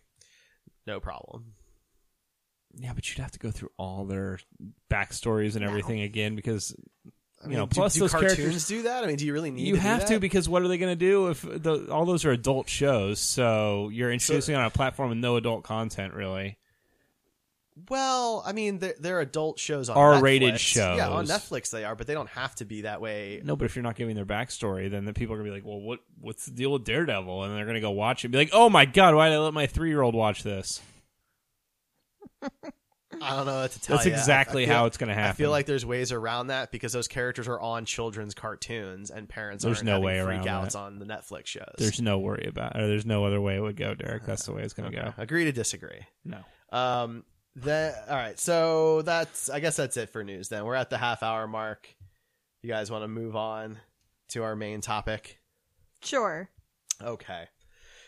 No 0.87 1.01
problem. 1.01 1.55
Yeah, 2.75 2.93
but 2.95 3.09
you'd 3.09 3.23
have 3.23 3.33
to 3.33 3.39
go 3.39 3.51
through 3.51 3.71
all 3.77 4.05
their 4.05 4.39
backstories 4.91 5.57
and 5.57 5.65
everything 5.65 6.01
again 6.01 6.37
because 6.37 6.75
I 7.43 7.47
you 7.47 7.51
mean, 7.51 7.59
know. 7.59 7.67
do- 7.67 7.75
Plus, 7.75 7.95
do 7.95 8.01
those 8.01 8.13
cartoons 8.13 8.37
characters 8.37 8.69
do 8.69 8.83
that. 8.83 9.03
I 9.03 9.07
mean, 9.09 9.17
do 9.17 9.27
you 9.27 9.33
really 9.33 9.51
need? 9.51 9.67
You 9.67 9.75
to 9.75 9.81
do 9.81 9.87
have 9.87 10.05
to 10.07 10.21
because 10.21 10.49
what 10.49 10.63
are 10.63 10.69
they 10.69 10.79
going 10.79 10.93
to 10.93 10.97
do 10.97 11.29
if 11.29 11.43
the, 11.43 11.89
all 11.91 12.05
those 12.05 12.25
are 12.25 12.31
adult 12.31 12.69
shows? 12.69 13.19
So 13.19 13.89
you're 13.89 14.13
introducing 14.13 14.55
on 14.55 14.65
a 14.65 14.71
platform 14.71 15.09
with 15.09 15.19
no 15.19 15.37
adult 15.37 15.65
content, 15.65 16.15
really. 16.15 16.59
Well, 17.89 18.43
I 18.47 18.53
mean, 18.53 18.79
they're, 18.79 18.95
they're 19.01 19.21
adult 19.21 19.59
shows 19.59 19.89
on 19.89 19.97
R-rated 19.97 20.55
Netflix. 20.55 20.97
Yeah, 20.97 21.09
on. 21.09 21.27
Netflix 21.27 21.71
they 21.71 21.85
are, 21.85 21.97
but 21.97 22.07
they 22.07 22.13
don't 22.15 22.29
have 22.29 22.55
to 22.57 22.67
be 22.67 22.83
that 22.83 23.01
way. 23.01 23.41
No, 23.43 23.57
but 23.57 23.65
if 23.65 23.75
you're 23.75 23.83
not 23.83 23.97
giving 23.97 24.15
their 24.15 24.27
backstory, 24.27 24.91
then 24.91 25.07
the 25.07 25.15
people 25.15 25.35
are 25.35 25.39
gonna 25.39 25.49
be 25.49 25.55
like, 25.55 25.65
"Well, 25.65 25.81
what 25.81 26.01
what's 26.21 26.45
the 26.45 26.53
deal 26.53 26.73
with 26.73 26.85
Daredevil?" 26.85 27.45
And 27.45 27.57
they're 27.57 27.65
gonna 27.67 27.81
go 27.81 27.91
watch 27.91 28.25
it, 28.25 28.27
and 28.27 28.33
be 28.33 28.39
like, 28.39 28.51
"Oh 28.53 28.69
my 28.69 28.85
god, 28.85 29.15
why 29.15 29.31
did 29.31 29.37
I 29.37 29.39
let 29.39 29.55
my 29.55 29.67
three 29.67 29.89
year 29.89 30.03
old 30.03 30.15
watch 30.15 30.43
this?" 30.43 30.83
I 33.23 33.37
don't 33.37 33.47
know 33.47 33.61
what 33.61 33.71
to 33.73 33.81
tell 33.81 33.97
That's 33.97 34.07
you. 34.07 34.13
I- 34.13 34.17
exactly 34.17 34.63
I 34.65 34.67
feel- 34.67 34.75
how 34.75 34.87
it's 34.87 34.97
gonna 34.99 35.15
happen. 35.15 35.31
I 35.31 35.33
feel 35.35 35.51
like 35.51 35.67
there's 35.67 35.87
ways 35.87 36.13
around 36.13 36.49
that 36.49 36.73
because 36.73 36.93
those 36.93 37.09
characters 37.09 37.49
are 37.49 37.61
on 37.61 37.85
children's 37.85 38.35
cartoons, 38.35 39.11
and 39.11 39.29
parents 39.29 39.65
There's 39.65 39.79
aren't 39.79 39.87
no 39.87 39.93
having 39.93 40.05
way 40.07 40.19
around 40.19 40.45
freakouts 40.45 40.73
that. 40.73 40.79
on 40.79 40.99
the 40.99 41.05
Netflix 41.07 41.47
shows. 41.47 41.75
There's 41.79 42.01
no 42.01 42.19
worry 42.19 42.47
about, 42.49 42.77
or 42.77 42.87
there's 42.89 43.07
no 43.07 43.25
other 43.25 43.41
way 43.41 43.57
it 43.57 43.61
would 43.61 43.77
go, 43.77 43.95
Derek. 43.95 44.25
That's 44.27 44.45
the 44.47 44.53
way 44.53 44.63
it's 44.63 44.75
gonna 44.75 44.91
go. 44.91 45.15
Agree 45.19 45.45
to 45.45 45.53
disagree. 45.53 46.01
No. 46.25 46.39
Um. 46.71 47.25
Then 47.55 47.95
all 48.09 48.17
right. 48.17 48.39
So 48.41 49.03
that's 49.03 49.51
I 49.51 49.61
guess 49.61 49.77
that's 49.77 49.97
it 49.99 50.09
for 50.11 50.25
news. 50.25 50.49
Then 50.49 50.65
we're 50.65 50.75
at 50.75 50.89
the 50.91 50.97
half 50.99 51.23
hour 51.23 51.47
mark. 51.47 51.89
You 52.63 52.69
guys 52.71 52.91
want 52.91 53.05
to 53.05 53.09
move 53.09 53.37
on 53.37 53.79
to 54.31 54.43
our 54.43 54.57
main 54.57 54.81
topic? 54.81 55.39
sure. 56.03 56.49
Okay. 57.03 57.45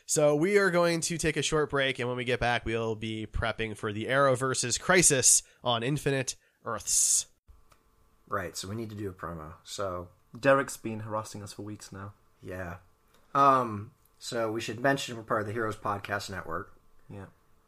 So 0.07 0.37
we 0.37 0.59
are 0.59 0.71
going 0.71 1.01
to 1.03 1.17
take 1.19 1.37
a 1.37 1.43
short 1.43 1.71
break, 1.71 1.99
and 1.99 2.09
when 2.09 2.17
we 2.17 2.25
get 2.25 2.39
back, 2.41 2.65
we'll 2.67 2.95
be 2.95 3.27
prepping 3.27 3.77
for 3.77 3.93
the 3.93 4.09
Arrow 4.09 4.37
versus 4.37 4.77
Crisis 4.77 5.43
on 5.63 5.83
Infinite 5.83 6.37
Earths. 6.65 7.27
Right, 8.29 8.57
so 8.57 8.69
we 8.69 8.75
need 8.75 8.91
to 8.91 8.97
do 8.97 9.09
a 9.09 9.13
promo. 9.13 9.53
So 9.65 10.09
Derek's 10.39 10.77
been 10.77 11.01
harassing 11.01 11.43
us 11.43 11.53
for 11.53 11.63
weeks 11.63 11.93
now. 11.93 12.13
yeah. 12.43 12.77
Um 13.35 13.91
so 14.19 14.51
we 14.53 14.61
should 14.61 14.81
mention 14.81 15.17
we're 15.17 15.23
part 15.25 15.41
of 15.43 15.47
the 15.49 15.53
Heroes 15.53 15.77
Podcast 15.77 16.31
Network. 16.31 16.73
Yeah. 17.11 17.27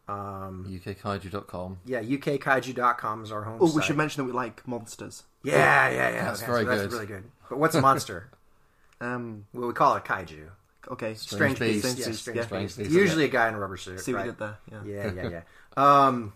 Um 0.09 0.65
UKkaiju.com. 0.69 1.79
yeah, 1.85 2.01
ukkaiju.com 2.03 3.25
is 3.25 3.33
our 3.33 3.43
home 3.43 3.59
Oh, 3.61 3.73
we 3.75 3.83
should 3.83 3.97
mention 3.97 4.23
that 4.23 4.33
we 4.33 4.33
like 4.33 4.67
monsters. 4.67 5.25
Yeah, 5.43 5.89
yeah, 5.91 6.11
yeah. 6.11 6.25
That's 6.27 6.43
okay, 6.43 6.53
very 6.53 6.65
so 6.65 6.71
that's 6.71 6.83
good. 6.83 6.93
really 6.93 7.07
good. 7.07 7.25
But 7.51 7.59
what's 7.59 7.75
a 7.75 7.81
monster? 7.81 8.31
Um. 9.01 9.45
well, 9.53 9.69
we 9.69 9.75
call 9.75 9.95
it 9.97 10.05
kaiju. 10.05 10.49
Okay. 10.89 11.15
Strange, 11.15 11.57
Strange 11.57 11.59
beast. 11.59 11.85
beast. 11.85 11.99
Yeah, 11.99 12.13
Strange 12.13 12.19
strange, 12.19 12.39
beast, 12.39 12.51
beast. 12.51 12.79
yeah. 12.79 12.85
Strange 12.85 12.91
Usually 12.95 13.25
a 13.25 13.29
guy 13.29 13.49
in 13.49 13.55
a 13.55 13.59
rubber 13.59 13.77
suit. 13.77 14.01
See 14.01 14.13
right? 14.13 14.25
we 14.25 14.31
did 14.31 14.39
there. 14.39 14.59
Yeah. 14.71 14.83
Yeah, 14.85 15.13
yeah, 15.13 15.29
yeah. 15.77 16.07
um, 16.07 16.33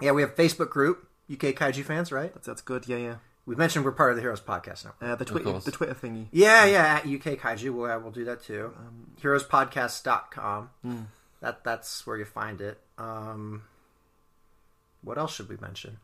yeah, 0.00 0.12
we 0.12 0.22
have 0.22 0.34
Facebook 0.36 0.70
group, 0.70 1.08
UK 1.30 1.54
Kaiju 1.54 1.84
fans, 1.84 2.12
right? 2.12 2.32
That's 2.32 2.46
that's 2.46 2.62
good. 2.62 2.88
Yeah, 2.88 2.96
yeah. 2.96 3.14
We 3.46 3.56
mentioned 3.56 3.84
we're 3.84 3.92
part 3.92 4.10
of 4.10 4.16
the 4.16 4.22
Heroes 4.22 4.40
Podcast 4.40 4.84
Network. 4.84 5.02
Uh, 5.02 5.16
the 5.16 5.24
Twitter, 5.24 5.58
the 5.58 5.72
Twitter 5.72 5.94
thingy. 5.94 6.26
Yeah, 6.30 6.66
yeah, 6.66 6.96
at 6.96 7.04
UK 7.04 7.38
Kaiju. 7.38 7.70
We'll, 7.74 7.90
uh, 7.90 7.98
we'll 7.98 8.12
do 8.12 8.24
that 8.26 8.42
too. 8.42 8.72
Um, 8.78 9.12
HeroesPodcast.com. 9.20 10.70
Hmm. 10.82 10.96
That 11.40 11.64
That's 11.64 12.06
where 12.06 12.16
you 12.16 12.24
find 12.24 12.60
it. 12.60 12.78
Um, 12.98 13.62
what 15.02 15.18
else 15.18 15.34
should 15.34 15.48
we 15.48 15.56
mention? 15.56 15.98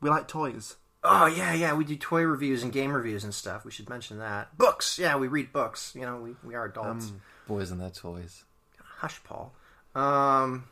We 0.00 0.10
like 0.10 0.26
toys. 0.26 0.76
Oh, 1.04 1.26
yeah, 1.26 1.52
yeah. 1.52 1.74
We 1.74 1.84
do 1.84 1.96
toy 1.96 2.22
reviews 2.22 2.62
and 2.62 2.72
game 2.72 2.92
reviews 2.92 3.24
and 3.24 3.34
stuff. 3.34 3.64
We 3.64 3.70
should 3.70 3.90
mention 3.90 4.18
that. 4.20 4.56
Books. 4.56 4.98
Yeah, 4.98 5.16
we 5.16 5.28
read 5.28 5.52
books. 5.52 5.92
You 5.94 6.02
know, 6.02 6.16
we, 6.16 6.34
we 6.42 6.54
are 6.54 6.64
adults. 6.64 7.10
Um, 7.10 7.20
Boys 7.46 7.70
and 7.70 7.78
their 7.78 7.90
toys. 7.90 8.44
Hush, 8.78 9.22
Paul. 9.22 9.52
Um, 9.94 10.64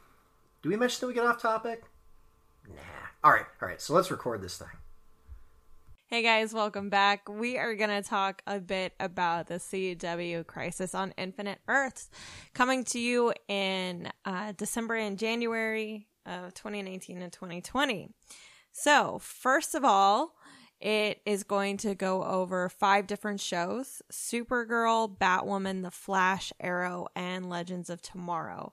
do 0.62 0.70
we 0.70 0.76
mention 0.76 1.00
that 1.00 1.06
we 1.08 1.14
get 1.14 1.26
off 1.26 1.40
topic? 1.40 1.82
Nah. 2.66 2.74
All 3.22 3.30
right, 3.30 3.44
all 3.60 3.68
right. 3.68 3.80
So 3.80 3.92
let's 3.92 4.10
record 4.10 4.40
this 4.40 4.56
thing. 4.56 4.68
Hey 6.06 6.22
guys, 6.22 6.52
welcome 6.52 6.90
back. 6.90 7.28
We 7.28 7.56
are 7.56 7.74
going 7.74 7.90
to 7.90 8.02
talk 8.06 8.42
a 8.46 8.58
bit 8.60 8.92
about 9.00 9.46
the 9.46 9.54
CW 9.54 10.46
Crisis 10.46 10.94
on 10.94 11.14
Infinite 11.16 11.58
Earths 11.68 12.10
coming 12.52 12.84
to 12.84 12.98
you 12.98 13.32
in 13.48 14.10
uh, 14.24 14.52
December 14.56 14.96
and 14.96 15.18
January 15.18 16.06
of 16.26 16.52
2019 16.54 17.22
and 17.22 17.32
2020. 17.32 18.10
So, 18.72 19.18
first 19.20 19.74
of 19.74 19.84
all, 19.84 20.34
it 20.80 21.20
is 21.24 21.44
going 21.44 21.76
to 21.78 21.94
go 21.94 22.24
over 22.24 22.68
five 22.68 23.06
different 23.06 23.40
shows 23.40 24.02
Supergirl, 24.10 25.16
Batwoman, 25.16 25.82
The 25.82 25.90
Flash, 25.90 26.52
Arrow, 26.58 27.06
and 27.14 27.48
Legends 27.48 27.88
of 27.88 28.02
Tomorrow. 28.02 28.72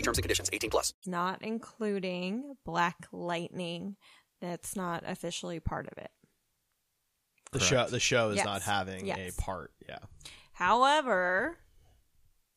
See 0.00 0.04
terms 0.04 0.18
and 0.18 0.22
conditions. 0.24 0.50
18 0.52 0.70
plus. 0.70 0.94
not 1.06 1.42
including 1.42 2.56
Black 2.64 2.96
Lightning. 3.12 3.96
That's 4.40 4.74
not 4.74 5.04
officially 5.06 5.60
part 5.60 5.86
of 5.86 5.98
it. 5.98 6.10
The 7.52 7.58
Correct. 7.58 7.70
show 7.70 7.86
the 7.90 8.00
show 8.00 8.30
is 8.30 8.36
Yes. 8.36 8.44
not 8.46 8.62
having 8.62 9.06
Yes. 9.06 9.36
a 9.38 9.40
part. 9.40 9.72
Yeah. 9.88 9.98
However, 10.52 11.58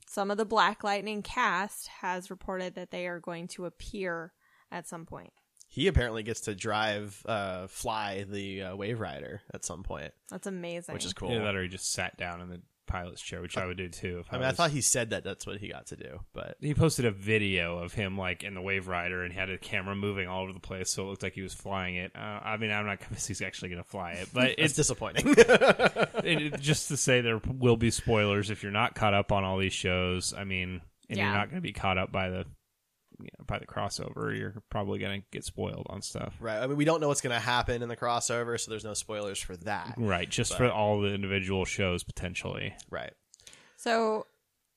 some 0.08 0.30
of 0.32 0.38
the 0.38 0.46
Black 0.46 0.84
Lightning 0.84 1.22
cast 1.24 1.88
has 1.88 2.30
reported 2.30 2.76
that 2.76 2.92
they 2.92 3.08
are 3.08 3.20
going 3.20 3.48
to 3.50 3.66
appear 3.66 4.34
at 4.72 4.88
some 4.88 5.06
point. 5.06 5.34
He 5.68 5.88
apparently 5.88 6.22
gets 6.22 6.42
to 6.42 6.54
drive, 6.54 7.26
uh, 7.26 7.66
fly 7.68 8.24
the 8.24 8.62
uh, 8.62 8.76
Wave 8.76 9.00
Rider 9.00 9.42
at 9.54 9.66
some 9.66 9.82
point, 9.82 10.14
That's 10.30 10.46
amazing. 10.46 10.94
which 10.94 11.04
is 11.06 11.14
cool. 11.14 11.32
Yeah, 11.32 11.40
that 11.40 11.56
or 11.56 11.64
he 11.64 11.68
just 11.70 11.92
sat 11.92 12.16
down 12.16 12.42
in 12.42 12.50
the 12.50 12.62
pilot's 12.86 13.22
chair, 13.22 13.42
which 13.42 13.58
I 13.58 13.66
would 13.66 13.78
do 13.78 13.90
too. 13.90 14.20
If 14.20 14.34
I 14.34 14.38
mean, 14.38 14.46
I 14.46 14.52
thought 14.52 14.72
he 14.72 14.82
said 14.82 15.12
that 15.12 15.24
that's 15.24 15.46
what 15.48 15.58
he 15.58 15.70
got 15.70 15.88
to 15.88 15.96
do, 15.96 16.20
but 16.34 16.58
he 16.62 16.74
posted 16.74 17.06
a 17.06 17.12
video 17.12 17.78
of 17.80 17.94
him 17.94 18.18
like 18.18 18.44
in 18.44 18.54
the 18.54 18.62
Wave 18.62 18.88
Rider 18.88 19.24
and 19.24 19.34
had 19.34 19.50
a 19.50 19.58
camera 19.58 19.96
moving 19.96 20.28
all 20.28 20.44
over 20.44 20.54
the 20.54 20.60
place, 20.60 20.92
so 20.92 21.04
it 21.04 21.10
looked 21.10 21.24
like 21.24 21.34
he 21.34 21.42
was 21.42 21.54
flying 21.54 21.96
it. 21.96 22.12
Uh, 22.16 22.20
I 22.44 22.58
mean, 22.58 22.72
I'm 22.72 22.86
not 22.86 23.00
convinced 23.00 23.28
he's 23.28 23.42
actually 23.42 23.70
going 23.70 23.84
to 23.84 23.90
fly 23.90 24.12
it, 24.14 24.30
but 24.34 24.56
it's 24.58 24.74
disappointing. 24.74 25.34
it, 25.38 26.60
just 26.60 26.88
to 26.90 26.98
say 26.98 27.22
there 27.22 27.40
will 27.48 27.78
be 27.78 27.92
spoilers 27.92 28.50
if 28.50 28.64
you're 28.64 28.72
not 28.72 28.96
caught 28.96 29.14
up 29.14 29.32
on 29.32 29.44
all 29.44 29.58
these 29.58 29.74
shows. 29.74 30.34
I 30.38 30.44
mean, 30.44 30.82
and 31.10 31.18
Yeah. 31.18 31.26
you're 31.26 31.34
not 31.34 31.50
going 31.50 31.58
to 31.58 31.62
be 31.62 31.74
caught 31.74 31.98
up 31.98 32.12
by 32.12 32.30
the 32.30 32.46
you 33.20 33.28
know, 33.40 33.46
by 33.46 33.60
the 33.60 33.66
crossover. 33.68 34.38
You're 34.38 34.56
probably 34.70 35.00
going 35.00 35.22
to 35.22 35.28
get 35.32 35.44
spoiled 35.44 35.88
on 35.90 36.02
stuff. 36.02 36.36
right. 36.40 36.62
I 36.62 36.68
mean, 36.68 36.78
we 36.78 36.86
don't 36.86 37.02
know 37.02 37.08
what's 37.08 37.22
going 37.22 37.34
to 37.36 37.40
happen 37.40 37.82
in 37.82 37.90
the 37.90 37.98
crossover, 37.98 38.60
so 38.60 38.70
there's 38.72 38.84
no 38.84 38.94
spoilers 38.94 39.40
for 39.40 39.56
that. 39.58 39.96
Right, 39.98 40.30
just 40.30 40.52
But- 40.52 40.58
for 40.58 40.70
all 40.72 41.02
the 41.02 41.14
individual 41.14 41.66
shows 41.66 42.04
potentially. 42.04 42.74
Right. 42.90 43.14
So 43.76 44.28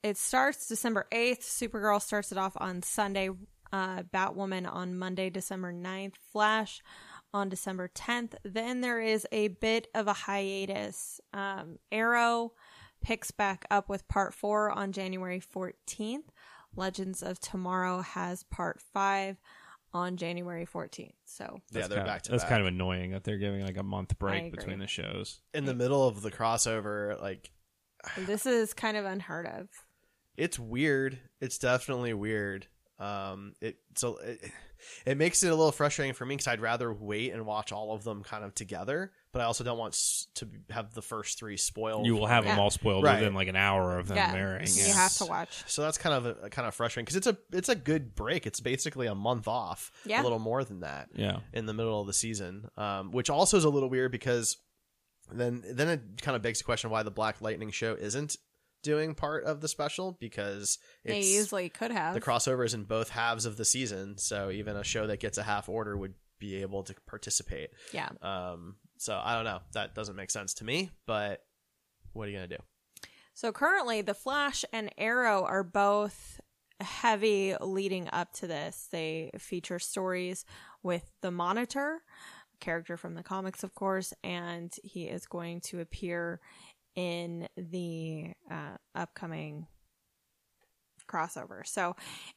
it 0.02 0.16
starts 0.16 0.68
December 0.68 1.06
8th. 1.12 1.40
Supergirl 1.42 2.00
starts 2.02 2.32
it 2.32 2.38
off 2.38 2.52
on 2.56 2.82
Sunday. 2.82 3.30
Uh, 3.72 4.02
Batwoman 4.04 4.72
on 4.72 4.96
Monday, 4.96 5.28
December 5.30 5.72
9th. 5.72 6.14
Flash 6.32 6.80
on 7.34 7.48
December 7.48 7.90
10th. 7.94 8.34
Then 8.44 8.80
there 8.80 9.00
is 9.00 9.26
a 9.32 9.48
bit 9.48 9.88
of 9.94 10.06
a 10.06 10.12
hiatus. 10.12 11.20
Um, 11.32 11.78
Arrow 11.90 12.52
picks 13.02 13.30
back 13.30 13.66
up 13.70 13.88
with 13.88 14.06
part 14.08 14.34
four 14.34 14.70
on 14.70 14.92
January 14.92 15.40
14th. 15.40 16.24
Legends 16.76 17.22
of 17.22 17.40
Tomorrow 17.40 18.02
has 18.02 18.42
part 18.44 18.80
five 18.92 19.38
on 19.92 20.16
January 20.16 20.66
14th. 20.66 21.12
So 21.24 21.60
Yeah, 21.72 21.86
they're 21.86 21.98
kind 21.98 22.06
back 22.06 22.22
to 22.22 22.30
That's 22.30 22.42
back. 22.44 22.50
kind 22.50 22.60
of 22.60 22.68
annoying 22.68 23.12
that 23.12 23.24
they're 23.24 23.38
giving 23.38 23.64
like 23.64 23.78
a 23.78 23.82
month 23.82 24.18
break 24.18 24.50
between 24.52 24.78
the 24.78 24.86
shows. 24.86 25.40
In 25.54 25.64
the 25.64 25.74
middle 25.74 26.06
of 26.06 26.22
the 26.22 26.30
crossover, 26.30 27.20
like 27.20 27.50
this 28.18 28.46
is 28.46 28.74
kind 28.74 28.96
of 28.96 29.04
unheard 29.04 29.46
of. 29.46 29.68
it's 30.36 30.58
weird. 30.58 31.18
It's 31.40 31.58
definitely 31.58 32.12
weird. 32.14 32.66
Um, 32.98 33.54
it 33.60 33.76
so 33.94 34.16
it, 34.16 34.40
it 35.04 35.16
makes 35.18 35.42
it 35.42 35.48
a 35.48 35.54
little 35.54 35.70
frustrating 35.72 36.14
for 36.14 36.24
me 36.24 36.34
because 36.34 36.46
I'd 36.46 36.60
rather 36.62 36.90
wait 36.92 37.32
and 37.34 37.44
watch 37.44 37.70
all 37.72 37.92
of 37.92 38.04
them 38.04 38.22
kind 38.22 38.42
of 38.42 38.54
together, 38.54 39.12
but 39.32 39.42
I 39.42 39.44
also 39.44 39.64
don't 39.64 39.76
want 39.76 39.92
s- 39.94 40.28
to 40.36 40.48
have 40.70 40.94
the 40.94 41.02
first 41.02 41.38
three 41.38 41.58
spoiled. 41.58 42.06
You 42.06 42.14
will 42.16 42.26
have 42.26 42.44
them 42.44 42.56
Yeah. 42.56 42.62
all 42.62 42.70
spoiled 42.70 43.04
Right. 43.04 43.18
within 43.18 43.34
like 43.34 43.48
an 43.48 43.56
hour 43.56 43.98
of 43.98 44.08
them 44.08 44.16
Yeah, 44.16 44.32
airing. 44.34 44.66
you 44.70 44.92
have 44.94 45.12
to 45.14 45.26
watch. 45.26 45.64
So 45.66 45.82
that's 45.82 45.98
kind 45.98 46.14
of 46.14 46.44
a, 46.44 46.48
kind 46.48 46.66
of 46.66 46.74
frustrating 46.74 47.04
because 47.04 47.16
it's 47.16 47.26
a 47.26 47.36
it's 47.52 47.68
a 47.68 47.74
good 47.74 48.14
break. 48.14 48.46
It's 48.46 48.60
basically 48.60 49.06
a 49.08 49.14
month 49.14 49.46
off, 49.46 49.90
Yeah. 50.06 50.22
a 50.22 50.24
little 50.24 50.38
more 50.38 50.64
than 50.64 50.80
that. 50.80 51.10
Yeah. 51.14 51.40
in 51.52 51.66
the 51.66 51.74
middle 51.74 52.00
of 52.00 52.06
the 52.06 52.14
season, 52.14 52.68
um, 52.78 53.10
which 53.12 53.28
also 53.28 53.58
is 53.58 53.64
a 53.64 53.70
little 53.70 53.90
weird 53.90 54.10
because 54.12 54.56
then 55.30 55.62
then 55.70 55.88
it 55.88 56.22
kind 56.22 56.34
of 56.36 56.40
begs 56.42 56.58
the 56.58 56.64
question 56.64 56.88
why 56.88 57.02
the 57.02 57.10
Black 57.10 57.40
Lightning 57.42 57.70
show 57.72 57.94
isn't 57.94 58.36
doing 58.86 59.14
part 59.14 59.44
of 59.44 59.60
the 59.60 59.68
special 59.68 60.16
because 60.20 60.78
They 61.04 61.18
it's 61.18 61.26
easily 61.28 61.68
could 61.68 61.90
have. 61.90 62.14
the 62.14 62.20
crossover 62.20 62.64
is 62.64 62.72
in 62.72 62.84
both 62.84 63.10
halves 63.10 63.44
of 63.44 63.56
the 63.56 63.64
season, 63.64 64.16
so 64.16 64.50
even 64.50 64.76
a 64.76 64.84
show 64.84 65.06
that 65.08 65.20
gets 65.20 65.36
a 65.36 65.42
half 65.42 65.68
order 65.68 65.96
would 65.96 66.14
be 66.38 66.62
able 66.62 66.82
to 66.84 66.94
participate. 67.06 67.70
Yeah. 67.92 68.08
Um. 68.22 68.76
So 68.98 69.20
I 69.22 69.34
don't 69.34 69.44
know. 69.44 69.60
That 69.72 69.94
doesn't 69.94 70.16
make 70.16 70.30
sense 70.30 70.54
to 70.54 70.64
me. 70.64 70.90
But 71.06 71.42
what 72.12 72.28
are 72.28 72.30
you 72.30 72.36
gonna 72.36 72.48
do? 72.48 72.62
So 73.34 73.52
currently, 73.52 74.00
The 74.00 74.14
Flash 74.14 74.64
and 74.72 74.90
Arrow 74.96 75.44
are 75.44 75.62
both 75.64 76.40
heavy 76.80 77.54
leading 77.60 78.08
up 78.12 78.32
to 78.34 78.46
this. 78.46 78.88
They 78.90 79.30
feature 79.38 79.78
stories 79.78 80.44
with 80.82 81.10
the 81.20 81.30
Monitor, 81.30 82.00
character 82.60 82.96
from 82.96 83.14
the 83.14 83.22
comics, 83.22 83.62
of 83.62 83.74
course, 83.74 84.14
and 84.24 84.74
he 84.82 85.04
is 85.04 85.26
going 85.26 85.60
to 85.62 85.80
appear 85.80 86.40
in 86.96 87.46
the 87.56 88.32
uh, 88.50 88.76
upcoming 88.94 89.66
crossover. 91.08 91.64
So 91.66 91.94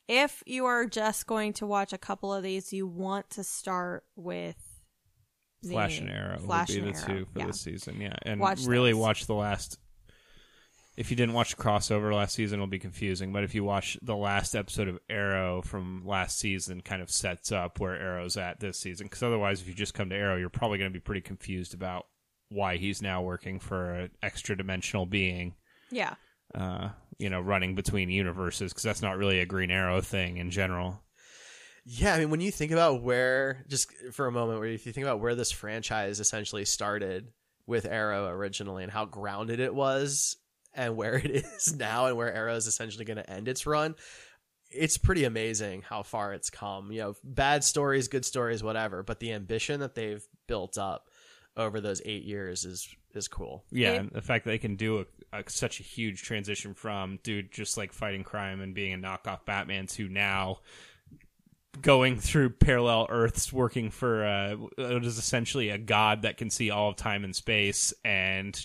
if 0.07 0.43
you 0.45 0.65
are 0.65 0.85
just 0.85 1.25
going 1.25 1.53
to 1.53 1.65
watch 1.65 1.91
a 1.93 1.97
couple 1.97 2.33
of 2.33 2.43
these, 2.43 2.71
you 2.71 2.85
want 2.87 3.29
to 3.31 3.43
start 3.43 4.03
with 4.15 4.55
Flash 5.67 5.99
and 5.99 6.09
Arrow 6.09 6.37
Flash 6.39 6.69
would 6.69 6.83
be 6.83 6.87
and 6.89 6.95
the 6.95 6.99
Arrow. 6.99 7.19
two 7.19 7.25
for 7.33 7.39
Yeah. 7.39 7.45
this 7.47 7.61
season. 7.61 7.99
Yeah, 7.99 8.15
and 8.23 8.39
Watch 8.39 8.61
really 8.65 8.91
those. 8.91 9.01
watch 9.01 9.25
the 9.25 9.33
last. 9.33 9.79
If 10.95 11.09
you 11.09 11.15
didn't 11.17 11.33
watch 11.33 11.55
the 11.55 11.61
crossover 11.63 12.13
last 12.13 12.35
season, 12.35 12.59
it'll 12.59 12.67
be 12.67 12.77
confusing. 12.79 13.31
But 13.31 13.45
if 13.45 13.55
you 13.55 13.63
watch 13.63 13.97
the 14.01 14.15
last 14.17 14.53
episode 14.53 14.89
of 14.89 14.99
Arrow 15.09 15.61
from 15.61 16.05
last 16.05 16.37
season, 16.39 16.81
kind 16.81 17.01
of 17.01 17.09
sets 17.09 17.51
up 17.53 17.79
where 17.79 17.95
Arrow's 17.97 18.35
at 18.35 18.59
this 18.59 18.77
season. 18.79 19.05
Because 19.07 19.23
otherwise, 19.23 19.61
if 19.61 19.67
you 19.69 19.73
just 19.73 19.93
come 19.93 20.09
to 20.09 20.15
Arrow, 20.15 20.35
you're 20.35 20.49
probably 20.49 20.77
going 20.77 20.91
to 20.91 20.93
be 20.93 20.99
pretty 21.01 21.21
confused 21.21 21.73
about 21.73 22.07
why 22.49 22.77
he's 22.77 23.01
now 23.01 23.21
working 23.21 23.59
for 23.59 23.93
an 23.93 24.11
extra 24.21 24.57
dimensional 24.57 25.05
being. 25.05 25.55
Yeah. 25.91 26.15
Uh, 26.53 26.89
you 27.17 27.29
know, 27.29 27.41
running 27.41 27.75
between 27.75 28.09
universes 28.09 28.71
because 28.71 28.83
that's 28.83 29.01
not 29.01 29.17
really 29.17 29.39
a 29.39 29.45
Green 29.45 29.71
Arrow 29.71 30.01
thing 30.01 30.37
in 30.37 30.51
general. 30.51 31.01
Yeah, 31.85 32.13
I 32.13 32.19
mean, 32.19 32.29
when 32.29 32.41
you 32.41 32.51
think 32.51 32.71
about 32.71 33.01
where, 33.01 33.65
just 33.67 33.91
for 34.11 34.27
a 34.27 34.31
moment, 34.31 34.59
where 34.59 34.69
if 34.69 34.85
you 34.85 34.91
think 34.91 35.05
about 35.05 35.19
where 35.19 35.35
this 35.35 35.51
franchise 35.51 36.19
essentially 36.19 36.65
started 36.65 37.27
with 37.65 37.85
Arrow 37.85 38.27
originally 38.27 38.83
and 38.83 38.91
how 38.91 39.05
grounded 39.05 39.59
it 39.59 39.73
was, 39.73 40.37
and 40.73 40.95
where 40.95 41.15
it 41.15 41.31
is 41.57 41.75
now, 41.75 42.05
and 42.07 42.17
where 42.17 42.33
Arrow 42.33 42.55
is 42.55 42.67
essentially 42.67 43.05
going 43.05 43.17
to 43.17 43.29
end 43.29 43.47
its 43.47 43.65
run, 43.65 43.95
it's 44.71 44.97
pretty 44.97 45.23
amazing 45.23 45.81
how 45.81 46.03
far 46.03 46.33
it's 46.33 46.49
come. 46.49 46.91
You 46.91 46.99
know, 46.99 47.15
bad 47.23 47.63
stories, 47.63 48.07
good 48.07 48.25
stories, 48.25 48.63
whatever, 48.63 49.03
but 49.03 49.19
the 49.19 49.33
ambition 49.33 49.79
that 49.79 49.95
they've 49.95 50.23
built 50.47 50.77
up 50.77 51.08
over 51.59 51.81
those 51.81 52.01
eight 52.05 52.23
years 52.23 52.65
is 52.65 52.87
is 53.13 53.27
cool. 53.27 53.63
Yeah, 53.71 53.93
and 53.93 54.11
the 54.11 54.21
fact 54.21 54.45
that 54.45 54.51
they 54.51 54.57
can 54.57 54.75
do 54.75 55.05
a, 55.33 55.39
a, 55.39 55.43
such 55.47 55.79
a 55.79 55.83
huge 55.83 56.23
transition 56.23 56.73
from 56.73 57.19
dude 57.23 57.51
just 57.51 57.77
like 57.77 57.93
fighting 57.93 58.23
crime 58.23 58.61
and 58.61 58.73
being 58.73 58.93
a 58.93 58.97
knockoff 58.97 59.45
Batman 59.45 59.87
to 59.87 60.07
now 60.07 60.59
going 61.81 62.17
through 62.19 62.51
parallel 62.51 63.07
Earths, 63.09 63.53
working 63.53 63.91
for 63.91 64.25
uh, 64.25 64.55
what 64.55 65.05
is 65.05 65.17
essentially 65.17 65.69
a 65.69 65.77
god 65.77 66.23
that 66.23 66.37
can 66.37 66.49
see 66.49 66.71
all 66.71 66.89
of 66.89 66.95
time 66.95 67.23
and 67.23 67.35
space 67.35 67.93
and 68.03 68.59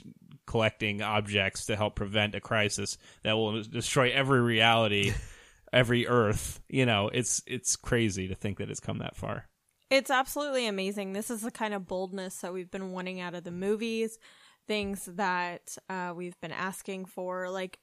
collecting 0.46 1.02
objects 1.02 1.66
to 1.66 1.76
help 1.76 1.96
prevent 1.96 2.34
a 2.34 2.40
crisis 2.40 2.98
that 3.22 3.34
will 3.34 3.62
destroy 3.62 4.10
every 4.12 4.40
reality, 4.40 5.12
every 5.72 6.06
Earth. 6.06 6.60
You 6.68 6.86
know, 6.86 7.08
it's 7.12 7.42
it's 7.46 7.76
crazy 7.76 8.28
to 8.28 8.34
think 8.34 8.58
that 8.58 8.70
it's 8.70 8.80
come 8.80 8.98
that 8.98 9.16
far. 9.16 9.48
It's 9.94 10.10
absolutely 10.10 10.66
amazing. 10.66 11.12
This 11.12 11.30
is 11.30 11.42
the 11.42 11.52
kind 11.52 11.72
of 11.72 11.86
boldness 11.86 12.38
that 12.38 12.52
we've 12.52 12.70
been 12.70 12.90
wanting 12.90 13.20
out 13.20 13.36
of 13.36 13.44
the 13.44 13.52
movies, 13.52 14.18
things 14.66 15.08
that 15.12 15.78
uh, 15.88 16.12
we've 16.16 16.38
been 16.40 16.50
asking 16.50 17.04
for. 17.04 17.48
Like, 17.48 17.78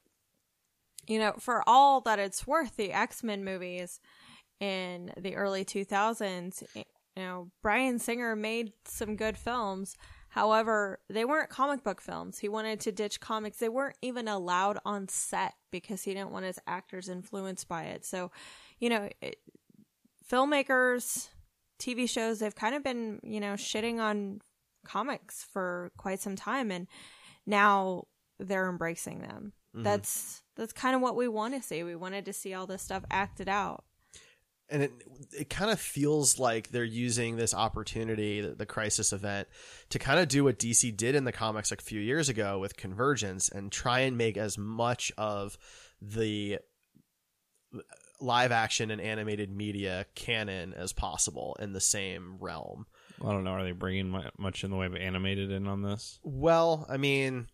you 1.07 1.19
know, 1.19 1.35
for 1.39 1.63
all 1.65 2.01
that 2.01 2.19
it's 2.19 2.45
worth, 2.45 2.75
the 2.75 2.91
X 2.91 3.23
Men 3.23 3.45
movies 3.45 4.01
in 4.59 5.13
the 5.17 5.37
early 5.37 5.63
2000s, 5.63 6.63
you 6.75 6.83
know, 7.15 7.49
Bryan 7.61 7.97
Singer 7.97 8.35
made 8.35 8.73
some 8.83 9.15
good 9.15 9.37
films. 9.37 9.95
However, 10.27 10.99
they 11.09 11.23
weren't 11.23 11.49
comic 11.49 11.81
book 11.81 12.01
films. 12.01 12.39
He 12.39 12.49
wanted 12.49 12.81
to 12.81 12.91
ditch 12.91 13.21
comics. 13.21 13.59
They 13.59 13.69
weren't 13.69 13.97
even 14.01 14.27
allowed 14.27 14.79
on 14.83 15.07
set 15.07 15.53
because 15.71 16.03
he 16.03 16.13
didn't 16.13 16.31
want 16.31 16.43
his 16.43 16.59
actors 16.67 17.07
influenced 17.07 17.69
by 17.69 17.83
it. 17.83 18.03
So, 18.03 18.31
you 18.79 18.89
know, 18.89 19.07
it, 19.21 19.37
filmmakers, 20.29 21.29
TV 21.81 22.07
shows, 22.09 22.39
they've 22.39 22.55
kind 22.55 22.75
of 22.75 22.83
been, 22.83 23.19
you 23.23 23.39
know, 23.39 23.53
shitting 23.53 23.99
on 23.99 24.39
comics 24.85 25.45
for 25.51 25.91
quite 25.97 26.19
some 26.19 26.35
time 26.35 26.71
and 26.71 26.87
now 27.45 28.03
they're 28.39 28.69
embracing 28.69 29.19
them. 29.21 29.53
Mhm. 29.75 29.83
That's 29.83 30.41
that's 30.55 30.73
kind 30.73 30.95
of 30.95 31.01
what 31.01 31.15
we 31.15 31.27
want 31.27 31.53
to 31.55 31.61
see. 31.61 31.83
We 31.83 31.95
wanted 31.95 32.25
to 32.25 32.33
see 32.33 32.53
all 32.53 32.67
this 32.67 32.81
stuff 32.81 33.03
acted 33.09 33.47
out. 33.49 33.83
and 34.69 34.83
it 34.83 34.91
it 35.37 35.49
kind 35.49 35.69
of 35.69 35.79
feels 35.81 36.39
like 36.39 36.69
they're 36.69 36.83
using 36.85 37.35
this 37.35 37.53
opportunity, 37.53 38.39
the, 38.41 38.55
the 38.55 38.65
crisis 38.65 39.11
event, 39.11 39.47
to 39.89 39.99
kind 39.99 40.17
of 40.19 40.29
do 40.29 40.45
what 40.45 40.57
DC 40.59 40.95
did 40.95 41.13
in 41.13 41.25
the 41.25 41.31
comics 41.33 41.71
like 41.71 41.81
a 41.81 41.83
few 41.83 41.99
years 41.99 42.29
ago 42.29 42.57
with 42.57 42.77
Convergence 42.77 43.49
and 43.49 43.69
try 43.71 43.99
and 43.99 44.17
make 44.17 44.37
as 44.37 44.57
much 44.57 45.11
of 45.17 45.57
the 46.01 46.57
live 48.21 48.51
action 48.51 48.91
and 48.91 49.01
animated 49.01 49.51
media 49.55 50.05
canon 50.15 50.73
as 50.73 50.93
possible 50.93 51.57
in 51.59 51.73
the 51.73 51.81
same 51.81 52.37
realm. 52.39 52.85
I 53.23 53.31
don't 53.31 53.43
know. 53.43 53.51
Are 53.51 53.63
they 53.63 53.71
bringing 53.71 54.15
much 54.37 54.63
in 54.63 54.71
the 54.71 54.77
way 54.77 54.85
of 54.85 54.95
animated 54.95 55.51
in 55.51 55.67
on 55.67 55.81
this? 55.81 56.19
Well, 56.23 56.85
I 56.89 56.97
mean, 56.97 57.47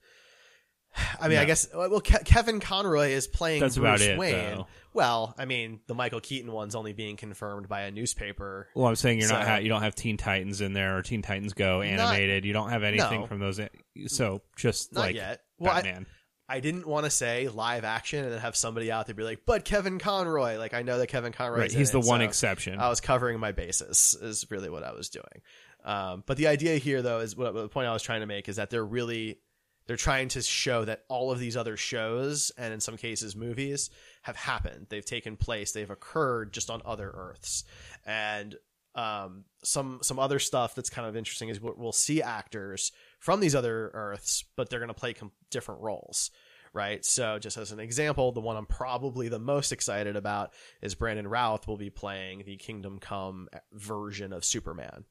I 1.20 1.28
mean, 1.28 1.36
No. 1.38 1.42
I 1.42 1.46
guess 1.46 1.68
well, 1.74 2.02
Ke- 2.02 2.24
Kevin 2.26 2.60
Conroy 2.60 3.10
is 3.10 3.28
playing 3.28 3.62
That's 3.62 3.78
Bruce 3.78 4.02
about 4.02 4.02
it, 4.02 4.18
Wayne. 4.18 4.34
though. 4.34 4.68
Well, 4.94 5.36
I 5.38 5.46
mean, 5.46 5.80
the 5.88 5.94
Michael 5.94 6.22
Keaton 6.22 6.52
one's 6.52 6.74
only 6.76 6.94
being 6.94 7.18
confirmed 7.18 7.68
by 7.70 7.82
a 7.82 7.92
newspaper. 7.92 8.68
Well, 8.76 8.88
I'm 8.88 8.96
saying 8.96 9.20
you're 9.20 9.30
not 9.30 9.46
ha- 9.48 9.58
you 9.58 9.70
don't 9.70 9.84
have 9.84 9.94
Teen 9.96 10.18
Titans 10.18 10.62
in 10.62 10.74
there 10.74 10.98
or 10.98 11.02
Teen 11.04 11.22
Titans 11.22 11.54
Go 11.54 11.82
animated. 11.82 12.46
you 12.46 12.54
don't 12.54 12.70
have 12.70 12.84
anything 12.84 13.22
No. 13.22 13.28
from 13.28 13.40
those. 13.40 13.60
a- 13.60 13.70
So 14.08 14.42
just 14.56 14.94
Not 14.94 15.02
like 15.02 15.16
yet. 15.16 15.42
Well, 15.60 15.74
Batman. 15.76 16.06
I 16.10 16.14
didn't 16.62 16.88
want 16.88 17.06
to 17.06 17.10
say 17.10 17.50
live 17.50 17.84
action 17.84 18.24
and 18.24 18.32
then 18.32 18.40
have 18.40 18.56
somebody 18.56 18.92
out 18.92 19.06
there 19.06 19.16
be 19.16 19.24
like, 19.24 19.42
but 19.46 19.66
Kevin 19.66 20.00
Conroy. 20.00 20.58
Like, 20.58 20.74
I 20.74 20.82
know 20.82 20.98
that 20.98 21.08
Kevin 21.08 21.34
Conroy. 21.34 21.60
Right, 21.60 21.72
he's 21.72 21.92
the 21.92 22.00
one 22.00 22.22
exception. 22.22 22.80
I 22.80 22.88
was 22.90 23.02
covering 23.02 23.40
my 23.40 23.52
bases, 23.52 24.18
is 24.22 24.50
really 24.50 24.70
what 24.70 24.84
I 24.84 24.94
was 24.94 25.10
doing. 25.10 25.42
Um, 25.84 26.24
but 26.26 26.38
the 26.38 26.48
idea 26.48 26.78
here, 26.78 27.02
though, 27.02 27.20
is 27.20 27.36
what 27.36 27.54
the 27.54 27.68
point 27.68 27.88
I 27.88 27.94
was 27.94 28.04
trying 28.04 28.22
to 28.22 28.26
make 28.26 28.48
is 28.50 28.56
that 28.56 28.70
they're 28.70 28.86
really 28.86 29.40
they're 29.88 29.96
trying 29.96 30.28
to 30.30 30.42
show 30.42 30.84
that 30.84 31.04
all 31.08 31.32
of 31.32 31.40
these 31.40 31.56
other 31.56 31.78
shows 31.78 32.52
and 32.58 32.74
in 32.74 32.82
some 32.82 32.98
cases 32.98 33.38
movies 33.38 33.90
have 34.22 34.36
happened. 34.36 34.88
They've 34.90 35.06
taken 35.06 35.38
place. 35.38 35.72
They've 35.72 35.90
occurred 35.90 36.52
just 36.52 36.70
on 36.70 36.82
other 36.86 37.10
Earths, 37.10 37.64
and 38.06 38.56
um, 38.98 39.46
some 39.64 40.00
some 40.02 40.18
other 40.18 40.40
stuff 40.40 40.76
that's 40.76 40.90
kind 40.90 41.08
of 41.08 41.16
interesting 41.16 41.50
is 41.50 41.62
we'll 41.62 41.92
see 41.92 42.22
actors 42.22 42.92
from 43.20 43.40
these 43.40 43.56
other 43.56 43.92
Earths, 43.94 44.44
but 44.56 44.70
they're 44.70 44.80
going 44.80 44.88
to 44.90 44.94
play 44.94 45.14
com- 45.14 45.32
different 45.52 45.82
roles. 45.82 46.32
Right. 46.74 47.04
So, 47.06 47.40
just 47.40 47.58
as 47.58 47.72
an 47.72 47.80
example, 47.80 48.32
the 48.32 48.42
one 48.42 48.58
I'm 48.58 48.66
probably 48.66 49.30
the 49.30 49.40
most 49.40 49.72
excited 49.72 50.16
about 50.16 50.52
is 50.82 50.96
Brandon 50.96 51.28
Routh 51.28 51.68
will 51.68 51.78
be 51.78 51.90
playing 51.90 52.44
the 52.46 52.58
Kingdom 52.58 53.00
Come 53.00 53.48
version 53.72 54.34
of 54.34 54.44
Superman. 54.44 55.06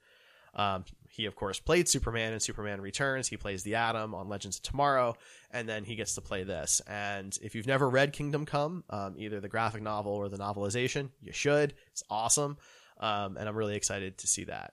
Um, 0.54 0.84
he, 1.10 1.26
of 1.26 1.34
course, 1.34 1.58
played 1.58 1.88
Superman 1.88 2.32
in 2.32 2.40
Superman 2.40 2.80
Returns. 2.80 3.28
He 3.28 3.36
plays 3.36 3.62
the 3.62 3.74
Atom 3.74 4.14
on 4.14 4.28
Legends 4.28 4.56
of 4.58 4.62
Tomorrow, 4.62 5.16
and 5.50 5.68
then 5.68 5.84
he 5.84 5.96
gets 5.96 6.14
to 6.14 6.20
play 6.20 6.44
this. 6.44 6.80
And 6.86 7.36
if 7.42 7.54
you've 7.54 7.66
never 7.66 7.88
read 7.88 8.12
Kingdom 8.12 8.46
Come, 8.46 8.84
um, 8.90 9.14
either 9.18 9.40
the 9.40 9.48
graphic 9.48 9.82
novel 9.82 10.12
or 10.12 10.28
the 10.28 10.38
novelization, 10.38 11.10
you 11.20 11.32
should. 11.32 11.74
It's 11.90 12.02
awesome, 12.10 12.58
um, 12.98 13.36
and 13.36 13.48
I'm 13.48 13.56
really 13.56 13.76
excited 13.76 14.18
to 14.18 14.26
see 14.26 14.44
that. 14.44 14.72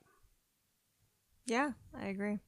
Yeah, 1.46 1.72
I 2.00 2.08
agree. 2.08 2.40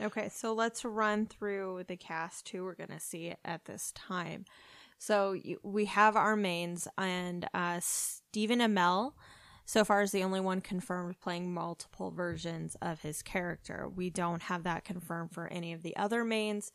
Okay, 0.00 0.28
so 0.30 0.52
let's 0.52 0.84
run 0.84 1.26
through 1.26 1.84
the 1.86 1.96
cast 1.96 2.48
who 2.48 2.64
we're 2.64 2.74
going 2.74 2.90
to 2.90 3.00
see 3.00 3.34
at 3.44 3.66
this 3.66 3.92
time. 3.94 4.44
So 4.98 5.36
we 5.62 5.86
have 5.86 6.16
our 6.16 6.36
mains, 6.36 6.88
and 6.98 7.46
uh, 7.54 7.80
Stephen 7.80 8.60
Amell 8.60 9.12
so 9.70 9.84
far 9.84 10.02
is 10.02 10.10
the 10.10 10.24
only 10.24 10.40
one 10.40 10.60
confirmed 10.60 11.20
playing 11.20 11.54
multiple 11.54 12.10
versions 12.10 12.76
of 12.82 13.00
his 13.02 13.22
character. 13.22 13.88
We 13.94 14.10
don't 14.10 14.42
have 14.42 14.64
that 14.64 14.84
confirmed 14.84 15.32
for 15.32 15.46
any 15.46 15.72
of 15.72 15.82
the 15.82 15.96
other 15.96 16.24
mains. 16.24 16.72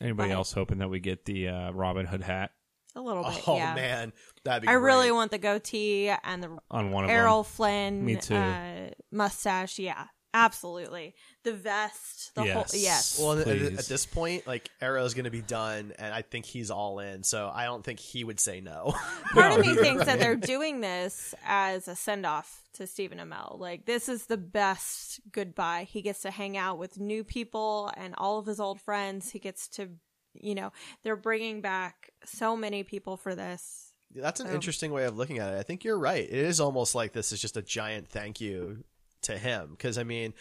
Anybody 0.00 0.30
but- 0.30 0.34
else 0.34 0.52
hoping 0.52 0.78
that 0.78 0.90
we 0.90 1.00
get 1.00 1.26
the 1.26 1.48
uh, 1.48 1.70
Robin 1.70 2.06
Hood 2.06 2.22
hat? 2.22 2.50
A 2.96 3.00
little 3.00 3.24
bit. 3.24 3.42
Oh 3.48 3.56
yeah. 3.56 3.74
man, 3.74 4.12
that'd 4.44 4.62
be. 4.62 4.68
I 4.68 4.74
really 4.74 5.10
want 5.10 5.30
the 5.30 5.38
goatee 5.38 6.08
and 6.22 6.42
the 6.42 6.58
On 6.70 6.90
one 6.90 7.04
of 7.04 7.10
Errol 7.10 7.42
them. 7.42 7.52
Flynn 7.52 8.04
Me 8.04 8.16
too. 8.16 8.36
Uh, 8.36 8.90
mustache. 9.10 9.78
Yeah, 9.78 10.06
absolutely. 10.32 11.14
The 11.42 11.52
vest. 11.52 12.34
The 12.34 12.52
whole 12.52 12.64
yes. 12.72 13.18
Well, 13.20 13.38
at, 13.38 13.44
please. 13.44 13.78
at 13.78 13.86
this 13.86 14.06
point, 14.06 14.46
like 14.46 14.68
Arrow's 14.80 15.14
going 15.14 15.24
to 15.24 15.30
be 15.30 15.42
done, 15.42 15.92
and 15.98 16.14
I 16.14 16.22
think 16.22 16.44
he's 16.46 16.70
all 16.70 17.00
in. 17.00 17.22
So 17.24 17.50
I 17.52 17.64
don't 17.64 17.84
think 17.84 17.98
he 17.98 18.22
would 18.24 18.38
say 18.40 18.60
no. 18.60 18.94
Part 19.32 19.58
of 19.58 19.66
me 19.66 19.74
thinks 19.74 20.04
that 20.04 20.18
they're 20.20 20.36
doing 20.36 20.80
this 20.80 21.34
as 21.44 21.88
a 21.88 21.96
send 21.96 22.24
off 22.26 22.62
to 22.74 22.86
Stephen 22.86 23.18
Amell. 23.18 23.58
Like 23.58 23.86
this 23.86 24.08
is 24.08 24.26
the 24.26 24.36
best 24.36 25.20
goodbye. 25.32 25.86
He 25.90 26.02
gets 26.02 26.22
to 26.22 26.30
hang 26.30 26.56
out 26.56 26.78
with 26.78 27.00
new 27.00 27.24
people 27.24 27.90
and 27.96 28.14
all 28.18 28.38
of 28.38 28.46
his 28.46 28.60
old 28.60 28.80
friends. 28.80 29.30
He 29.30 29.38
gets 29.38 29.68
to, 29.70 29.90
you 30.34 30.54
know, 30.54 30.72
they're 31.02 31.16
bringing 31.16 31.60
back 31.60 32.10
so 32.24 32.56
many 32.56 32.82
people 32.82 33.16
for 33.16 33.34
this. 33.34 33.92
That's 34.14 34.40
an 34.40 34.48
So- 34.48 34.54
interesting 34.54 34.92
way 34.92 35.04
of 35.04 35.16
looking 35.16 35.38
at 35.38 35.52
it. 35.54 35.58
I 35.58 35.62
think 35.62 35.84
you're 35.84 35.98
right. 35.98 36.22
It 36.24 36.32
is 36.32 36.60
almost 36.60 36.94
like 36.94 37.12
this 37.12 37.32
is 37.32 37.40
just 37.40 37.56
a 37.56 37.62
giant 37.62 38.08
thank 38.08 38.40
you 38.40 38.84
to 39.22 39.36
him 39.38 39.70
because 39.70 39.96
I 39.98 40.02
mean, 40.04 40.34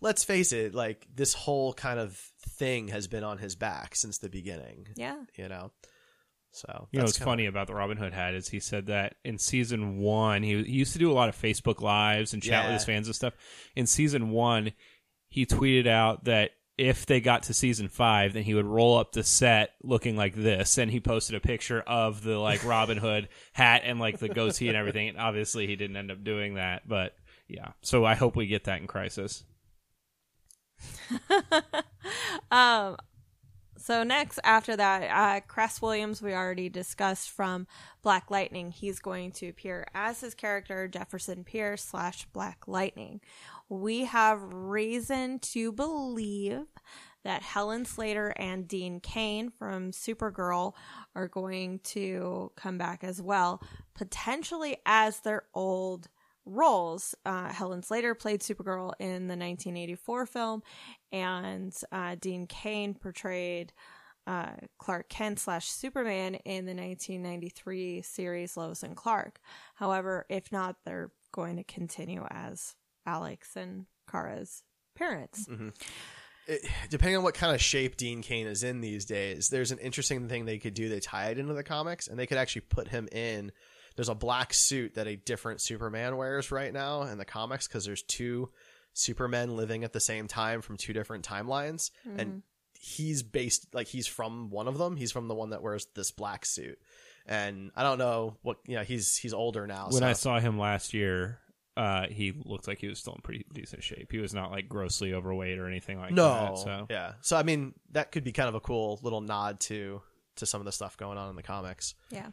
let's 0.00 0.24
face 0.24 0.52
it, 0.52 0.74
like 0.74 1.06
this 1.14 1.34
whole 1.34 1.72
kind 1.74 2.00
of 2.00 2.16
thing 2.56 2.88
has 2.88 3.06
been 3.06 3.22
on 3.22 3.38
his 3.38 3.54
back 3.54 3.94
since 3.94 4.18
the 4.18 4.30
beginning. 4.30 4.88
Yeah. 4.96 5.16
You 5.36 5.48
know. 5.48 5.72
So 6.52 6.88
You 6.90 6.98
know 6.98 7.02
that's 7.02 7.10
what's 7.10 7.18
kinda- 7.18 7.30
funny 7.30 7.46
about 7.46 7.68
the 7.68 7.74
Robin 7.74 7.96
Hood 7.96 8.12
hat 8.12 8.34
is 8.34 8.48
he 8.48 8.58
said 8.58 8.86
that 8.86 9.14
in 9.24 9.38
season 9.38 9.98
one 9.98 10.42
he, 10.42 10.64
he 10.64 10.72
used 10.72 10.92
to 10.94 10.98
do 10.98 11.10
a 11.10 11.14
lot 11.14 11.28
of 11.28 11.36
Facebook 11.40 11.80
lives 11.80 12.32
and 12.32 12.42
chat 12.42 12.64
with 12.64 12.74
his 12.74 12.84
fans 12.84 13.06
and 13.06 13.14
stuff. 13.14 13.34
In 13.76 13.86
season 13.86 14.30
one, 14.30 14.72
he 15.28 15.46
tweeted 15.46 15.86
out 15.86 16.24
that 16.24 16.50
if 16.80 17.04
they 17.04 17.20
got 17.20 17.42
to 17.42 17.52
season 17.52 17.88
five, 17.88 18.32
then 18.32 18.42
he 18.42 18.54
would 18.54 18.64
roll 18.64 18.96
up 18.96 19.12
the 19.12 19.22
set 19.22 19.72
looking 19.82 20.16
like 20.16 20.34
this, 20.34 20.78
and 20.78 20.90
he 20.90 20.98
posted 20.98 21.36
a 21.36 21.40
picture 21.40 21.82
of 21.82 22.22
the 22.22 22.38
like 22.38 22.64
Robin 22.64 22.96
Hood 22.96 23.28
hat 23.52 23.82
and 23.84 24.00
like 24.00 24.18
the 24.18 24.30
goatee 24.30 24.68
and 24.68 24.76
everything. 24.78 25.10
And 25.10 25.18
obviously, 25.18 25.66
he 25.66 25.76
didn't 25.76 25.98
end 25.98 26.10
up 26.10 26.24
doing 26.24 26.54
that, 26.54 26.88
but 26.88 27.14
yeah. 27.48 27.72
So 27.82 28.06
I 28.06 28.14
hope 28.14 28.34
we 28.34 28.46
get 28.46 28.64
that 28.64 28.80
in 28.80 28.86
Crisis. 28.86 29.44
Um, 32.50 32.96
so 33.76 34.02
next 34.02 34.40
after 34.42 34.74
that, 34.76 35.02
uh, 35.10 35.40
Cress 35.46 35.80
Williams, 35.80 36.20
we 36.20 36.32
already 36.32 36.68
discussed 36.68 37.30
from 37.30 37.66
Black 38.02 38.30
Lightning. 38.30 38.72
He's 38.72 38.98
going 38.98 39.32
to 39.32 39.48
appear 39.48 39.86
as 39.94 40.20
his 40.20 40.34
character 40.34 40.88
Jefferson 40.88 41.44
Pierce 41.44 41.84
slash 41.84 42.26
Black 42.32 42.66
Lightning. 42.66 43.20
We 43.70 44.04
have 44.06 44.52
reason 44.52 45.38
to 45.38 45.70
believe 45.70 46.66
that 47.22 47.42
Helen 47.42 47.84
Slater 47.84 48.34
and 48.36 48.66
Dean 48.66 48.98
Cain 48.98 49.48
from 49.48 49.92
Supergirl 49.92 50.74
are 51.14 51.28
going 51.28 51.78
to 51.84 52.50
come 52.56 52.78
back 52.78 53.04
as 53.04 53.22
well, 53.22 53.62
potentially 53.94 54.78
as 54.84 55.20
their 55.20 55.44
old 55.54 56.08
roles. 56.44 57.14
Uh, 57.24 57.52
Helen 57.52 57.84
Slater 57.84 58.12
played 58.16 58.40
Supergirl 58.40 58.92
in 58.98 59.28
the 59.28 59.36
1984 59.36 60.26
film, 60.26 60.62
and 61.12 61.72
uh, 61.92 62.16
Dean 62.20 62.48
Cain 62.48 62.94
portrayed 62.94 63.72
uh, 64.26 64.52
Clark 64.78 65.08
Kent 65.08 65.38
slash 65.38 65.68
Superman 65.68 66.34
in 66.44 66.66
the 66.66 66.74
1993 66.74 68.02
series 68.02 68.56
Lois 68.56 68.82
and 68.82 68.96
Clark. 68.96 69.38
However, 69.76 70.26
if 70.28 70.50
not, 70.50 70.74
they're 70.84 71.12
going 71.32 71.56
to 71.56 71.64
continue 71.64 72.26
as 72.30 72.74
Alex 73.06 73.56
and 73.56 73.86
Kara's 74.10 74.62
parents. 74.94 75.46
Mhm. 75.46 75.74
It, 76.46 76.66
depending 76.88 77.16
on 77.16 77.22
what 77.22 77.34
kind 77.34 77.54
of 77.54 77.60
shape 77.60 77.96
Dean 77.96 78.22
Cain 78.22 78.46
is 78.46 78.62
in 78.64 78.80
these 78.80 79.04
days, 79.04 79.48
there's 79.50 79.70
an 79.70 79.78
interesting 79.78 80.28
thing 80.28 80.44
they 80.46 80.58
could 80.58 80.74
do. 80.74 80.88
They 80.88 81.00
tie 81.00 81.30
it 81.30 81.38
into 81.38 81.54
the 81.54 81.62
comics, 81.62 82.08
and 82.08 82.18
they 82.18 82.26
could 82.26 82.38
actually 82.38 82.62
put 82.62 82.88
him 82.88 83.08
in. 83.12 83.52
There's 83.96 84.08
a 84.08 84.14
black 84.14 84.52
suit 84.54 84.94
that 84.94 85.06
a 85.06 85.16
different 85.16 85.60
Superman 85.60 86.16
wears 86.16 86.50
right 86.50 86.72
now 86.72 87.02
in 87.02 87.18
the 87.18 87.24
comics 87.24 87.68
because 87.68 87.84
there's 87.84 88.02
two 88.02 88.50
Supermen 88.94 89.56
living 89.56 89.84
at 89.84 89.92
the 89.92 90.00
same 90.00 90.26
time 90.26 90.62
from 90.62 90.76
two 90.76 90.92
different 90.92 91.24
timelines, 91.24 91.90
Mhm. 92.06 92.18
and 92.18 92.42
he's 92.74 93.22
based 93.22 93.72
like 93.74 93.86
he's 93.86 94.06
from 94.08 94.50
one 94.50 94.66
of 94.66 94.78
them. 94.78 94.96
He's 94.96 95.12
from 95.12 95.28
the 95.28 95.34
one 95.34 95.50
that 95.50 95.62
wears 95.62 95.86
this 95.94 96.10
black 96.10 96.44
suit, 96.46 96.80
and 97.26 97.70
I 97.76 97.82
don't 97.84 97.98
know 97.98 98.38
what 98.42 98.58
you 98.66 98.74
know. 98.76 98.82
He's 98.82 99.16
he's 99.16 99.34
older 99.34 99.66
now. 99.68 99.86
When 99.90 100.00
so. 100.00 100.06
I 100.08 100.14
saw 100.14 100.40
him 100.40 100.58
last 100.58 100.92
year, 100.94 101.38
uh, 101.76 102.06
he 102.08 102.32
looked 102.44 102.68
like 102.68 102.78
he 102.78 102.88
was 102.88 102.98
still 102.98 103.14
in 103.14 103.20
pretty 103.22 103.44
decent 103.52 103.82
shape. 103.82 104.10
He 104.10 104.18
was 104.18 104.34
not 104.34 104.50
like 104.50 104.68
grossly 104.68 105.14
overweight 105.14 105.58
or 105.58 105.66
anything 105.66 105.98
like 105.98 106.12
no, 106.12 106.28
that. 106.28 106.58
So 106.58 106.86
yeah. 106.90 107.12
So 107.20 107.36
I 107.36 107.42
mean, 107.42 107.74
that 107.92 108.12
could 108.12 108.24
be 108.24 108.32
kind 108.32 108.48
of 108.48 108.54
a 108.54 108.60
cool 108.60 108.98
little 109.02 109.20
nod 109.20 109.60
to 109.60 110.02
to 110.36 110.46
some 110.46 110.60
of 110.60 110.64
the 110.64 110.72
stuff 110.72 110.96
going 110.96 111.18
on 111.18 111.30
in 111.30 111.36
the 111.36 111.42
comics. 111.42 111.94
Yeah. 112.10 112.28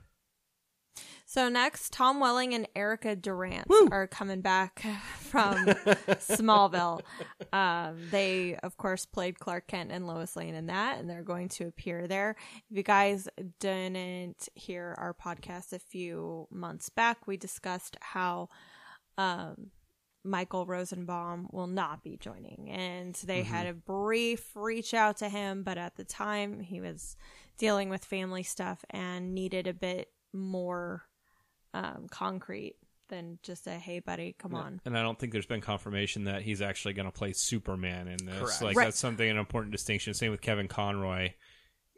So 1.25 1.49
next, 1.49 1.91
Tom 1.91 2.21
Welling 2.21 2.53
and 2.53 2.67
Erica 2.73 3.15
Durance 3.15 3.69
are 3.91 4.07
coming 4.07 4.39
back 4.39 4.79
from 5.19 5.65
Smallville. 5.65 7.01
Um, 7.51 7.97
they, 8.11 8.55
of 8.63 8.77
course, 8.77 9.05
played 9.05 9.37
Clark 9.37 9.67
Kent 9.67 9.91
and 9.91 10.07
Lois 10.07 10.37
Lane 10.37 10.55
in 10.55 10.67
that, 10.67 10.99
and 10.99 11.09
they're 11.09 11.23
going 11.23 11.49
to 11.49 11.67
appear 11.67 12.07
there. 12.07 12.37
If 12.71 12.77
you 12.77 12.83
guys 12.83 13.27
didn't 13.59 14.47
hear 14.55 14.95
our 14.97 15.13
podcast 15.13 15.73
a 15.73 15.79
few 15.79 16.47
months 16.49 16.89
back, 16.89 17.27
we 17.27 17.35
discussed 17.35 17.97
how 17.99 18.47
um, 19.17 19.71
Michael 20.23 20.65
Rosenbaum 20.65 21.47
will 21.51 21.67
not 21.67 22.03
be 22.03 22.17
joining, 22.17 22.69
and 22.69 23.15
they 23.15 23.43
had 23.43 23.65
a 23.67 23.73
brief 23.73 24.55
reach 24.55 24.93
out 24.93 25.17
to 25.17 25.29
him, 25.29 25.63
but 25.63 25.77
at 25.77 25.95
the 25.95 26.03
time 26.03 26.59
he 26.59 26.81
was 26.81 27.15
dealing 27.57 27.89
with 27.89 28.03
family 28.03 28.43
stuff 28.43 28.83
and 28.89 29.33
needed 29.33 29.67
a 29.67 29.73
bit 29.73 30.09
more 30.33 31.03
um, 31.73 32.07
concrete 32.09 32.75
than 33.09 33.39
just 33.41 33.67
a 33.67 33.71
hey 33.71 33.99
buddy 33.99 34.35
come 34.37 34.53
on 34.53 34.81
And 34.83 34.97
I 34.97 35.01
don't 35.01 35.17
think 35.17 35.31
there's 35.31 35.45
been 35.45 35.61
confirmation 35.61 36.25
that 36.25 36.41
he's 36.41 36.61
actually 36.61 36.93
going 36.93 37.05
to 37.05 37.11
play 37.11 37.31
Superman 37.31 38.09
in 38.09 38.17
this. 38.25 38.37
Correct. 38.37 38.61
Like 38.61 38.75
Right. 38.75 38.83
that's 38.85 38.99
something 38.99 39.29
an 39.29 39.37
important 39.37 39.71
distinction. 39.71 40.13
Same 40.13 40.29
with 40.29 40.41
Kevin 40.41 40.67
Conroy. 40.67 41.31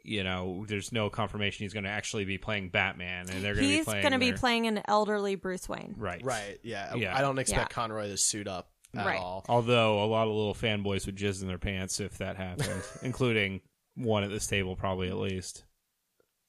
You 0.02 0.24
know, 0.24 0.64
there's 0.66 0.92
no 0.92 1.10
confirmation 1.10 1.64
he's 1.64 1.72
going 1.74 1.84
to 1.84 1.90
actually 1.90 2.24
be 2.24 2.38
playing 2.38 2.70
Batman, 2.70 3.28
and 3.30 3.42
they're 3.44 3.54
going 3.54 3.66
to 3.66 3.70
be 3.70 3.76
he's 3.76 3.84
playing. 3.84 4.02
going 4.02 4.12
to 4.12 4.18
be 4.18 4.30
their- 4.30 4.38
playing 4.38 4.66
an 4.66 4.80
elderly 4.88 5.34
bruce 5.34 5.68
wayne 5.68 5.94
right, 5.98 6.24
Right. 6.24 6.58
Yeah. 6.62 6.94
Yeah. 6.94 7.16
I 7.16 7.20
don't 7.20 7.38
expect 7.38 7.70
Yeah. 7.70 7.74
Conroy 7.74 8.08
to 8.08 8.16
suit 8.16 8.48
up 8.48 8.70
at 8.96 9.04
Right. 9.06 9.18
all. 9.20 9.44
Although 9.48 10.02
a 10.02 10.06
lot 10.06 10.26
of 10.28 10.34
little 10.34 10.54
fanboys 10.54 11.06
would 11.06 11.16
jizz 11.16 11.42
in 11.42 11.48
their 11.48 11.58
pants 11.58 12.00
if 12.00 12.18
that 12.18 12.36
happened, 12.36 12.82
including 13.02 13.60
one 13.94 14.24
at 14.24 14.30
this 14.30 14.46
table, 14.46 14.74
probably 14.76 15.08
at 15.08 15.16
least. 15.16 15.64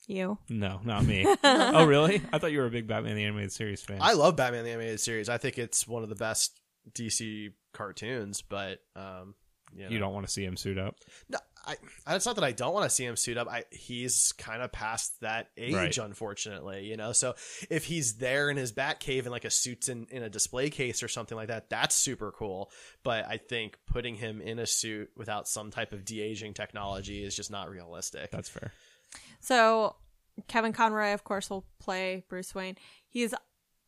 you 0.07 0.37
No, 0.49 0.79
not 0.83 1.05
me. 1.05 1.25
oh, 1.43 1.85
really? 1.85 2.21
I 2.31 2.37
thought 2.39 2.51
you 2.51 2.59
were 2.59 2.65
a 2.65 2.71
big 2.71 2.87
Batman 2.87 3.15
the 3.15 3.23
Animated 3.25 3.51
Series 3.51 3.81
fan. 3.81 3.97
I 4.01 4.13
love 4.13 4.35
Batman 4.35 4.63
the 4.63 4.71
Animated 4.71 4.99
Series. 4.99 5.29
I 5.29 5.37
think 5.37 5.57
it's 5.57 5.87
one 5.87 6.03
of 6.03 6.09
the 6.09 6.15
best 6.15 6.59
DC 6.93 7.51
cartoons, 7.73 8.41
but 8.41 8.79
um, 8.95 9.35
you, 9.75 9.83
know. 9.83 9.89
You 9.89 9.99
don't 9.99 10.13
want 10.13 10.25
to 10.25 10.31
see 10.31 10.43
him 10.43 10.57
suit 10.57 10.77
up. 10.77 10.95
No, 11.29 11.37
I, 11.65 11.75
I- 12.07 12.15
it's 12.15 12.25
not 12.25 12.35
that 12.35 12.43
I 12.43 12.51
don't 12.51 12.73
want 12.73 12.89
to 12.89 12.89
see 12.89 13.05
him 13.05 13.15
suit 13.15 13.37
up. 13.37 13.47
I 13.47 13.65
he's 13.71 14.33
kind 14.37 14.61
of 14.61 14.71
past 14.71 15.19
that 15.21 15.49
age, 15.57 15.73
Right. 15.73 15.97
unfortunately. 15.97 16.85
You 16.85 16.97
know, 16.97 17.11
so 17.11 17.35
if 17.69 17.85
he's 17.85 18.15
there 18.15 18.49
in 18.49 18.57
his 18.57 18.71
bat 18.71 18.99
cave 18.99 19.25
in 19.25 19.31
like 19.31 19.45
a 19.45 19.49
suits 19.49 19.89
in, 19.89 20.07
in 20.11 20.23
a 20.23 20.29
display 20.29 20.69
case 20.69 21.03
or 21.03 21.07
something 21.07 21.35
like 21.35 21.49
that, 21.49 21.69
that's 21.69 21.95
super 21.95 22.31
cool. 22.31 22.71
But 23.03 23.25
I 23.27 23.37
think 23.37 23.77
putting 23.85 24.15
him 24.15 24.41
in 24.41 24.59
a 24.59 24.65
suit 24.65 25.09
without 25.15 25.47
some 25.47 25.71
type 25.71 25.93
of 25.93 26.03
de 26.05 26.21
aging 26.21 26.53
technology 26.53 27.23
is 27.23 27.35
just 27.35 27.51
not 27.51 27.69
realistic. 27.69 28.31
That's 28.31 28.49
fair. 28.49 28.71
so 29.39 29.95
kevin 30.47 30.71
conroy 30.71 31.13
of 31.13 31.23
course 31.25 31.49
will 31.49 31.65
play 31.79 32.23
bruce 32.29 32.55
wayne 32.55 32.75
he's 33.09 33.33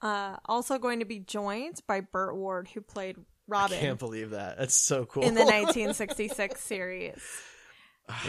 uh, 0.01 0.35
also 0.45 0.77
going 0.77 0.99
to 0.99 1.05
be 1.05 1.19
joined 1.19 1.79
by 1.87 2.01
burt 2.01 2.35
ward 2.35 2.67
who 2.73 2.81
played 2.81 3.15
robin 3.47 3.77
I 3.77 3.81
can't 3.81 3.97
believe 3.99 4.31
that. 4.31 4.57
That's 4.57 4.75
so 4.75 5.05
cool. 5.05 5.23
in 5.23 5.33
the 5.35 5.41
1966 5.45 6.59
series 6.61 7.17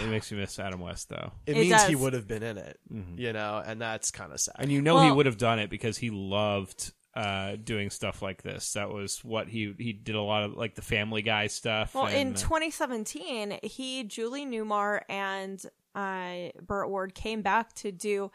It 0.01 0.09
makes 0.09 0.31
me 0.31 0.39
miss 0.39 0.59
Adam 0.59 0.81
West 0.81 1.09
though, 1.09 1.33
it, 1.47 1.53
It 1.57 1.61
means 1.61 1.83
he 1.87 1.93
does. 1.95 2.01
would 2.03 2.13
have 2.13 2.29
been 2.29 2.43
in 2.45 2.59
it, 2.59 2.79
Mhm. 2.93 3.19
you 3.19 3.33
know, 3.33 3.63
and 3.65 3.81
that's 3.81 4.11
kind 4.11 4.33
of 4.33 4.41
sad. 4.41 4.55
and 4.59 4.71
you 4.71 4.81
know 4.81 5.01
he 5.01 5.07
Well- 5.07 5.17
would 5.17 5.27
have 5.27 5.39
done 5.39 5.59
it 5.59 5.69
because 5.71 5.99
he 5.99 6.11
loved 6.11 6.93
uh, 7.17 7.55
doing 7.55 7.91
stuff 7.91 8.23
like 8.23 8.43
this. 8.43 8.73
That 8.73 8.91
was 8.91 9.23
what 9.25 9.47
he 9.49 9.73
he 9.79 9.93
did 9.93 10.17
a 10.17 10.21
lot 10.21 10.43
of 10.43 10.55
like 10.55 10.75
the 10.75 10.83
Family 10.83 11.23
Guy 11.23 11.47
stuff. 11.47 11.95
Well, 11.95 12.07
in 12.09 12.29
and, 12.29 12.37
uh, 12.37 12.41
2017, 12.41 13.61
he, 13.63 14.03
Julie 14.03 14.45
Newmar, 14.45 15.03
and 15.09 15.65
uh, 15.95 16.51
Burt 16.61 16.89
Ward 16.91 17.15
came 17.15 17.41
back 17.41 17.73
to 17.75 17.93
do 17.93 18.33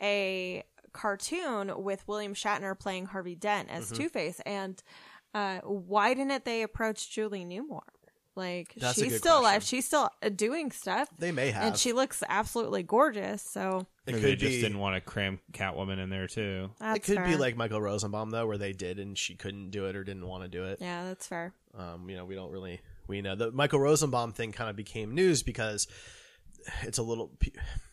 a 0.00 0.62
cartoon 0.92 1.72
with 1.82 2.06
William 2.08 2.32
Shatner 2.34 2.78
playing 2.78 3.06
Harvey 3.06 3.34
Dent 3.34 3.68
as 3.70 3.86
Mm-hmm. 3.92 4.02
Two 4.02 4.08
Face. 4.08 4.40
And 4.46 4.82
uh, 5.34 5.58
why 5.60 6.14
didn't 6.14 6.44
they 6.46 6.62
approach 6.62 7.10
Julie 7.10 7.44
Newmar? 7.44 7.80
Like 8.34 8.74
That's 8.76 8.94
she's 8.98 9.12
good 9.12 9.18
still 9.18 9.40
alive. 9.40 9.62
She's 9.62 9.84
still 9.84 10.10
uh, 10.22 10.30
doing 10.30 10.70
stuff. 10.72 11.08
They 11.18 11.32
may 11.32 11.50
have. 11.50 11.64
and 11.64 11.76
she 11.76 11.92
looks 11.92 12.22
absolutely 12.28 12.82
gorgeous. 12.82 13.42
So 13.42 13.86
it 14.06 14.12
could 14.12 14.22
they 14.22 14.36
just 14.36 14.52
be. 14.52 14.60
didn't 14.62 14.78
want 14.78 14.94
to 14.96 15.00
cram 15.00 15.38
Catwoman 15.52 15.98
in 15.98 16.08
there 16.08 16.26
too. 16.26 16.70
that's 16.80 16.96
it 16.96 17.02
could 17.02 17.24
be 17.24 17.36
like 17.36 17.56
Michael 17.56 17.80
Rosenbaum 17.80 18.30
though, 18.30 18.46
where 18.46 18.58
they 18.58 18.72
did 18.72 18.98
and 18.98 19.16
she 19.18 19.34
couldn't 19.34 19.70
do 19.70 19.86
it 19.86 19.96
or 19.96 20.04
didn't 20.04 20.26
want 20.26 20.44
to 20.44 20.48
do 20.48 20.64
it. 20.64 20.78
yeah, 20.80 21.04
that's 21.04 21.26
fair. 21.26 21.52
Um, 21.76 22.08
you 22.08 22.16
know, 22.16 22.24
we 22.24 22.34
don't 22.34 22.50
really 22.50 22.80
we 23.06 23.20
know 23.20 23.34
the 23.34 23.50
Michael 23.52 23.80
Rosenbaum 23.80 24.32
thing 24.32 24.52
kind 24.52 24.70
of 24.70 24.76
became 24.76 25.14
news 25.14 25.42
because 25.42 25.86
it's 26.82 26.98
a 26.98 27.02
little 27.02 27.30
pe- 27.38 27.50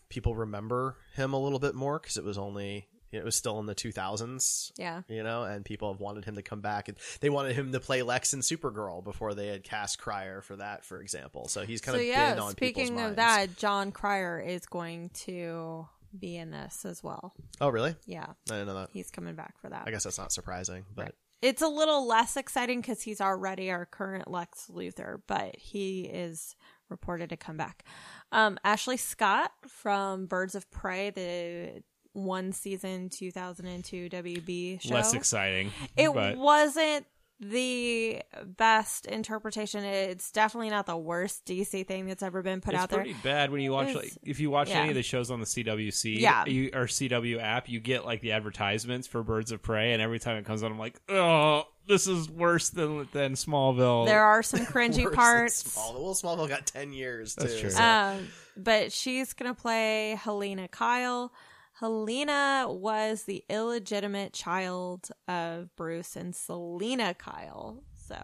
people 0.10 0.36
remember 0.36 0.96
him 1.16 1.34
a 1.34 1.40
little 1.40 1.60
bit 1.60 1.76
more 1.76 2.00
because 2.00 2.18
it 2.18 2.24
was 2.24 2.38
only 2.38 2.88
it 3.12 3.24
was 3.24 3.36
still 3.36 3.60
in 3.60 3.66
the 3.66 3.76
2000s. 3.76 4.72
Yeah. 4.78 5.02
You 5.08 5.24
know, 5.24 5.44
and 5.44 5.66
people 5.66 5.92
have 5.92 6.00
wanted 6.00 6.26
him 6.26 6.36
to 6.36 6.42
come 6.42 6.62
back 6.62 6.88
and 6.88 6.98
they 7.22 7.30
wanted 7.30 7.56
him 7.56 7.72
to 7.72 7.80
play 7.80 8.02
Lex 8.04 8.34
in 8.34 8.42
Supergirl 8.42 9.04
before 9.04 9.34
they 9.34 9.48
had 9.48 9.64
cast 9.64 10.00
Cryer 10.00 10.42
for 10.42 10.56
that, 10.58 10.86
for 10.86 11.02
example. 11.02 11.48
So 11.48 11.66
he's 11.66 11.82
kind 11.82 11.96
so 11.96 12.02
of 12.02 12.08
yeah, 12.08 12.32
been 12.32 12.40
on 12.44 12.52
speaking 12.52 12.90
of 12.90 12.96
minds. 12.96 13.16
that, 13.18 13.58
Jon 13.58 13.92
Cryer 13.92 14.40
is 14.40 14.66
going 14.66 15.10
to 15.26 15.88
be 16.18 16.36
in 16.38 16.52
this 16.52 16.86
as 16.86 17.04
well. 17.04 17.34
Oh, 17.62 17.70
really? 17.70 17.96
Yeah. 18.06 18.28
I 18.50 18.54
didn't 18.54 18.68
know 18.68 18.76
that. 18.76 18.90
He's 18.94 19.12
coming 19.12 19.36
back 19.36 19.60
for 19.60 19.70
that. 19.70 19.84
I 19.88 19.92
guess 19.92 20.04
that's 20.04 20.18
not 20.18 20.32
surprising, 20.32 20.86
but 20.96 21.16
It's 21.42 21.62
a 21.62 21.68
little 21.68 22.08
less 22.08 22.36
exciting 22.36 22.82
because 22.82 23.02
he's 23.02 23.22
already 23.22 23.72
our 23.72 23.86
current 23.86 24.30
Lex 24.30 24.70
Luthor, 24.74 25.22
but 25.28 25.56
he 25.56 26.02
is 26.02 26.56
reported 26.90 27.30
to 27.30 27.38
come 27.38 27.58
back. 27.58 27.84
Um, 28.32 28.58
Ashley 28.64 28.98
Scott 28.98 29.52
from 29.68 30.26
Birds 30.26 30.56
of 30.56 30.70
Prey, 30.72 31.12
the 31.12 31.84
one 32.14 32.52
season 32.52 33.10
2002 33.10 34.10
WB 34.10 34.82
show. 34.82 34.94
Less 34.94 35.14
exciting. 35.14 35.72
It 35.96 36.14
but 36.14 36.38
wasn't 36.38 37.06
the 37.42 38.22
best 38.46 39.06
interpretation. 39.06 39.84
It's 39.86 40.30
definitely 40.32 40.70
not 40.70 40.86
the 40.86 40.98
worst 40.98 41.46
DC 41.46 41.88
thing 41.88 42.06
that's 42.06 42.22
ever 42.22 42.42
been 42.42 42.60
put 42.60 42.74
it's 42.74 42.84
out 42.84 42.90
there. 42.90 43.00
pretty 43.00 43.16
bad 43.24 43.50
when 43.52 43.62
you 43.62 43.72
watch 43.72 43.96
like 43.96 44.12
if 44.24 44.42
you 44.42 44.50
watch 44.50 44.70
yeah. 44.70 44.80
any 44.80 44.90
of 44.90 44.96
the 44.96 45.04
shows 45.04 45.32
on 45.32 45.40
the 45.40 45.46
CW 45.46 45.94
Seed 45.94 46.20
Yeah. 46.20 46.44
you, 46.46 46.70
or 46.74 46.86
CW 46.86 47.42
app, 47.42 47.70
you 47.70 47.80
get 47.80 48.06
like 48.06 48.20
the 48.22 48.34
advertisements 48.34 49.08
for 49.08 49.24
Birds 49.24 49.54
of 49.54 49.62
Prey, 49.62 49.94
and 49.94 50.02
every 50.02 50.20
time 50.20 50.36
it 50.36 50.44
comes 50.46 50.64
on, 50.64 50.72
I'm 50.74 50.80
like, 50.80 51.00
oh, 51.08 51.64
this 51.88 52.08
is 52.08 52.30
worse 52.30 52.70
than 52.72 53.08
than 53.14 53.34
Smallville. 53.36 54.06
There 54.06 54.24
are 54.24 54.44
some 54.44 54.60
cringy 54.66 55.06
Worse 55.06 55.06
than 55.06 55.14
parts. 55.14 55.64
Smallville. 55.78 56.04
Well, 56.04 56.14
Smallville 56.16 56.50
got 56.50 56.66
10 56.66 56.92
years, 56.92 57.36
too. 57.36 57.44
That's 57.44 57.60
true. 57.60 57.70
so- 57.70 57.82
Um, 57.82 58.28
but 58.58 58.92
she's 58.92 59.32
gonna 59.32 59.54
play 59.54 60.20
Helena 60.22 60.68
Kyle. 60.68 61.32
Helena 61.80 62.66
was 62.70 63.24
the 63.24 63.44
illegitimate 63.50 64.34
child 64.34 65.10
of 65.28 65.74
Bruce 65.76 66.16
and 66.16 66.36
Selina 66.36 67.14
Kyle. 67.14 67.84
So, 68.08 68.16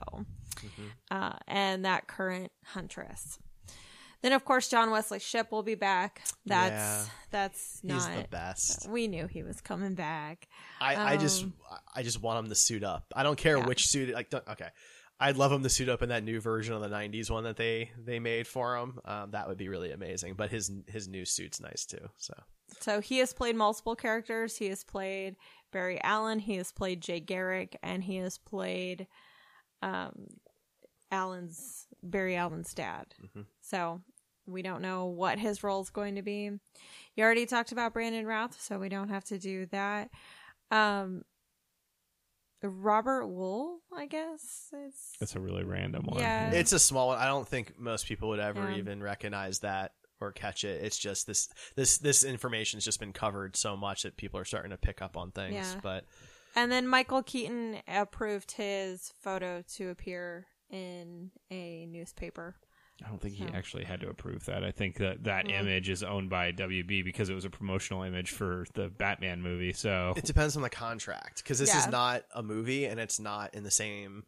Mm-hmm. 0.56 0.84
uh, 1.12 1.34
and 1.48 1.84
that 1.86 2.08
current 2.08 2.52
huntress. 2.64 3.38
Then, 4.22 4.32
of 4.32 4.46
course, 4.46 4.70
John 4.70 4.90
Wesley 4.90 5.20
Shipp 5.20 5.52
will 5.52 5.64
be 5.64 5.76
back. 5.76 6.22
That's 6.46 6.72
Yeah. 6.72 7.06
that's 7.30 7.80
He's 7.82 7.92
not 7.92 8.16
the 8.24 8.28
best. 8.30 8.90
We 8.90 9.08
knew 9.08 9.28
he 9.28 9.44
was 9.44 9.60
coming 9.62 9.94
back. 9.94 10.48
I, 10.82 11.14
I 11.14 11.18
just 11.18 11.44
Um, 11.44 11.54
I 11.94 12.02
just 12.04 12.22
want 12.22 12.40
him 12.40 12.50
to 12.50 12.56
suit 12.56 12.84
up. 12.84 13.06
I 13.16 13.22
don't 13.24 13.38
care 13.38 13.58
Yeah. 13.58 13.66
which 13.66 13.86
suit. 13.88 14.14
Like, 14.14 14.30
don't- 14.30 14.48
okay, 14.48 14.70
I'd 15.20 15.38
love 15.38 15.52
him 15.52 15.64
to 15.64 15.70
suit 15.70 15.88
up 15.88 16.02
in 16.02 16.10
that 16.10 16.24
new 16.24 16.42
version 16.42 16.74
of 16.74 16.82
the 16.82 16.90
'90s 16.90 17.30
one 17.30 17.46
that 17.46 17.58
they 17.58 17.92
they 17.98 18.20
made 18.20 18.48
for 18.48 18.76
him. 18.76 19.00
Um, 19.06 19.32
that 19.32 19.48
would 19.48 19.58
be 19.58 19.70
really 19.70 19.92
amazing. 19.92 20.34
But 20.36 20.52
his 20.52 20.72
his 20.88 21.08
new 21.08 21.26
suit's 21.26 21.62
nice 21.62 21.86
too. 21.86 22.10
So 22.18 22.34
So 22.82 23.00
he 23.00 23.20
has 23.20 23.34
played 23.34 23.56
multiple 23.56 23.96
characters. 23.96 24.58
He 24.58 24.68
has 24.68 24.84
played 24.84 25.36
Barry 25.72 26.02
Allen. 26.04 26.40
He 26.40 26.56
has 26.58 26.72
played 26.72 27.02
Jay 27.02 27.20
Garrick, 27.20 27.78
and 27.82 28.04
he 28.04 28.18
has 28.18 28.38
played 28.38 29.08
um, 29.82 30.28
Allen's 31.12 31.88
Barry 32.04 32.36
Allen's 32.36 32.74
dad. 32.74 33.08
So 33.62 34.02
we 34.48 34.62
don't 34.62 34.82
know 34.82 35.06
what 35.06 35.40
his 35.40 35.64
role 35.64 35.82
is 35.82 35.90
going 35.90 36.16
to 36.16 36.22
be. 36.22 36.52
You 37.16 37.24
already 37.24 37.46
talked 37.46 37.72
about 37.72 37.94
Brandon 37.94 38.26
Routh, 38.26 38.60
so 38.62 38.78
we 38.80 38.90
don't 38.90 39.10
have 39.10 39.24
to 39.26 39.40
do 39.40 39.66
that. 39.68 40.10
Um, 40.72 41.24
Robert 42.70 43.26
Wuhl, 43.26 43.78
I 43.96 44.06
guess. 44.08 44.70
It's 44.74 45.14
That's 45.20 45.36
a 45.36 45.40
really 45.40 45.64
random 45.64 46.04
one. 46.06 46.20
Yeah. 46.20 46.52
it's 46.52 46.72
a 46.74 46.80
small 46.80 47.08
one. 47.10 47.18
I 47.20 47.26
don't 47.26 47.48
think 47.48 47.78
most 47.80 48.08
people 48.08 48.30
would 48.30 48.40
ever 48.40 48.72
Yeah. 48.72 48.78
even 48.78 49.02
recognize 49.02 49.60
that 49.60 49.94
or 50.22 50.32
catch 50.32 50.64
it. 50.64 50.84
It's 50.84 50.98
just 50.98 51.28
this 51.28 51.50
this 51.76 51.98
this 51.98 52.24
information's 52.24 52.86
just 52.86 53.00
been 53.00 53.14
covered 53.14 53.56
so 53.56 53.76
much 53.76 54.04
that 54.04 54.18
people 54.18 54.40
are 54.40 54.46
starting 54.46 54.72
to 54.72 54.78
pick 54.78 55.02
up 55.02 55.18
on 55.18 55.32
things. 55.32 55.54
Yeah. 55.56 55.80
But 55.84 56.06
And 56.56 56.72
then 56.72 56.88
Michael 56.88 57.22
Keaton 57.24 57.82
approved 57.88 58.52
his 58.54 59.12
photo 59.20 59.62
to 59.76 59.90
appear 59.90 60.48
in 60.70 61.32
a 61.52 61.86
newspaper. 61.86 62.56
I 63.04 63.10
don't 63.10 63.20
think 63.22 63.36
he 63.36 63.46
actually 63.54 63.84
had 63.84 64.00
to 64.02 64.10
approve 64.10 64.46
that. 64.46 64.64
I 64.64 64.72
think 64.72 64.98
that 64.98 65.26
that 65.26 65.46
Mhm. 65.48 65.60
image 65.60 65.90
is 65.90 66.02
owned 66.02 66.30
by 66.30 66.52
WB 66.52 67.02
because 67.04 67.30
it 67.30 67.34
was 67.34 67.44
a 67.44 67.50
promotional 67.50 68.04
image 68.04 68.32
for 68.32 68.66
the 68.74 68.88
Batman 68.88 69.42
movie. 69.42 69.74
So 69.74 70.14
it 70.16 70.24
depends 70.24 70.56
on 70.56 70.62
the 70.62 70.70
contract 70.70 71.44
because 71.44 71.60
this 71.60 71.76
is 71.76 71.88
not 71.88 72.24
a 72.34 72.42
movie 72.42 72.86
and 72.86 73.00
it's 73.00 73.20
not 73.20 73.54
in 73.54 73.64
the 73.64 73.72
same 73.72 74.24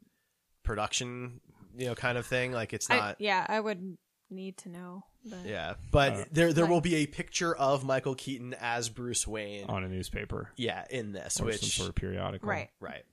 production, 0.64 1.40
you 1.78 1.86
know, 1.88 1.96
kind 1.96 2.18
of 2.18 2.26
thing. 2.26 2.52
Like 2.52 2.74
it's 2.74 2.90
I- 2.90 2.98
not. 2.98 3.22
yeah, 3.22 3.46
I 3.48 3.60
would 3.60 3.98
need 4.30 4.58
to 4.60 4.70
know. 4.70 5.04
But 5.26 5.46
Yeah, 5.46 5.74
but 5.92 6.14
Uh, 6.14 6.26
there 6.32 6.54
there 6.54 6.64
Like- 6.66 6.72
will 6.72 6.82
be 6.82 6.96
a 6.96 7.06
picture 7.08 7.54
of 7.56 7.84
Michael 7.84 8.16
Keaton 8.16 8.54
as 8.60 8.88
Bruce 8.90 9.28
Wayne 9.28 9.66
on 9.70 9.84
a 9.84 9.90
newspaper. 9.90 10.52
Yeah, 10.56 10.86
in 10.90 11.12
this, 11.12 11.40
Or 11.42 11.46
which 11.46 11.60
some 11.60 11.70
sort 11.70 11.90
of 11.90 11.96
periodical. 11.96 12.48
Right. 12.48 12.70
right, 12.80 13.04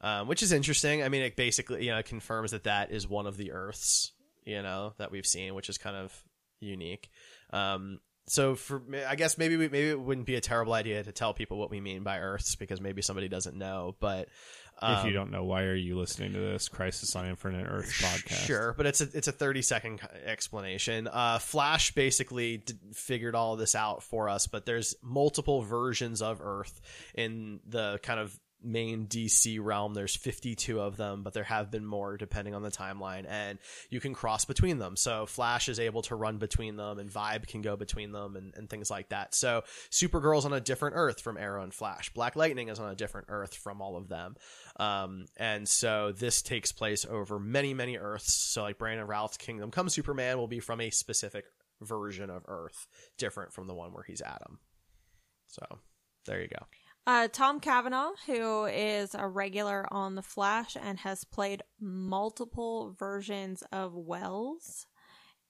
um, 0.00 0.26
which 0.26 0.42
is 0.42 0.50
interesting. 0.52 1.02
I 1.02 1.08
mean, 1.08 1.22
it 1.22 1.36
basically 1.36 1.84
you 1.84 1.90
know 1.92 2.02
confirms 2.02 2.50
that 2.52 2.64
that 2.64 2.90
is 2.90 3.06
one 3.06 3.26
of 3.26 3.36
the 3.36 3.52
Earths 3.52 4.12
you 4.44 4.62
know 4.62 4.94
that 4.98 5.10
we've 5.10 5.26
seen, 5.26 5.54
which 5.54 5.68
is 5.68 5.78
kind 5.78 5.96
of 5.96 6.12
unique. 6.60 7.10
Um, 7.52 8.00
so 8.26 8.54
for 8.54 8.82
I 9.08 9.16
guess 9.16 9.38
maybe 9.38 9.56
we, 9.56 9.68
maybe 9.68 9.88
it 9.88 10.00
wouldn't 10.00 10.26
be 10.26 10.36
a 10.36 10.40
terrible 10.40 10.72
idea 10.72 11.02
to 11.02 11.12
tell 11.12 11.34
people 11.34 11.58
what 11.58 11.70
we 11.70 11.80
mean 11.80 12.02
by 12.02 12.20
Earths 12.20 12.54
because 12.54 12.80
maybe 12.80 13.02
somebody 13.02 13.28
doesn't 13.28 13.56
know, 13.56 13.96
but. 13.98 14.28
if 14.82 15.04
you 15.04 15.08
um, 15.08 15.14
don't 15.14 15.30
know, 15.32 15.44
why 15.44 15.64
are 15.64 15.74
you 15.74 15.98
listening 15.98 16.32
to 16.34 16.38
this 16.38 16.68
Crisis 16.68 17.16
on 17.16 17.26
Infinite 17.26 17.66
Earth 17.68 17.92
podcast? 18.00 18.46
Sure, 18.46 18.74
but 18.76 18.86
it's 18.86 19.00
a 19.00 19.08
it's 19.14 19.26
a 19.26 19.32
thirty 19.32 19.62
second 19.62 20.00
explanation. 20.24 21.08
Uh, 21.08 21.38
Flash 21.38 21.92
basically 21.92 22.58
d- 22.58 22.74
figured 22.92 23.34
all 23.34 23.56
this 23.56 23.74
out 23.74 24.02
for 24.02 24.28
us, 24.28 24.46
but 24.46 24.64
there's 24.64 24.94
multiple 25.02 25.62
versions 25.62 26.22
of 26.22 26.40
Earth 26.40 26.80
in 27.14 27.60
the 27.66 27.98
kind 28.02 28.20
of 28.20 28.38
main 28.62 29.06
DC 29.06 29.58
realm. 29.62 29.94
There's 29.94 30.16
52 30.16 30.80
of 30.80 30.96
them, 30.96 31.22
but 31.22 31.32
there 31.32 31.44
have 31.44 31.70
been 31.70 31.84
more 31.84 32.16
depending 32.16 32.54
on 32.54 32.62
the 32.62 32.70
timeline, 32.70 33.26
and 33.28 33.58
you 33.88 34.00
can 34.00 34.14
cross 34.14 34.44
between 34.44 34.78
them. 34.78 34.96
So 34.96 35.26
Flash 35.26 35.68
is 35.68 35.80
able 35.80 36.02
to 36.02 36.14
run 36.14 36.38
between 36.38 36.76
them, 36.76 36.98
and 36.98 37.10
Vibe 37.10 37.46
can 37.46 37.62
go 37.62 37.76
between 37.76 38.12
them, 38.12 38.36
and, 38.36 38.54
and 38.56 38.68
things 38.68 38.90
like 38.90 39.10
that. 39.10 39.34
So 39.34 39.62
Supergirl's 39.90 40.44
on 40.44 40.52
a 40.52 40.60
different 40.60 40.96
Earth 40.96 41.20
from 41.20 41.36
Arrow 41.36 41.62
and 41.62 41.74
Flash. 41.74 42.12
Black 42.12 42.36
Lightning 42.36 42.68
is 42.68 42.78
on 42.78 42.90
a 42.90 42.96
different 42.96 43.28
Earth 43.30 43.54
from 43.54 43.80
all 43.80 43.96
of 43.96 44.08
them. 44.08 44.36
Um, 44.76 45.26
and 45.36 45.68
so 45.68 46.12
this 46.12 46.42
takes 46.42 46.72
place 46.72 47.04
over 47.08 47.38
many, 47.38 47.74
many 47.74 47.96
Earths. 47.96 48.32
So 48.32 48.62
like 48.62 48.78
Brandon 48.78 49.06
Routh's 49.06 49.36
Kingdom 49.36 49.70
Come 49.70 49.88
Superman 49.88 50.38
will 50.38 50.48
be 50.48 50.60
from 50.60 50.80
a 50.80 50.90
specific 50.90 51.44
version 51.80 52.30
of 52.30 52.44
Earth, 52.46 52.86
different 53.18 53.52
from 53.52 53.66
the 53.66 53.74
one 53.74 53.92
where 53.92 54.02
he's 54.02 54.20
Atom. 54.20 54.58
So 55.46 55.62
there 56.26 56.40
you 56.40 56.48
go. 56.48 56.66
Uh, 57.06 57.28
Tom 57.28 57.60
Cavanagh, 57.60 58.12
who 58.26 58.66
is 58.66 59.14
a 59.14 59.26
regular 59.26 59.86
on 59.92 60.14
The 60.14 60.22
Flash 60.22 60.76
and 60.80 60.98
has 61.00 61.24
played 61.24 61.62
multiple 61.80 62.94
versions 62.98 63.62
of 63.72 63.94
Wells, 63.94 64.86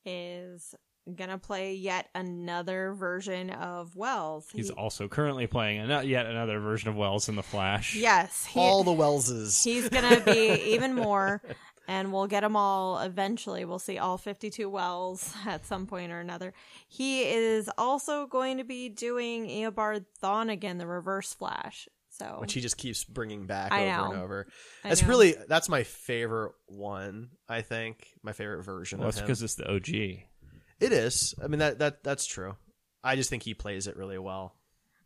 is 0.05 0.75
gonna 1.17 1.39
play 1.39 1.75
yet 1.75 2.09
another 2.15 2.95
version 2.95 3.51
of 3.51 3.97
Wells. 3.97 4.47
He's 4.53 4.69
He- 4.69 4.75
also 4.75 5.09
currently 5.09 5.47
playing 5.49 5.81
an- 5.91 6.07
yet 6.09 6.27
another 6.27 6.61
version 6.61 6.89
of 6.89 6.97
Wells 6.97 7.29
in 7.29 7.35
the 7.37 7.43
Flash. 7.43 7.97
yes, 7.97 8.47
he- 8.47 8.61
all 8.61 8.85
the 8.85 8.93
Wellses. 8.93 9.63
He's 9.65 9.89
gonna 9.89 10.21
be 10.21 10.31
even 10.75 10.95
more, 10.95 11.43
and 11.91 12.13
we'll 12.13 12.29
get 12.29 12.43
them 12.43 12.55
all 12.55 13.01
eventually. 13.01 13.65
We'll 13.65 13.81
see 13.81 13.99
all 13.99 14.17
52 14.17 14.71
Wells 14.71 15.35
at 15.47 15.67
some 15.67 15.87
point 15.87 16.13
or 16.13 16.21
another. 16.21 16.55
He 16.89 17.23
is 17.23 17.69
also 17.77 18.27
going 18.27 18.59
to 18.59 18.65
be 18.65 18.89
doing 18.89 19.49
Eobard 19.49 20.05
Thawne 20.23 20.53
again, 20.53 20.79
the 20.79 20.87
Reverse 20.87 21.35
Flash. 21.35 21.89
So 22.11 22.37
which 22.39 22.53
he 22.53 22.61
just 22.61 22.77
keeps 22.77 23.03
bringing 23.05 23.47
back 23.47 23.73
I 23.73 23.91
over 23.91 24.13
and 24.15 24.23
over. 24.23 24.47
That's 24.83 25.03
really 25.03 25.35
that's 25.49 25.69
my 25.69 25.85
favorite 25.85 26.53
one. 26.67 27.31
I 27.49 27.63
think 27.63 28.07
my 28.23 28.33
favorite 28.33 28.63
version. 28.63 28.99
Well, 28.99 29.09
of 29.09 29.15
that's 29.15 29.23
him. 29.23 29.27
because 29.27 29.43
it's 29.43 29.55
the 29.55 29.73
OG. 29.73 29.89
it 29.89 30.93
is. 30.93 31.35
I 31.43 31.47
mean 31.47 31.61
that 31.61 31.79
that 31.79 32.05
that's 32.05 32.27
true. 32.27 32.57
I 33.03 33.17
just 33.17 33.31
think 33.31 33.43
he 33.43 33.55
plays 33.55 33.87
it 33.87 33.97
really 33.97 34.19
well. 34.19 34.55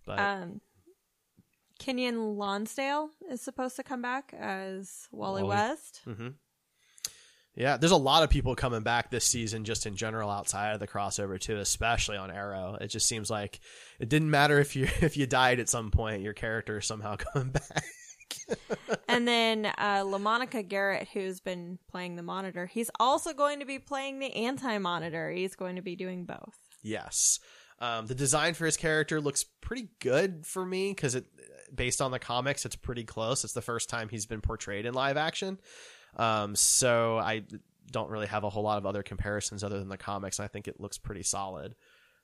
But 0.06 0.18
um, 0.18 0.60
Keiynan 1.78 2.36
Lonsdale 2.36 3.10
is 3.30 3.40
supposed 3.40 3.76
to 3.76 3.84
come 3.84 4.02
back 4.02 4.34
as 4.36 5.06
Wally, 5.12 5.42
Wally. 5.42 5.56
West. 5.56 6.00
hmm 6.04 6.28
Yeah, 7.56 7.76
there's 7.76 7.92
a 7.92 7.96
lot 7.96 8.24
of 8.24 8.30
people 8.30 8.56
coming 8.56 8.82
back 8.82 9.10
this 9.10 9.24
season, 9.24 9.64
just 9.64 9.86
in 9.86 9.94
general, 9.94 10.28
outside 10.28 10.72
of 10.72 10.80
the 10.80 10.88
crossover 10.88 11.38
too, 11.38 11.56
especially 11.58 12.16
on 12.16 12.30
Arrow. 12.30 12.76
It 12.80 12.88
just 12.88 13.06
seems 13.06 13.30
like 13.30 13.60
it 14.00 14.08
didn't 14.08 14.30
matter 14.30 14.58
if 14.58 14.74
you 14.74 14.88
if 15.00 15.16
you 15.16 15.26
died 15.26 15.60
at 15.60 15.68
some 15.68 15.90
point, 15.90 16.22
your 16.22 16.32
character 16.32 16.78
is 16.78 16.86
somehow 16.86 17.16
coming 17.32 17.50
back. 17.50 17.84
and 19.08 19.28
then 19.28 19.66
uh, 19.66 20.02
LaMonica 20.02 20.66
Garrett, 20.66 21.08
who's 21.12 21.40
been 21.40 21.78
playing 21.88 22.16
the 22.16 22.22
Monitor, 22.22 22.66
he's 22.66 22.90
also 22.98 23.32
going 23.32 23.60
to 23.60 23.66
be 23.66 23.78
playing 23.78 24.18
the 24.18 24.34
Anti 24.34 24.78
Monitor. 24.78 25.30
He's 25.30 25.54
going 25.54 25.76
to 25.76 25.82
be 25.82 25.94
doing 25.94 26.24
both. 26.24 26.58
Yes. 26.82 27.38
Um, 27.78 28.06
the 28.06 28.14
design 28.14 28.54
for 28.54 28.66
his 28.66 28.76
character 28.76 29.20
looks 29.20 29.44
pretty 29.60 29.88
good 30.00 30.46
for 30.46 30.64
me 30.64 30.90
because 30.90 31.14
it, 31.14 31.26
based 31.74 32.00
on 32.00 32.10
the 32.10 32.18
comics, 32.18 32.64
it's 32.64 32.76
pretty 32.76 33.04
close. 33.04 33.44
It's 33.44 33.52
the 33.52 33.62
first 33.62 33.88
time 33.88 34.08
he's 34.08 34.26
been 34.26 34.40
portrayed 34.40 34.86
in 34.86 34.94
live 34.94 35.16
action. 35.16 35.58
Um, 36.16 36.54
so 36.56 37.18
I 37.18 37.42
don't 37.90 38.10
really 38.10 38.26
have 38.26 38.44
a 38.44 38.50
whole 38.50 38.62
lot 38.62 38.78
of 38.78 38.86
other 38.86 39.02
comparisons 39.02 39.62
other 39.64 39.78
than 39.78 39.88
the 39.88 39.96
comics. 39.98 40.40
I 40.40 40.48
think 40.48 40.68
it 40.68 40.80
looks 40.80 40.98
pretty 40.98 41.22
solid. 41.22 41.74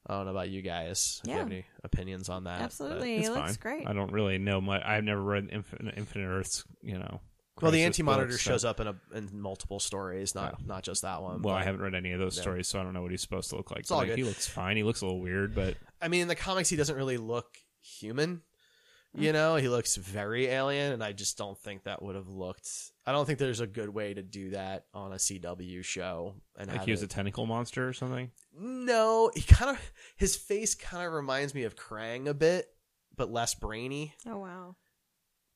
I 0.07 0.15
don't 0.15 0.25
know 0.25 0.31
about 0.31 0.49
you 0.49 0.63
guys. 0.63 1.21
If 1.23 1.29
you 1.29 1.35
Yeah. 1.35 1.39
have 1.41 1.49
any 1.49 1.67
opinions 1.85 2.29
on 2.29 2.45
that? 2.45 2.63
Absolutely. 2.63 3.17
It's 3.19 3.29
it 3.29 3.33
looks 3.33 3.57
great. 3.59 3.87
I 3.87 3.93
don't 3.93 4.13
really 4.13 4.39
know 4.39 4.61
much. 4.61 4.83
I've 4.85 5.05
never 5.05 5.23
read 5.23 5.49
Infinite, 5.53 5.95
Infinite 5.99 6.27
Earths. 6.27 6.65
You 6.83 6.99
know. 6.99 7.21
Well, 7.61 7.71
the 7.73 7.83
Anti 7.83 8.03
Monitor 8.03 8.29
books, 8.29 8.43
so- 8.43 8.53
shows 8.53 8.65
up 8.65 8.81
in 8.81 8.87
a 8.87 8.95
in 9.13 9.29
multiple 9.39 9.79
stories, 9.79 10.35
not 10.35 10.65
not 10.65 10.83
just 10.83 11.03
that 11.03 11.21
one. 11.21 11.43
Well, 11.43 11.55
I 11.55 11.63
haven't 11.63 11.83
read 11.83 11.95
any 11.95 12.13
of 12.13 12.19
those 12.19 12.37
Yeah. 12.37 12.43
stories, 12.43 12.69
so 12.69 12.81
I 12.81 12.83
don't 12.83 12.95
know 12.95 13.03
what 13.03 13.11
he's 13.11 13.21
supposed 13.21 13.51
to 13.51 13.57
look 13.57 13.71
like. 13.71 13.81
It's 13.81 13.91
all 13.91 13.99
like, 13.99 14.09
good. 14.09 14.17
He 14.19 14.25
looks 14.25 14.49
fine. 14.49 14.79
He 14.79 14.83
looks 14.83 15.03
a 15.03 15.05
little 15.05 15.21
weird, 15.21 15.55
but 15.55 15.77
I 16.01 16.09
mean, 16.09 16.23
in 16.23 16.29
the 16.29 16.35
comics, 16.37 16.71
he 16.71 16.77
doesn't 16.77 16.97
really 16.97 17.19
look 17.19 17.59
human. 17.83 18.41
You 19.13 19.33
know, 19.33 19.57
he 19.57 19.69
looks 19.69 19.97
very 19.97 20.47
alien, 20.47 20.93
and 20.93 21.03
I 21.03 21.13
just 21.13 21.37
don't 21.37 21.59
think 21.59 21.83
that 21.83 22.01
would 22.01 22.15
have 22.15 22.29
looked. 22.29 22.71
I 23.05 23.13
don't 23.13 23.27
think 23.27 23.41
there's 23.41 23.61
a 23.61 23.67
good 23.67 23.89
way 23.89 24.15
to 24.15 24.23
do 24.23 24.51
that 24.51 24.85
on 24.95 25.13
a 25.13 25.17
CW 25.17 25.85
show. 25.85 26.37
And 26.57 26.69
like 26.69 26.79
have 26.79 26.85
he 26.87 26.93
was 26.93 27.03
a 27.03 27.09
tentacle 27.09 27.45
monster 27.45 27.89
or 27.89 27.93
something. 27.93 28.31
no, 28.57 29.31
he 29.35 29.43
kind 29.43 29.73
of 29.73 29.93
his 30.17 30.37
face 30.37 30.77
kind 30.77 31.05
of 31.05 31.13
reminds 31.13 31.55
me 31.55 31.65
of 31.65 31.75
Krang 31.75 32.29
a 32.29 32.35
bit, 32.35 32.69
but 33.17 33.33
less 33.33 33.55
brainy. 33.55 34.15
Oh 34.27 34.39
wow. 34.39 34.77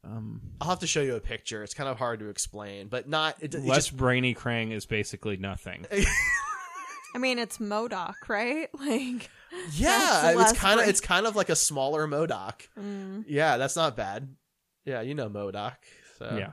Um, 0.02 0.40
I'll 0.60 0.68
have 0.68 0.80
to 0.80 0.86
show 0.86 1.00
you 1.00 1.14
a 1.14 1.20
picture. 1.20 1.62
It's 1.62 1.74
kind 1.74 1.88
of 1.88 1.96
hard 1.96 2.20
to 2.20 2.28
explain, 2.28 2.88
but 2.88 3.08
not 3.08 3.36
it, 3.40 3.54
it 3.54 3.64
less 3.64 3.86
just 3.86 3.96
brainy 3.96 4.34
Krang 4.34 4.72
is 4.72 4.84
basically 4.84 5.36
nothing. 5.36 5.86
I 7.14 7.18
mean, 7.18 7.38
it's 7.38 7.58
MODOK, 7.58 8.28
right? 8.28 8.68
Like, 8.78 9.30
yeah, 9.72 10.34
it's 10.40 10.58
kind 10.58 10.80
of 10.80 10.88
it's 10.88 11.00
kind 11.00 11.26
of 11.26 11.36
like 11.36 11.48
a 11.48 11.54
smaller 11.54 12.08
MODOK. 12.08 12.68
Mm. 12.76 13.24
Yeah, 13.28 13.56
that's 13.56 13.76
not 13.76 13.96
bad. 13.96 14.34
Yeah, 14.84 15.00
you 15.00 15.14
know 15.14 15.28
MODOK. 15.28 15.76
So. 16.18 16.36
Yeah. 16.36 16.50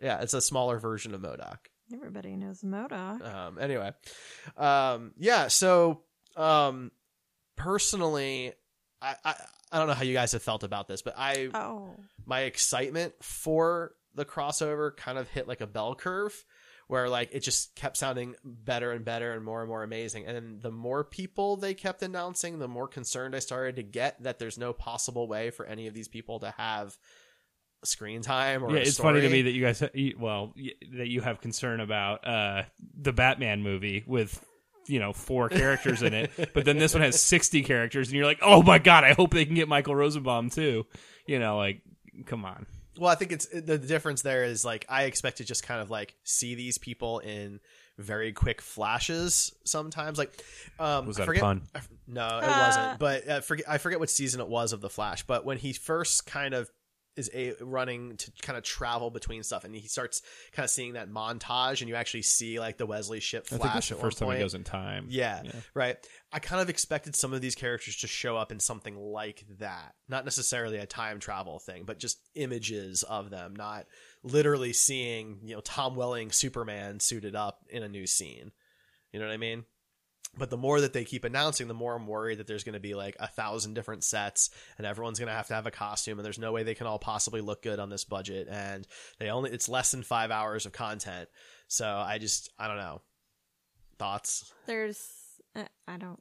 yeah, 0.00 0.20
it's 0.20 0.34
a 0.34 0.42
smaller 0.42 0.78
version 0.78 1.14
of 1.14 1.22
MODOK. 1.22 1.56
Everybody 1.92 2.36
knows 2.36 2.60
MODOK. 2.60 3.34
Um, 3.34 3.58
anyway, 3.58 3.92
um, 4.58 5.12
yeah. 5.16 5.48
So, 5.48 6.02
um, 6.36 6.90
personally, 7.56 8.52
I, 9.00 9.14
I 9.24 9.34
I 9.72 9.78
don't 9.78 9.88
know 9.88 9.94
how 9.94 10.04
you 10.04 10.14
guys 10.14 10.32
have 10.32 10.42
felt 10.42 10.62
about 10.64 10.86
this, 10.86 11.02
but 11.02 11.14
I 11.16 11.48
oh 11.54 11.96
my 12.26 12.42
excitement 12.42 13.14
for 13.22 13.94
the 14.14 14.24
crossover 14.24 14.96
kind 14.96 15.18
of 15.18 15.28
hit 15.28 15.48
like 15.48 15.60
a 15.60 15.66
bell 15.66 15.94
curve 15.94 16.44
where 16.88 17.08
like 17.08 17.30
it 17.32 17.40
just 17.40 17.74
kept 17.74 17.96
sounding 17.96 18.34
better 18.44 18.92
and 18.92 19.04
better 19.04 19.32
and 19.32 19.44
more 19.44 19.60
and 19.60 19.68
more 19.68 19.82
amazing 19.82 20.26
and 20.26 20.36
then 20.36 20.58
the 20.60 20.70
more 20.70 21.04
people 21.04 21.56
they 21.56 21.74
kept 21.74 22.02
announcing 22.02 22.58
the 22.58 22.68
more 22.68 22.88
concerned 22.88 23.34
i 23.34 23.38
started 23.38 23.76
to 23.76 23.82
get 23.82 24.22
that 24.22 24.38
there's 24.38 24.58
no 24.58 24.72
possible 24.72 25.26
way 25.28 25.50
for 25.50 25.66
any 25.66 25.86
of 25.86 25.94
these 25.94 26.08
people 26.08 26.40
to 26.40 26.50
have 26.56 26.96
screen 27.84 28.22
time 28.22 28.64
or 28.64 28.72
yeah, 28.72 28.82
it's 28.82 28.98
funny 28.98 29.20
to 29.20 29.28
me 29.28 29.42
that 29.42 29.52
you 29.52 29.62
guys, 29.62 29.82
well, 30.18 30.54
that 30.92 31.08
you 31.08 31.20
have 31.20 31.40
concern 31.40 31.80
about 31.80 32.26
uh, 32.26 32.62
the 33.00 33.12
Batman 33.12 33.62
movie 33.62 34.04
with 34.06 34.44
you 34.86 34.98
know 34.98 35.12
four 35.12 35.48
characters 35.48 36.02
in 36.02 36.14
it, 36.14 36.30
but 36.54 36.64
then 36.64 36.78
this 36.78 36.94
one 36.94 37.02
has 37.02 37.20
sixty 37.20 37.62
characters, 37.62 38.08
and 38.08 38.16
you're 38.16 38.26
like, 38.26 38.40
oh 38.42 38.62
my 38.62 38.78
god, 38.78 39.04
I 39.04 39.12
hope 39.12 39.32
they 39.32 39.44
can 39.44 39.54
get 39.54 39.68
Michael 39.68 39.94
Rosenbaum 39.94 40.50
too. 40.50 40.86
You 41.26 41.38
know, 41.38 41.56
like, 41.56 41.82
come 42.26 42.44
on. 42.44 42.66
Well, 42.98 43.10
I 43.10 43.14
think 43.16 43.32
it's 43.32 43.46
the, 43.46 43.60
the 43.60 43.78
difference 43.78 44.22
there 44.22 44.44
is 44.44 44.64
like 44.64 44.86
I 44.88 45.04
expect 45.04 45.38
to 45.38 45.44
just 45.44 45.62
kind 45.66 45.80
of 45.80 45.90
like 45.90 46.14
see 46.24 46.54
these 46.54 46.78
people 46.78 47.18
in 47.20 47.60
very 47.98 48.32
quick 48.32 48.60
flashes 48.60 49.52
sometimes. 49.64 50.18
Like, 50.18 50.42
um, 50.78 51.06
Was 51.06 51.16
I 51.16 51.20
that 51.20 51.22
a 51.22 51.26
forget, 51.26 51.42
pun? 51.42 51.62
I 51.74 51.78
f- 51.78 51.88
no, 52.06 52.26
it 52.38 52.44
Ah. 52.44 52.66
wasn't. 52.66 52.98
But 52.98 53.28
uh, 53.28 53.40
forget 53.40 53.66
I 53.68 53.78
forget 53.78 54.00
what 54.00 54.10
season 54.10 54.40
it 54.40 54.48
was 54.48 54.72
of 54.72 54.80
the 54.80 54.90
Flash. 54.90 55.24
But 55.24 55.44
when 55.44 55.58
he 55.58 55.72
first 55.72 56.26
kind 56.26 56.54
of 56.54 56.70
is 57.16 57.30
a 57.34 57.54
running 57.60 58.16
to 58.16 58.32
kind 58.42 58.56
of 58.58 58.64
travel 58.64 59.10
between 59.10 59.42
stuff, 59.42 59.64
and 59.64 59.74
he 59.74 59.86
starts 59.88 60.20
kind 60.52 60.64
of 60.64 60.70
seeing 60.70 60.94
that 60.94 61.08
montage, 61.10 61.80
and 61.80 61.88
you 61.88 61.94
actually 61.94 62.22
see 62.22 62.58
like 62.58 62.76
the 62.76 62.86
Wesley 62.86 63.20
Shipp 63.20 63.44
I 63.46 63.48
flash. 63.56 63.60
think 63.62 63.74
that's 63.74 63.88
the 63.88 63.94
first 63.96 64.18
time 64.18 64.30
he 64.32 64.38
goes 64.38 64.54
in 64.54 64.64
time. 64.64 65.06
Yeah, 65.08 65.42
Yeah. 65.44 65.52
right. 65.74 65.96
I 66.32 66.38
kind 66.40 66.60
of 66.60 66.68
expected 66.68 67.14
some 67.14 67.32
of 67.32 67.40
these 67.40 67.54
characters 67.54 67.96
to 67.98 68.06
show 68.08 68.36
up 68.36 68.50
in 68.50 68.58
something 68.58 68.96
like 68.96 69.44
that. 69.58 69.94
Not 70.08 70.24
necessarily 70.24 70.78
a 70.78 70.86
time 70.86 71.20
travel 71.20 71.58
thing, 71.60 71.84
but 71.84 71.98
just 71.98 72.18
images 72.34 73.02
of 73.04 73.30
them, 73.30 73.54
not 73.54 73.86
literally 74.24 74.72
seeing, 74.72 75.38
you 75.44 75.54
know, 75.54 75.60
Tom 75.60 75.94
Welling 75.94 76.32
Superman 76.32 76.98
suited 77.00 77.36
up 77.36 77.60
in 77.68 77.82
a 77.84 77.88
new 77.88 78.06
scene. 78.06 78.50
You 79.12 79.20
know 79.20 79.26
what 79.26 79.34
I 79.34 79.36
mean? 79.38 79.64
But 80.36 80.50
the 80.50 80.56
more 80.56 80.80
that 80.80 80.92
they 80.92 81.04
keep 81.04 81.24
announcing, 81.24 81.68
the 81.68 81.74
more 81.74 81.94
I'm 81.94 82.06
worried 82.06 82.38
that 82.38 82.46
there's 82.46 82.64
going 82.64 82.74
to 82.74 82.80
be 82.80 82.94
like 82.94 83.16
a 83.20 83.28
thousand 83.28 83.74
different 83.74 84.02
sets 84.02 84.50
and 84.78 84.86
everyone's 84.86 85.18
going 85.18 85.28
to 85.28 85.34
have 85.34 85.46
to 85.48 85.54
have 85.54 85.66
a 85.66 85.70
costume 85.70 86.18
and 86.18 86.24
there's 86.24 86.38
no 86.38 86.52
way 86.52 86.62
they 86.62 86.74
can 86.74 86.86
all 86.86 86.98
possibly 86.98 87.40
look 87.40 87.62
good 87.62 87.78
on 87.78 87.90
this 87.90 88.04
budget 88.04 88.48
and 88.50 88.86
they 89.18 89.30
only 89.30 89.50
it's 89.50 89.68
less 89.68 89.90
than 89.92 90.02
5 90.02 90.30
hours 90.30 90.66
of 90.66 90.72
content. 90.72 91.28
So 91.68 91.86
I 91.86 92.18
just 92.18 92.50
I 92.58 92.68
don't 92.68 92.78
know. 92.78 93.00
Thoughts? 93.98 94.52
There's, 94.66 95.06
uh, 95.54 95.64
I 95.86 95.96
don't, 95.96 96.20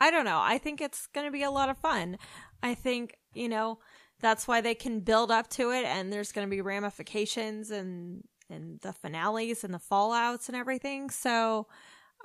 I 0.00 0.10
don't 0.10 0.24
know. 0.24 0.40
I 0.42 0.58
think 0.58 0.80
it's 0.80 1.06
going 1.08 1.26
to 1.26 1.30
be 1.30 1.42
a 1.42 1.50
lot 1.50 1.68
of 1.68 1.76
fun. 1.76 2.16
I 2.62 2.74
think, 2.74 3.16
you 3.34 3.48
know, 3.48 3.78
that's 4.20 4.48
why 4.48 4.60
they 4.60 4.74
can 4.74 5.00
build 5.00 5.30
up 5.30 5.48
to 5.50 5.70
it 5.70 5.84
and 5.84 6.12
there's 6.12 6.32
going 6.32 6.46
to 6.46 6.50
be 6.50 6.62
ramifications 6.62 7.70
and, 7.70 8.24
and 8.48 8.80
the 8.80 8.92
finales 8.92 9.64
and 9.64 9.74
the 9.74 9.78
fallouts 9.78 10.48
and 10.48 10.56
everything. 10.56 11.10
So 11.10 11.66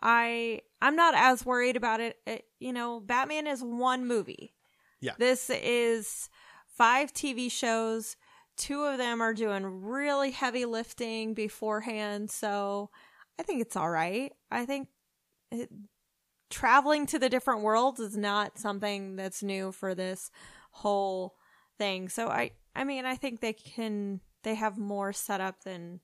I, 0.02 0.62
I'm 0.82 0.96
not 0.96 1.16
as 1.16 1.46
worried 1.46 1.76
about 1.76 2.00
it. 2.00 2.18
it 2.26 2.46
you 2.60 2.74
know, 2.74 3.00
Batman 3.00 3.48
is 3.48 3.62
one 3.62 4.06
movie. 4.06 4.54
Yeah. 5.02 5.14
This 5.18 5.50
is 5.50 6.30
five 6.68 7.14
TV 7.14 7.52
shows. 7.52 8.16
Two 8.56 8.84
of 8.84 8.98
them 8.98 9.22
are 9.22 9.34
doing 9.34 9.84
really 9.84 10.32
heavy 10.32 10.66
lifting 10.66 11.34
beforehand. 11.34 12.32
So 12.32 12.90
I 13.40 13.44
think 13.44 13.62
it's 13.62 13.76
all 13.76 13.90
right. 13.90 14.34
I 14.50 14.66
think 14.66 14.88
it, 15.52 15.70
traveling 16.50 17.06
to 17.08 17.20
the 17.20 17.30
different 17.30 17.62
worlds 17.62 18.00
is 18.00 18.18
not 18.18 18.58
something 18.58 19.16
that's 19.16 19.44
new 19.44 19.72
for 19.72 19.94
this 19.94 20.32
whole 20.72 21.36
thing. 21.78 22.10
So 22.10 22.28
I, 22.28 22.52
I 22.76 22.84
mean, 22.84 23.06
I 23.06 23.16
think 23.16 23.40
they 23.40 23.54
can, 23.54 24.22
they 24.44 24.56
have 24.56 24.78
more 24.78 25.14
setup 25.14 25.64
than 25.64 26.00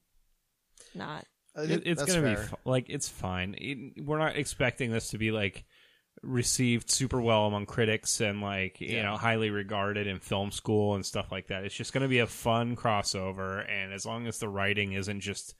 not. 0.94 1.26
It, 1.56 1.84
it's 1.86 2.04
gonna 2.04 2.36
be 2.36 2.42
like 2.66 2.86
it's 2.90 3.08
fine. 3.10 3.56
It- 3.58 4.04
we're 4.04 4.18
not 4.20 4.36
expecting 4.38 4.92
this 4.92 5.10
to 5.10 5.18
be 5.18 5.32
like 5.32 5.66
received 6.22 6.90
super 6.90 7.20
well 7.20 7.48
among 7.48 7.66
critics 7.66 8.22
and 8.22 8.42
like 8.42 8.80
you 8.80 8.96
Yeah. 8.98 9.04
know 9.04 9.18
highly 9.18 9.50
regarded 9.50 10.08
in 10.08 10.20
film 10.20 10.52
school 10.52 10.96
and 10.96 11.06
stuff 11.06 11.32
like 11.32 11.48
that. 11.48 11.64
It's 11.66 11.76
just 11.76 11.92
gonna 11.94 12.08
be 12.08 12.20
a 12.20 12.28
fun 12.28 12.76
crossover, 12.76 13.68
and 13.70 13.94
as 13.94 14.06
long 14.06 14.28
as 14.28 14.40
the 14.40 14.48
writing 14.50 14.94
isn't 14.94 15.22
just 15.22 15.56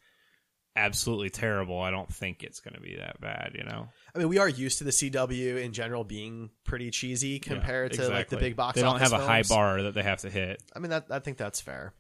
absolutely 0.76 1.30
terrible, 1.30 1.80
I 1.80 1.92
don't 1.92 2.12
think 2.12 2.44
it's 2.44 2.60
gonna 2.60 2.80
be 2.80 2.96
that 2.96 3.20
bad. 3.22 3.52
You 3.56 3.64
know, 3.64 3.90
I 4.16 4.20
mean, 4.20 4.30
we 4.30 4.38
are 4.40 4.50
used 4.50 4.80
to 4.80 4.84
the 4.84 4.92
CW 4.92 5.58
in 5.64 5.74
general 5.74 6.04
being 6.04 6.50
pretty 6.64 6.90
cheesy 6.92 7.40
compared 7.40 7.94
to 7.94 8.08
like 8.10 8.30
the 8.30 8.38
big 8.38 8.56
box. 8.56 8.76
They 8.76 8.82
don't 8.82 9.00
have 9.00 9.14
a 9.14 9.20
high 9.20 9.44
bar 9.44 9.84
that 9.84 9.94
they 9.94 10.04
have 10.04 10.22
to 10.22 10.30
hit. 10.30 10.64
I 10.76 10.80
mean, 10.80 10.90
that 10.92 11.06
I 11.12 11.20
think 11.20 11.38
that's 11.38 11.62
fair. 11.62 11.94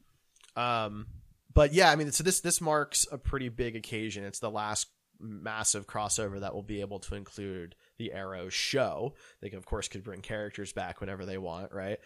Um, 0.56 1.08
but 1.54 1.74
yeah, 1.74 1.91
I 1.91 1.95
mean, 1.95 2.12
so 2.12 2.24
this 2.24 2.39
this 2.41 2.62
marks 2.62 3.06
a 3.12 3.18
pretty 3.18 3.49
big 3.49 3.76
occasion. 3.76 4.24
It's 4.24 4.39
the 4.39 4.51
last 4.51 4.88
massive 5.20 5.88
crossover 5.88 6.39
that 6.41 6.54
will 6.54 6.64
be 6.64 6.82
able 6.82 6.99
to 6.99 7.16
include 7.16 7.76
the 7.97 8.12
Arrow 8.12 8.49
show. 8.49 9.14
They 9.41 9.49
can, 9.49 9.58
of 9.58 9.66
course 9.66 9.88
could 9.88 10.04
bring 10.04 10.22
characters 10.22 10.74
back 10.74 10.99
whenever 10.99 11.26
they 11.26 11.38
want, 11.38 11.72
right? 11.72 11.99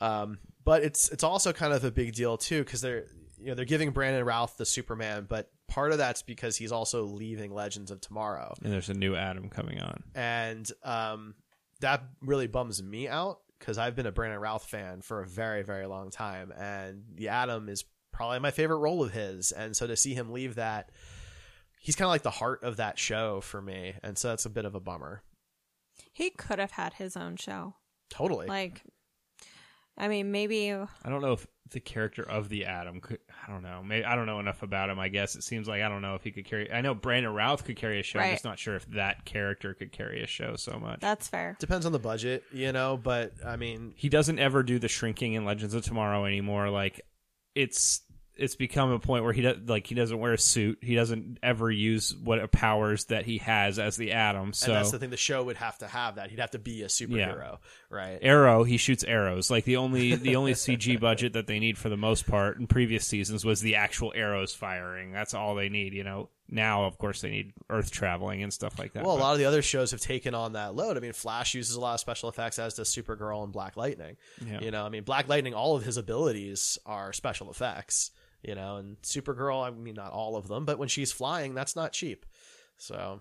Um, 0.00 0.38
but 0.64 0.82
it's 0.82 1.10
it's 1.10 1.24
also 1.24 1.52
kind 1.52 1.72
of 1.72 1.84
a 1.84 1.90
big 1.90 2.14
deal 2.14 2.36
too 2.36 2.64
because 2.64 2.80
they're 2.80 3.06
you 3.38 3.46
know 3.46 3.54
they're 3.54 3.64
giving 3.64 3.90
Brandon 3.90 4.24
Routh 4.24 4.56
the 4.56 4.66
Superman, 4.66 5.26
but 5.28 5.50
part 5.68 5.92
of 5.92 5.98
that's 5.98 6.22
because 6.22 6.56
he's 6.56 6.72
also 6.72 7.04
leaving 7.04 7.52
Legends 7.52 7.90
of 7.90 8.00
Tomorrow 8.00 8.54
And 8.62 8.72
there's 8.72 8.88
a 8.88 8.94
new 8.94 9.14
Atom 9.16 9.48
coming 9.50 9.80
on. 9.80 10.02
and 10.14 10.70
um, 10.82 11.34
that 11.80 12.02
really 12.22 12.46
bums 12.46 12.82
me 12.82 13.08
out 13.08 13.40
because 13.58 13.78
I've 13.78 13.96
been 13.96 14.06
a 14.06 14.12
Brandon 14.12 14.40
Routh 14.40 14.64
fan 14.66 15.00
for 15.00 15.22
a 15.22 15.26
very, 15.26 15.62
very 15.62 15.86
long 15.86 16.10
time, 16.10 16.52
and 16.58 17.04
the 17.14 17.28
Atom 17.28 17.68
is 17.68 17.84
probably 18.16 18.38
my 18.38 18.50
favorite 18.50 18.78
role 18.78 19.04
of 19.04 19.12
his, 19.12 19.52
and 19.52 19.76
so 19.76 19.86
to 19.86 19.94
see 19.94 20.14
him 20.14 20.32
leave 20.32 20.54
that, 20.54 20.90
he's 21.78 21.94
kind 21.94 22.06
of 22.06 22.10
like 22.10 22.22
the 22.22 22.30
heart 22.30 22.62
of 22.62 22.78
that 22.78 22.98
show 22.98 23.42
for 23.42 23.60
me, 23.60 23.94
and 24.02 24.16
so 24.16 24.28
that's 24.28 24.46
a 24.46 24.50
bit 24.50 24.64
of 24.64 24.74
a 24.74 24.80
bummer. 24.80 25.22
He 26.12 26.30
could 26.30 26.58
have 26.58 26.72
had 26.72 26.94
his 26.94 27.14
own 27.14 27.36
show. 27.36 27.74
Totally. 28.08 28.46
Like, 28.46 28.82
I 29.98 30.08
mean, 30.08 30.32
maybe 30.32 30.72
I 30.72 30.86
don't 31.10 31.20
know 31.20 31.32
if 31.32 31.46
the 31.72 31.80
character 31.80 32.22
of 32.22 32.48
the 32.48 32.64
Atom 32.64 33.00
could. 33.00 33.18
I 33.46 33.52
don't 33.52 33.62
know. 33.62 33.82
Maybe 33.84 34.04
I 34.04 34.16
don't 34.16 34.24
know 34.24 34.40
enough 34.40 34.62
about 34.62 34.88
him. 34.88 34.98
I 34.98 35.08
guess 35.08 35.36
it 35.36 35.42
seems 35.42 35.68
like 35.68 35.82
I 35.82 35.88
don't 35.88 36.00
know 36.00 36.14
if 36.14 36.22
he 36.22 36.30
could 36.30 36.46
carry. 36.46 36.72
I 36.72 36.80
know 36.80 36.94
Brandon 36.94 37.34
Routh 37.34 37.64
could 37.64 37.76
carry 37.76 38.00
a 38.00 38.02
show. 38.02 38.18
Right. 38.18 38.28
I'm 38.28 38.34
just 38.34 38.44
not 38.44 38.58
sure 38.58 38.76
if 38.76 38.86
that 38.92 39.26
character 39.26 39.74
could 39.74 39.92
carry 39.92 40.22
a 40.22 40.26
show 40.26 40.56
so 40.56 40.78
much. 40.78 41.00
that's 41.00 41.28
fair. 41.28 41.56
Depends 41.58 41.84
on 41.84 41.92
the 41.92 41.98
budget, 41.98 42.44
you 42.50 42.72
know, 42.72 42.96
but 42.96 43.32
I 43.44 43.56
mean, 43.56 43.92
he 43.94 44.08
doesn't 44.08 44.38
ever 44.38 44.62
do 44.62 44.78
the 44.78 44.88
shrinking 44.88 45.34
in 45.34 45.44
Legends 45.44 45.74
of 45.74 45.84
Tomorrow 45.84 46.24
anymore. 46.24 46.70
Like 46.70 47.00
it's 47.56 48.02
it's 48.36 48.54
become 48.54 48.90
a 48.90 48.98
point 48.98 49.24
where 49.24 49.32
he 49.32 49.42
does 49.42 49.56
like 49.66 49.86
he 49.86 49.94
doesn't 49.94 50.18
wear 50.18 50.34
a 50.34 50.38
suit. 50.38 50.78
He 50.82 50.94
doesn't 50.94 51.38
ever 51.42 51.70
use 51.70 52.14
what 52.14 52.38
uh, 52.40 52.46
powers 52.48 53.06
that 53.06 53.24
he 53.24 53.38
has 53.38 53.78
as 53.78 53.96
the 53.96 54.12
Atom. 54.12 54.52
So 54.52 54.72
and 54.72 54.76
that's 54.76 54.90
the 54.90 54.98
thing. 54.98 55.10
The 55.10 55.16
show 55.16 55.44
would 55.44 55.56
have 55.56 55.78
to 55.78 55.86
have 55.86 56.16
that. 56.16 56.30
He'd 56.30 56.40
have 56.40 56.50
to 56.50 56.58
be 56.58 56.82
a 56.82 56.86
superhero, 56.86 57.58
right? 57.90 58.18
Arrow, 58.20 58.64
he 58.64 58.76
shoots 58.76 59.04
arrows. 59.04 59.50
Like 59.50 59.64
the 59.64 59.76
only 59.76 60.14
the 60.16 60.36
only 60.36 60.52
CG 60.52 61.00
budget 61.00 61.32
that 61.34 61.46
they 61.46 61.58
need 61.58 61.78
for 61.78 61.88
the 61.88 61.96
most 61.96 62.26
part 62.26 62.58
in 62.58 62.66
previous 62.66 63.06
seasons 63.06 63.44
was 63.44 63.60
the 63.60 63.76
actual 63.76 64.12
arrows 64.14 64.54
firing. 64.54 65.12
That's 65.12 65.34
all 65.34 65.54
they 65.54 65.68
need, 65.68 65.94
you 65.94 66.04
know. 66.04 66.28
now, 66.48 66.84
of 66.84 66.98
course, 66.98 67.22
they 67.22 67.30
need 67.30 67.52
Earth 67.70 67.90
traveling 67.90 68.42
and 68.42 68.52
stuff 68.52 68.78
like 68.78 68.92
that. 68.92 69.02
Well, 69.04 69.14
a 69.14 69.18
but- 69.18 69.24
lot 69.24 69.32
of 69.32 69.38
the 69.38 69.46
other 69.46 69.62
shows 69.62 69.90
have 69.92 70.00
taken 70.00 70.34
on 70.34 70.52
that 70.52 70.74
load. 70.74 70.96
I 70.96 71.00
mean, 71.00 71.12
Flash 71.12 71.54
uses 71.54 71.74
a 71.74 71.80
lot 71.80 71.94
of 71.94 72.00
special 72.00 72.28
effects, 72.28 72.58
as 72.58 72.74
does 72.74 72.88
Supergirl 72.94 73.42
and 73.44 73.52
Black 73.52 73.76
Lightning. 73.76 74.16
Yeah. 74.46 74.60
You 74.60 74.70
know, 74.70 74.84
I 74.84 74.88
mean, 74.90 75.02
Black 75.04 75.28
Lightning, 75.28 75.54
all 75.54 75.74
of 75.74 75.84
his 75.84 75.96
abilities 75.96 76.78
are 76.86 77.12
special 77.12 77.50
effects. 77.50 78.10
You 78.46 78.54
know, 78.54 78.76
and 78.76 78.96
Supergirl, 79.02 79.66
I 79.66 79.70
mean, 79.70 79.94
not 79.94 80.12
all 80.12 80.36
of 80.36 80.46
them, 80.46 80.64
but 80.64 80.78
when 80.78 80.88
she's 80.88 81.10
flying, 81.10 81.54
that's 81.54 81.74
not 81.74 81.92
cheap. 81.92 82.24
So 82.78 83.20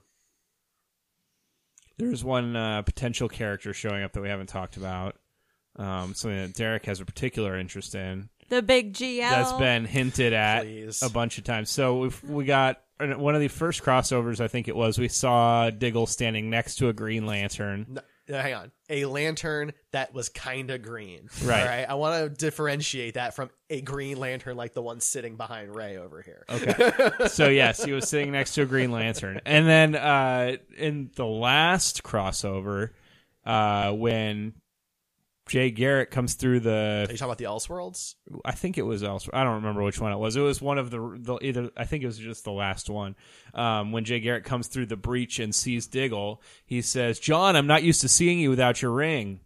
There's 1.97 2.23
one 2.23 2.55
uh, 2.55 2.83
potential 2.83 3.27
character 3.27 3.73
showing 3.73 4.03
up 4.03 4.13
that 4.13 4.21
we 4.21 4.29
haven't 4.29 4.47
talked 4.49 4.77
about. 4.77 5.15
Um, 5.77 6.13
something 6.13 6.39
that 6.39 6.53
Derek 6.53 6.85
has 6.85 7.01
a 7.01 7.05
particular 7.05 7.57
interest 7.57 7.95
in. 7.95 8.29
The 8.49 8.61
big 8.61 8.93
GL. 8.93 9.29
That's 9.29 9.53
been 9.53 9.85
hinted 9.85 10.33
at 10.33 10.63
Please. 10.63 11.01
a 11.01 11.09
bunch 11.09 11.37
of 11.37 11.43
times. 11.43 11.69
So 11.69 11.97
we've, 11.97 12.23
we 12.23 12.45
got 12.45 12.81
one 12.99 13.33
of 13.33 13.41
the 13.41 13.47
first 13.47 13.83
crossovers. 13.83 14.39
I 14.39 14.47
think 14.47 14.67
it 14.67 14.75
was. 14.75 14.99
We 14.99 15.07
saw 15.07 15.69
Diggle 15.71 16.05
standing 16.05 16.49
next 16.49 16.75
to 16.75 16.89
a 16.89 16.93
Green 16.93 17.25
Lantern. 17.25 17.87
No, 17.89 18.01
no, 18.27 18.39
hang 18.39 18.53
on. 18.53 18.71
A 18.89 19.05
lantern 19.05 19.73
that 19.91 20.13
was 20.13 20.29
kind 20.29 20.71
of 20.71 20.81
green. 20.81 21.29
Right. 21.43 21.61
All 21.61 21.67
right. 21.67 21.85
I 21.89 21.93
want 21.95 22.23
to 22.23 22.29
differentiate 22.29 23.15
that 23.15 23.35
from 23.35 23.49
a 23.69 23.81
green 23.81 24.17
lantern 24.17 24.57
like 24.57 24.73
the 24.73 24.81
one 24.81 24.99
sitting 24.99 25.35
behind 25.35 25.75
Ray 25.75 25.97
over 25.97 26.21
here. 26.21 26.43
Okay. 26.49 27.27
so 27.27 27.49
yes, 27.49 27.83
he 27.83 27.91
was 27.91 28.07
sitting 28.09 28.31
next 28.31 28.55
to 28.55 28.63
a 28.63 28.65
Green 28.65 28.91
Lantern, 28.91 29.41
and 29.45 29.67
then 29.67 29.95
uh, 29.95 30.57
in 30.77 31.11
the 31.15 31.25
last 31.25 32.03
crossover, 32.03 32.91
uh, 33.45 33.91
when 33.91 34.53
Jay 35.47 35.69
Garrett 35.69 36.09
comes 36.09 36.33
through 36.33 36.61
the 36.61 37.05
Are 37.07 37.11
you 37.11 37.17
talking 37.17 37.25
about 37.25 37.37
the 37.37 37.45
Elseworlds? 37.45 38.15
I 38.43 38.53
think 38.53 38.77
it 38.77 38.81
was 38.81 39.03
elsewhere. 39.03 39.39
I 39.39 39.43
don't 39.43 39.55
remember 39.55 39.83
which 39.83 40.01
one 40.01 40.11
it 40.11 40.17
was. 40.17 40.35
It 40.35 40.41
was 40.41 40.59
one 40.59 40.79
of 40.79 40.89
the, 40.89 41.17
the 41.19 41.37
either. 41.41 41.69
I 41.77 41.85
think 41.85 42.03
it 42.03 42.07
was 42.07 42.17
just 42.17 42.45
the 42.45 42.51
last 42.51 42.89
one. 42.89 43.15
Um, 43.53 43.91
when 43.91 44.05
Jay 44.05 44.19
Garrett 44.19 44.43
comes 44.43 44.67
through 44.67 44.87
the 44.87 44.95
breach 44.95 45.37
and 45.39 45.53
sees 45.53 45.85
Diggle, 45.85 46.41
he 46.65 46.81
says, 46.81 47.19
"John, 47.19 47.55
I'm 47.55 47.67
not 47.67 47.83
used 47.83 48.01
to 48.01 48.09
seeing 48.09 48.39
you 48.39 48.49
without 48.49 48.81
your 48.81 48.91
ring." 48.91 49.41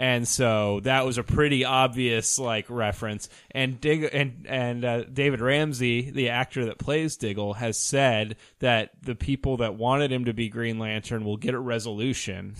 And 0.00 0.26
so 0.26 0.80
that 0.80 1.04
was 1.04 1.18
a 1.18 1.22
pretty 1.22 1.64
obvious 1.64 2.38
like 2.38 2.70
reference. 2.70 3.28
And 3.50 3.78
Dig 3.80 4.08
and 4.12 4.46
and 4.48 4.84
uh, 4.84 5.04
David 5.04 5.40
Ramsey, 5.40 6.10
the 6.10 6.30
actor 6.30 6.66
that 6.66 6.78
plays 6.78 7.16
Diggle, 7.16 7.54
has 7.54 7.76
said 7.76 8.36
that 8.60 8.92
the 9.02 9.14
people 9.14 9.58
that 9.58 9.74
wanted 9.74 10.10
him 10.10 10.24
to 10.24 10.32
be 10.32 10.48
Green 10.48 10.78
Lantern 10.78 11.24
will 11.24 11.36
get 11.36 11.54
a 11.54 11.60
resolution. 11.60 12.56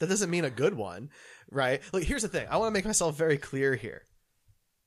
That 0.00 0.08
doesn't 0.08 0.30
mean 0.30 0.44
a 0.44 0.50
good 0.50 0.74
one, 0.74 1.10
right? 1.50 1.80
Look, 1.92 2.04
here's 2.04 2.22
the 2.22 2.28
thing. 2.28 2.46
I 2.50 2.56
want 2.56 2.68
to 2.70 2.74
make 2.74 2.84
myself 2.84 3.16
very 3.16 3.38
clear 3.38 3.74
here. 3.74 4.02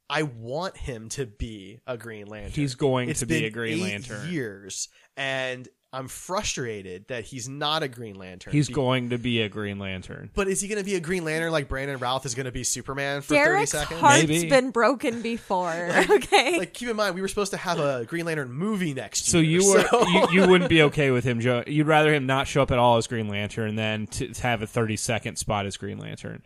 I 0.09 0.24
want 0.24 0.76
him 0.76 1.07
to 1.09 1.26
be 1.26 1.80
a 1.88 1.97
Green 1.97 2.28
Lantern. 2.28 2.51
He's 2.51 2.76
going 2.76 3.09
It's 3.09 3.22
to 3.22 3.26
be 3.26 3.45
a 3.45 3.49
Green 3.49 3.82
Lantern. 3.82 4.30
Years, 4.30 4.89
and 5.16 5.68
I'm 5.94 6.08
frustrated 6.08 7.08
that 7.10 7.26
he's 7.26 7.50
not 7.50 7.84
a 7.84 7.89
Green 7.89 8.16
Lantern. 8.16 8.54
He's 8.54 8.70
Be- 8.70 8.74
going 8.74 9.10
to 9.10 9.18
be 9.18 9.42
a 9.42 9.50
Green 9.50 9.78
Lantern. 9.78 10.30
But 10.34 10.48
is 10.48 10.62
he 10.62 10.70
going 10.70 10.78
to 10.80 10.86
be 10.86 10.96
a 10.96 11.02
Green 11.02 11.26
Lantern 11.26 11.52
like 11.52 11.68
Brandon 11.68 11.98
Routh 12.00 12.26
is 12.26 12.34
going 12.34 12.46
to 12.46 12.52
be 12.54 12.64
Superman 12.64 13.22
for 13.22 13.34
Derek's 13.34 13.74
30 13.74 13.82
seconds? 13.84 14.00
heart's 14.00 14.28
Maybe. 14.28 14.50
been 14.50 14.72
broken 14.72 15.22
before. 15.22 15.70
okay. 16.10 16.58
Like, 16.60 16.74
keep 16.74 16.88
in 16.88 16.96
mind, 16.96 17.14
we 17.16 17.22
were 17.22 17.28
supposed 17.28 17.52
to 17.52 17.58
have 17.58 17.78
a 17.80 18.06
Green 18.06 18.26
Lantern 18.26 18.54
movie 18.54 18.94
next 18.94 19.26
So 19.26 19.39
year. 19.39 19.60
you 19.60 19.70
were 19.70 19.86
you, 20.08 20.28
you 20.44 20.48
wouldn't 20.48 20.70
be 20.70 20.82
okay 20.84 21.12
with 21.12 21.26
him. 21.26 21.42
Jo- 21.42 21.64
You'd 21.68 21.88
rather 21.88 22.14
him 22.14 22.26
not 22.26 22.48
show 22.48 22.62
up 22.62 22.72
at 22.72 22.80
all 22.80 22.96
as 22.96 23.08
Green 23.08 23.28
Lantern 23.28 23.76
than 23.76 24.08
to, 24.08 24.30
to 24.30 24.42
have 24.44 24.62
a 24.62 24.68
thirty 24.68 24.96
second 24.96 25.36
spot 25.36 25.66
as 25.66 25.76
Green 25.76 25.98
Lantern. 25.98 26.42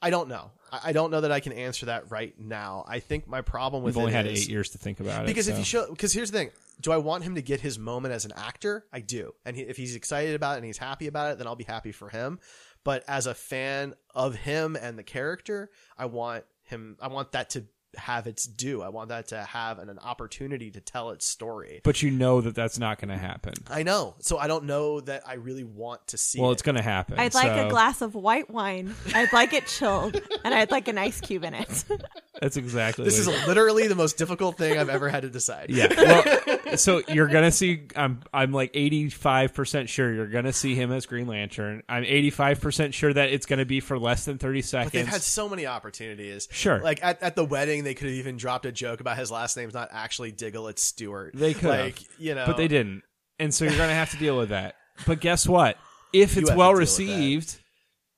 I 0.00 0.10
don't 0.10 0.28
know. 0.28 0.52
I 0.72 0.92
don't 0.92 1.10
know 1.10 1.20
that 1.22 1.32
I 1.32 1.40
can 1.40 1.52
answer 1.52 1.86
that 1.86 2.10
right 2.10 2.34
now. 2.38 2.84
I 2.86 3.00
think 3.00 3.26
my 3.26 3.40
problem 3.42 3.82
with 3.82 3.94
We've 3.96 4.02
only 4.02 4.12
had 4.12 4.26
is- 4.26 4.42
eight 4.42 4.48
years 4.48 4.70
to 4.70 4.78
think 4.78 5.00
about 5.00 5.24
it. 5.24 5.26
because 5.26 5.48
if 5.48 5.54
so. 5.54 5.58
you 5.58 5.64
show 5.64 5.90
because 5.90 6.12
here's 6.12 6.30
the 6.30 6.38
thing 6.38 6.50
do 6.80 6.92
i 6.92 6.96
want 6.96 7.22
him 7.24 7.34
to 7.34 7.42
get 7.42 7.60
his 7.60 7.78
moment 7.78 8.14
as 8.14 8.24
an 8.24 8.32
actor 8.36 8.86
i 8.90 9.00
do 9.00 9.34
and 9.44 9.54
he, 9.54 9.62
if 9.62 9.76
he's 9.76 9.94
excited 9.94 10.34
about 10.34 10.54
it 10.54 10.56
and 10.58 10.64
he's 10.64 10.78
happy 10.78 11.06
about 11.08 11.30
it 11.32 11.36
then 11.38 11.46
i'll 11.46 11.54
be 11.54 11.64
happy 11.64 11.92
for 11.92 12.08
him 12.08 12.38
but 12.84 13.04
as 13.06 13.26
a 13.26 13.34
fan 13.34 13.92
of 14.14 14.34
him 14.34 14.76
and 14.80 14.98
the 14.98 15.02
character 15.02 15.70
i 15.98 16.06
want 16.06 16.44
him 16.62 16.96
i 17.02 17.08
want 17.08 17.32
that 17.32 17.50
to 17.50 17.64
have 17.96 18.26
its 18.26 18.44
due 18.44 18.82
i 18.82 18.88
want 18.88 19.08
that 19.08 19.28
to 19.28 19.42
have 19.42 19.78
an, 19.78 19.88
an 19.88 19.98
opportunity 19.98 20.70
to 20.70 20.80
tell 20.80 21.10
its 21.10 21.26
story 21.26 21.80
but 21.82 22.02
you 22.02 22.10
know 22.10 22.40
that 22.40 22.54
that's 22.54 22.78
not 22.78 23.00
going 23.00 23.08
to 23.08 23.16
happen. 23.16 23.52
i 23.68 23.82
know 23.82 24.14
so 24.20 24.38
i 24.38 24.46
don't 24.46 24.64
know 24.64 25.00
that 25.00 25.22
i 25.26 25.34
really 25.34 25.64
want 25.64 26.04
to 26.06 26.16
see 26.16 26.40
Well, 26.40 26.50
it. 26.50 26.54
it's 26.54 26.62
going 26.62 26.76
to 26.76 26.82
happen. 26.82 27.18
I'd 27.18 27.34
like 27.34 27.46
so 27.48 27.66
a 27.66 27.70
glass 27.70 28.00
of 28.02 28.14
white 28.14 28.48
wine. 28.50 28.94
I'd 29.14 29.32
like 29.32 29.52
it 29.52 29.66
chilled, 29.66 30.20
and 30.44 30.54
I'd 30.54 30.70
like 30.70 30.88
an 30.88 30.98
ice 30.98 31.20
cube 31.20 31.44
in 31.44 31.54
it. 31.54 31.84
That's 32.40 32.56
exactly. 32.56 33.04
this 33.04 33.18
is 33.18 33.26
what- 33.26 33.46
literally 33.48 33.86
the 33.88 33.94
most 33.94 34.16
difficult 34.16 34.56
thing 34.56 34.78
i've 34.78 34.88
ever 34.88 35.08
had 35.08 35.22
to 35.22 35.28
decide 35.30 35.66
yeah. 35.70 35.88
Well, 35.96 36.76
so 36.76 37.02
you're 37.08 37.26
gonna 37.26 37.50
see. 37.50 37.82
I'm 37.96 38.20
I'm 38.32 38.52
like 38.52 38.70
85 38.74 39.54
percent 39.54 39.88
sure 39.88 40.12
you're 40.12 40.26
gonna 40.28 40.52
see 40.52 40.74
him 40.74 40.92
as 40.92 41.06
Green 41.06 41.26
Lantern. 41.26 41.82
I'm 41.88 42.04
85 42.04 42.60
percent 42.60 42.94
sure 42.94 43.12
that 43.12 43.30
it's 43.30 43.46
gonna 43.46 43.64
be 43.64 43.80
for 43.80 43.98
less 43.98 44.24
than 44.24 44.38
30 44.38 44.62
seconds. 44.62 44.92
But 44.92 44.98
they've 44.98 45.06
had 45.08 45.22
so 45.22 45.48
many 45.48 45.66
opportunities. 45.66 46.48
Sure. 46.50 46.80
Like 46.80 47.02
at, 47.02 47.22
at 47.22 47.36
the 47.36 47.44
wedding, 47.44 47.79
they 47.84 47.94
could 47.94 48.08
have 48.08 48.16
even 48.16 48.36
dropped 48.36 48.66
a 48.66 48.72
joke 48.72 49.00
about 49.00 49.16
his 49.16 49.30
last 49.30 49.56
name's 49.56 49.74
not 49.74 49.88
actually 49.92 50.32
Diggle, 50.32 50.68
it's 50.68 50.82
Stewart. 50.82 51.34
They 51.34 51.54
could 51.54 51.68
like, 51.68 51.98
have, 51.98 52.08
you 52.18 52.34
know. 52.34 52.46
but 52.46 52.56
they 52.56 52.68
didn't, 52.68 53.02
and 53.38 53.52
so 53.52 53.64
you're 53.64 53.76
to 53.76 53.94
have 53.94 54.10
to 54.10 54.16
deal 54.16 54.36
with 54.36 54.50
that. 54.50 54.76
But 55.06 55.20
guess 55.20 55.48
what? 55.48 55.76
If 56.12 56.36
it's 56.36 56.52
well 56.52 56.74
received, 56.74 57.60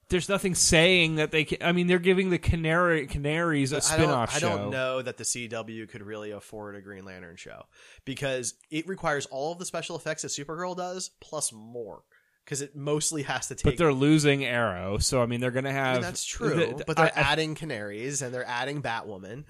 there's 0.08 0.28
nothing 0.28 0.54
saying 0.54 1.16
that 1.16 1.30
they. 1.32 1.44
Can, 1.44 1.58
I 1.62 1.72
mean, 1.72 1.86
they're 1.86 1.98
giving 1.98 2.30
the 2.30 2.38
Canary 2.38 3.06
Canaries 3.06 3.72
a 3.72 3.76
But 3.76 3.84
I 3.84 3.94
spin-off 3.94 4.38
show. 4.38 4.46
I 4.46 4.56
don't 4.56 4.70
know 4.70 5.02
that 5.02 5.16
the 5.16 5.24
CW 5.24 5.88
could 5.88 6.02
really 6.02 6.30
afford 6.30 6.76
a 6.76 6.80
Green 6.80 7.04
Lantern 7.04 7.36
show 7.36 7.64
because 8.04 8.54
it 8.70 8.86
requires 8.86 9.26
all 9.26 9.52
of 9.52 9.58
the 9.58 9.64
special 9.64 9.96
effects 9.96 10.22
that 10.22 10.28
Supergirl 10.28 10.76
does 10.76 11.10
plus 11.20 11.52
more. 11.52 12.02
Because 12.45 12.61
it 12.61 12.74
mostly 12.74 13.22
has 13.22 13.49
to 13.49 13.55
take. 13.55 13.64
But 13.64 13.76
they're 13.78 13.93
losing 13.93 14.45
Arrow, 14.45 14.99
so 14.99 15.22
I 15.22 15.26
mean, 15.26 15.40
they're 15.40 15.51
going 15.53 15.64
to 15.64 15.70
I 15.70 15.74
have. 15.74 15.95
mean, 15.97 16.03
that's 16.03 16.24
true. 16.24 16.55
th- 16.57 16.70
th- 16.70 16.82
but 16.86 16.97
they're 16.97 17.07
I- 17.16 17.20
I- 17.20 17.32
adding 17.32 17.55
canaries 17.55 18.20
and 18.22 18.34
they're 18.34 18.47
adding 18.47 18.82
Batwoman. 18.82 19.45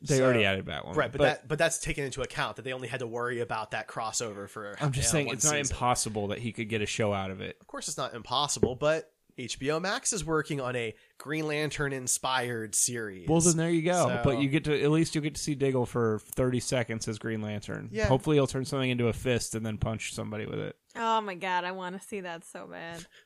They 0.00 0.22
already 0.22 0.44
added 0.44 0.64
Batwoman, 0.64 0.94
right? 0.94 1.10
But, 1.10 1.18
but- 1.18 1.24
that 1.24 1.48
but 1.48 1.58
that's 1.58 1.78
taken 1.78 2.04
into 2.04 2.22
account 2.22 2.56
that 2.56 2.62
they 2.62 2.72
only 2.72 2.86
had 2.86 3.00
to 3.00 3.06
worry 3.08 3.40
about 3.40 3.72
that 3.72 3.88
crossover 3.88 4.48
for. 4.48 4.76
I'm 4.80 4.92
just 4.92 5.12
you 5.12 5.18
know, 5.20 5.24
saying 5.24 5.34
it's 5.34 5.44
not 5.44 5.56
impossible 5.58 6.28
that 6.28 6.38
he 6.38 6.52
could 6.52 6.68
get 6.68 6.80
a 6.82 6.86
show 6.86 7.12
out 7.12 7.32
of 7.32 7.40
it. 7.40 7.56
Of 7.60 7.66
course, 7.66 7.88
it's 7.88 7.96
not 7.98 8.14
impossible, 8.14 8.76
but 8.76 9.10
HBO 9.38 9.80
Max 9.80 10.12
is 10.12 10.24
working 10.24 10.60
on 10.60 10.74
a 10.76 10.94
Green 11.18 11.46
Lantern 11.46 11.92
inspired 11.92 12.74
series. 12.74 13.28
Well, 13.28 13.40
then 13.40 13.56
there 13.56 13.70
you 13.70 13.82
go. 13.82 14.08
So- 14.08 14.20
But 14.24 14.40
you 14.40 14.48
get 14.48 14.64
to 14.64 14.82
at 14.82 14.90
least 14.90 15.14
you 15.14 15.20
get 15.20 15.34
to 15.36 15.40
see 15.40 15.54
Diggle 15.54 15.86
for 15.86 16.20
30 16.34 16.60
seconds 16.60 17.06
as 17.08 17.18
Green 17.18 17.40
Lantern. 17.40 17.88
Yeah. 17.92 18.06
Hopefully, 18.06 18.36
he'll 18.36 18.46
turn 18.46 18.64
something 18.64 18.90
into 18.90 19.08
a 19.08 19.12
fist 19.12 19.54
and 19.54 19.64
then 19.64 19.78
punch 19.78 20.12
somebody 20.14 20.46
with 20.46 20.58
it. 20.58 20.76
oh 20.96 21.20
my 21.20 21.34
god, 21.34 21.64
I 21.64 21.72
want 21.72 22.00
to 22.00 22.06
see 22.06 22.20
that 22.20 22.44
so 22.44 22.66
bad. 22.66 23.06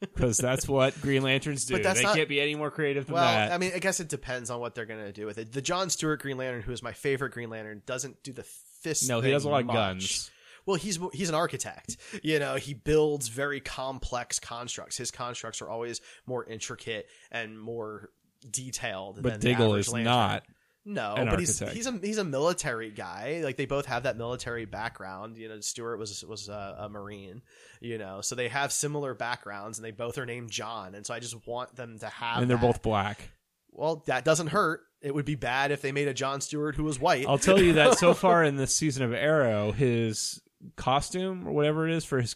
Because 0.00 0.36
that's 0.36 0.68
what 0.68 1.00
Green 1.00 1.22
Lanterns 1.22 1.64
do. 1.64 1.72
But 1.72 1.82
that's 1.82 2.00
they 2.00 2.04
not- 2.04 2.14
can't 2.16 2.28
be 2.28 2.38
any 2.38 2.54
more 2.54 2.70
creative 2.70 3.06
than 3.06 3.14
well, 3.14 3.24
that. 3.24 3.50
I 3.50 3.56
mean, 3.56 3.72
I 3.74 3.78
guess 3.78 3.98
it 3.98 4.08
depends 4.08 4.50
on 4.50 4.60
what 4.60 4.74
they're 4.74 4.84
going 4.84 5.02
to 5.02 5.12
do 5.12 5.24
with 5.24 5.38
it. 5.38 5.52
The 5.52 5.62
John 5.62 5.88
Stewart 5.88 6.20
Green 6.20 6.36
Lantern, 6.36 6.60
who 6.60 6.72
is 6.72 6.82
my 6.82 6.92
favorite 6.92 7.32
Green 7.32 7.48
Lantern, 7.48 7.82
doesn't 7.86 8.22
do 8.22 8.34
the 8.34 8.44
fist. 8.82 9.08
No, 9.08 9.20
he 9.20 9.22
thing 9.22 9.32
does 9.32 9.44
a 9.44 9.48
lot 9.48 9.60
of 9.60 9.66
much. 9.66 9.74
guns. 9.74 10.30
Well, 10.66 10.76
he's 10.76 10.98
he's 11.12 11.28
an 11.28 11.34
architect. 11.34 11.96
You 12.22 12.38
know, 12.38 12.56
he 12.56 12.74
builds 12.74 13.28
very 13.28 13.60
complex 13.60 14.38
constructs. 14.38 14.96
His 14.96 15.10
constructs 15.10 15.62
are 15.62 15.68
always 15.68 16.00
more 16.26 16.44
intricate 16.44 17.08
and 17.30 17.58
more 17.58 18.10
detailed. 18.50 19.22
But 19.22 19.34
than 19.34 19.40
Diggle 19.40 19.74
is 19.76 19.90
lantern. 19.90 20.04
not 20.04 20.42
No, 20.84 21.14
but 21.16 21.40
he's 21.40 21.58
he's 21.58 21.88
a 21.88 21.98
he's 22.00 22.18
a 22.18 22.24
military 22.24 22.90
guy. 22.90 23.40
Like 23.42 23.56
they 23.56 23.66
both 23.66 23.86
have 23.86 24.04
that 24.04 24.16
military 24.16 24.66
background. 24.66 25.36
You 25.36 25.48
know, 25.48 25.58
Stewart 25.60 25.98
was 25.98 26.24
was 26.24 26.48
a, 26.48 26.76
a 26.80 26.88
marine. 26.88 27.42
You 27.80 27.98
know, 27.98 28.20
so 28.20 28.36
they 28.36 28.48
have 28.48 28.72
similar 28.72 29.12
backgrounds, 29.12 29.78
and 29.78 29.84
they 29.84 29.90
both 29.90 30.16
are 30.16 30.26
named 30.26 30.50
John. 30.50 30.94
And 30.94 31.04
so 31.04 31.12
I 31.12 31.18
just 31.18 31.44
want 31.44 31.74
them 31.74 31.98
to 31.98 32.06
have. 32.06 32.40
and 32.40 32.48
they're 32.48 32.56
that. 32.56 32.66
both 32.66 32.82
black. 32.82 33.30
Well, 33.72 34.04
that 34.06 34.24
doesn't 34.24 34.46
hurt. 34.46 34.82
It 35.02 35.12
would 35.12 35.24
be 35.24 35.34
bad 35.34 35.72
if 35.72 35.82
they 35.82 35.90
made 35.90 36.08
a 36.08 36.14
John 36.14 36.40
Stewart 36.40 36.76
who 36.76 36.84
was 36.84 37.00
white. 37.00 37.26
I'll 37.28 37.36
tell 37.36 37.60
you 37.60 37.74
that 37.74 37.98
so 37.98 38.14
far 38.14 38.44
in 38.44 38.56
this 38.56 38.74
season 38.74 39.02
of 39.02 39.12
Arrow, 39.12 39.72
his 39.72 40.40
costume 40.76 41.46
or 41.46 41.52
whatever 41.52 41.88
it 41.88 41.94
is 41.94 42.04
for 42.04 42.20
his 42.20 42.34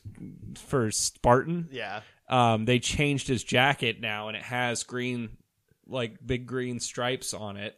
for 0.57 0.91
Spartan, 0.91 1.69
Yeah. 1.73 2.03
um, 2.29 2.65
they 2.65 2.79
changed 2.79 3.27
his 3.29 3.43
jacket 3.43 4.01
now, 4.01 4.29
and 4.29 4.37
it 4.37 4.43
has 4.43 4.83
green, 4.85 5.37
like 5.87 6.15
big 6.25 6.47
green 6.47 6.79
stripes 6.81 7.35
on 7.35 7.57
it. 7.57 7.77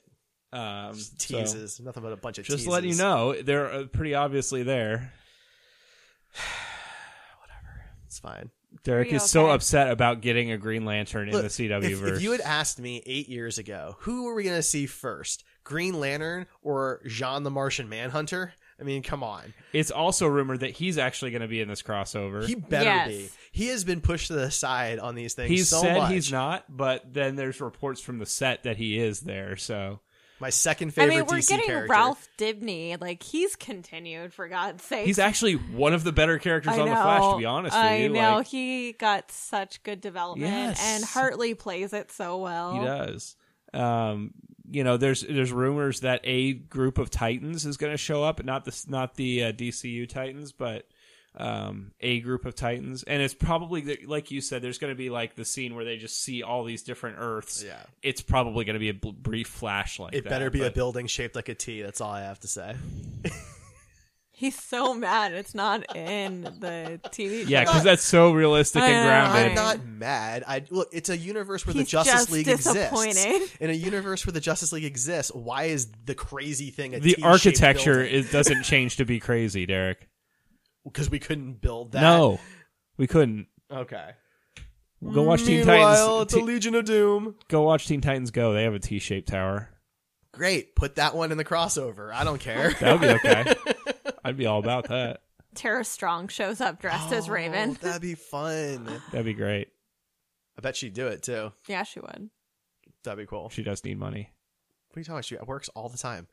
Um, 0.53 0.95
so 0.95 1.15
teases, 1.19 1.81
nothing 1.81 2.03
but 2.03 2.13
a 2.13 2.17
bunch 2.17 2.37
of 2.39 2.45
just 2.45 2.59
teases. 2.59 2.69
letting 2.69 2.91
you 2.91 2.97
know, 2.97 3.41
they're 3.41 3.73
uh, 3.73 3.85
pretty 3.87 4.15
obviously 4.15 4.63
there. 4.63 5.13
Whatever, 7.41 7.85
it's 8.07 8.19
fine. 8.19 8.51
Derek 8.85 9.11
you 9.11 9.17
is 9.17 9.25
so 9.31 9.51
upset 9.51 9.91
about 9.91 10.23
getting 10.23 10.51
a 10.51 10.57
Green 10.59 10.85
Lantern 10.85 11.29
in 11.29 11.35
the 11.35 11.45
CW 11.49 11.83
if, 11.85 11.99
verse. 11.99 12.17
if 12.17 12.23
you 12.23 12.33
had 12.33 12.41
asked 12.41 12.81
me 12.81 13.03
eight 13.07 13.29
years 13.29 13.59
ago, 13.59 13.97
who 14.01 14.25
were 14.25 14.35
we 14.35 14.45
going 14.45 14.57
to 14.57 14.63
see 14.63 14.87
first, 14.87 15.45
Green 15.63 16.01
Lantern 16.01 16.47
or 16.63 17.01
Jean 17.07 17.43
the 17.43 17.51
Martian 17.51 17.89
Manhunter? 17.89 18.55
I 18.81 18.85
mean, 18.85 19.03
come 19.03 19.23
on. 19.23 19.55
It's 19.73 19.91
also 19.91 20.27
rumored 20.27 20.61
that 20.61 20.71
he's 20.73 20.99
actually 20.99 21.31
going 21.31 21.43
to 21.43 21.49
be 21.49 21.61
in 21.61 21.69
this 21.69 21.83
crossover. 21.83 22.45
He 22.47 22.55
better 22.55 22.85
Yes. 22.85 23.09
be. 23.09 23.29
He 23.53 23.67
has 23.69 23.85
been 23.85 24.01
pushed 24.01 24.29
to 24.29 24.33
the 24.33 24.51
side 24.51 24.99
on 24.99 25.15
these 25.15 25.35
things 25.35 25.51
He's 25.51 25.69
so 25.69 25.81
said 25.83 25.99
much. 25.99 26.13
he's 26.13 26.33
not, 26.33 26.65
but 26.75 27.13
then 27.13 27.37
there's 27.37 27.61
reports 27.61 28.01
from 28.01 28.19
the 28.19 28.27
set 28.27 28.63
that 28.65 28.77
he 28.77 28.99
is 28.99 29.21
there. 29.21 29.57
So 29.57 30.01
My 30.41 30.51
second 30.51 30.89
I 30.89 30.91
favorite 30.93 31.17
mean, 31.19 31.27
we're 31.27 31.37
DC 31.39 31.49
getting 31.51 31.67
character. 31.67 31.93
Ralph 31.93 32.29
Dibny. 32.39 33.01
Like 33.01 33.23
he's 33.23 33.55
continued 33.55 34.33
for 34.35 34.49
God's 34.49 34.83
sake. 34.83 35.07
He's 35.07 35.21
actually 35.21 35.55
one 35.55 35.93
of 35.95 36.03
the 36.03 36.11
better 36.11 36.39
characters 36.41 36.73
I 36.75 36.81
on 36.81 36.89
the 36.89 36.95
Flash. 36.97 37.33
To 37.35 37.39
be 37.39 37.45
honest 37.45 37.77
with 37.77 37.85
I 37.85 37.97
you, 37.99 38.09
know 38.09 38.37
Like, 38.39 38.47
he 38.49 38.93
got 38.93 39.31
such 39.31 39.83
good 39.85 40.01
development, 40.01 40.51
Yes. 40.51 40.81
and 40.85 41.05
Hartley 41.05 41.55
plays 41.55 41.93
it 41.93 42.11
so 42.11 42.39
well. 42.39 42.73
He 42.75 42.81
does. 42.85 43.37
Um, 43.73 44.33
you 44.73 44.85
know, 44.85 44.97
there's 44.97 45.21
there's 45.21 45.53
rumors 45.53 46.01
that 46.01 46.21
a 46.25 46.55
group 46.55 46.99
of 46.99 47.11
Titans 47.11 47.67
is 47.67 47.77
going 47.77 47.93
to 47.93 47.99
show 47.99 48.25
up, 48.25 48.43
not 48.43 48.65
the 48.65 48.85
not 48.89 49.15
the 49.15 49.45
uh, 49.45 49.53
DCU 49.53 50.09
Titans, 50.09 50.51
but 50.53 50.87
um, 51.37 51.93
a 52.01 52.21
group 52.21 52.45
of 52.45 52.55
Titans, 52.55 53.03
and 53.03 53.23
it's 53.23 53.35
probably 53.35 53.99
like 54.07 54.31
you 54.31 54.41
said. 54.41 54.63
There's 54.63 54.79
going 54.79 54.93
to 54.93 54.97
be 54.97 55.11
like 55.11 55.35
the 55.35 55.45
scene 55.45 55.75
where 55.75 55.85
they 55.85 55.97
just 55.97 56.23
see 56.23 56.43
all 56.43 56.65
these 56.65 56.83
different 56.83 57.17
Earths. 57.19 57.63
Yeah. 57.63 57.83
it's 58.03 58.23
probably 58.23 58.65
going 58.65 58.75
to 58.75 58.81
be 58.81 58.89
a 58.89 58.95
bl- 58.95 59.11
brief 59.11 59.49
flash 59.49 59.99
like 59.99 60.15
it 60.15 60.25
that. 60.25 60.31
better 60.31 60.51
be 60.51 60.65
a 60.65 60.71
building 60.71 61.07
shaped 61.07 61.37
like 61.37 61.49
a 61.49 61.55
T. 61.55 61.83
That's 61.83 62.01
all 62.01 62.13
I 62.13 62.23
have 62.23 62.41
to 62.41 62.49
say. 62.49 62.75
He's 64.43 64.61
so 64.61 64.93
mad 64.93 65.35
it's 65.35 65.55
not 65.55 65.95
in 65.95 66.43
the 66.43 66.99
TV. 67.11 67.49
Yeah, 67.49 67.61
because 67.61 67.85
that's 67.85 68.03
so 68.03 68.33
realistic 68.33 68.83
and 68.83 68.93
know. 68.93 69.05
grounded. 69.05 69.47
I'm 69.51 69.55
not 69.55 69.87
mad. 69.87 70.43
I 70.45 70.65
look. 70.69 70.89
It's 70.91 71.11
a 71.11 71.17
universe 71.17 71.65
where 71.65 71.75
the 71.75 71.85
Justice 71.85 72.13
just 72.13 72.33
League 72.33 72.47
disappointed. 72.47 73.11
exists. 73.11 73.57
In 73.61 73.71
a 73.71 73.73
universe 73.73 74.27
where 74.27 74.33
the 74.33 74.41
Justice 74.41 74.73
League 74.73 74.83
exists, 74.83 75.31
why 75.33 75.67
is 75.67 75.93
the 76.07 76.17
crazy 76.17 76.71
thing 76.71 76.93
a 76.93 76.99
the 76.99 77.19
architecture 77.23 78.01
building? 78.01 78.13
is, 78.13 78.33
doesn't 78.33 78.65
change 78.65 78.97
to 78.97 79.05
be 79.05 79.21
crazy, 79.21 79.65
Derek. 79.65 80.09
because 80.85 81.09
we 81.09 81.21
couldn't 81.21 81.61
build 81.61 81.93
that. 81.93 82.01
No, 82.01 82.41
we 82.97 83.07
couldn't. 83.07 83.47
Okay. 83.71 84.11
Go 85.05 85.23
watch 85.23 85.45
Teen 85.45 85.59
Meanwhile, 85.59 86.25
Titans. 86.27 86.33
it's 86.33 86.35
a 86.35 86.45
Legion 86.45 86.75
of 86.75 86.85
Doom. 86.85 87.37
go 87.47 87.63
watch 87.63 87.87
Teen 87.87 88.01
Titans 88.01 88.33
Go. 88.33 88.55
They 88.55 88.65
have 88.65 88.75
a 88.75 88.81
T-shaped 88.81 89.29
tower. 89.29 89.69
Great. 90.33 90.75
Put 90.75 90.97
that 90.97 91.15
one 91.15 91.31
in 91.31 91.39
the 91.39 91.45
crossover. 91.45 92.13
I 92.13 92.25
don't 92.25 92.41
care. 92.41 92.73
That 92.81 92.93
would 92.93 93.01
be 93.03 93.15
okay. 93.15 93.55
I'd 94.25 94.37
be 94.37 94.47
all 94.47 94.59
about 94.59 94.89
that. 94.89 95.23
Tara 95.55 95.85
Strong 95.85 96.29
shows 96.29 96.61
up 96.61 96.81
dressed 96.81 97.13
as 97.13 97.29
Raven. 97.29 97.71
Oh, 97.71 97.77
that'd 97.87 98.03
be 98.03 98.15
fun. 98.15 98.89
That'd 99.11 99.27
be 99.27 99.35
great. 99.35 99.69
I 100.57 100.61
bet 100.61 100.77
she'd 100.77 100.95
do 100.95 101.09
it 101.09 101.23
too. 101.23 101.53
Yeah, 101.69 101.83
she 101.83 102.01
would. 102.01 102.31
That'd 103.05 103.19
be 103.19 103.27
cool. 103.27 103.49
She 103.51 103.63
does 103.63 103.85
need 103.85 103.99
money. 103.99 104.31
What 104.89 104.97
are 104.97 105.01
you 105.01 105.05
talking 105.05 105.15
about? 105.17 105.25
She 105.25 105.37
works 105.47 105.69
all 105.71 105.89
the 105.89 105.99
time. 105.99 106.27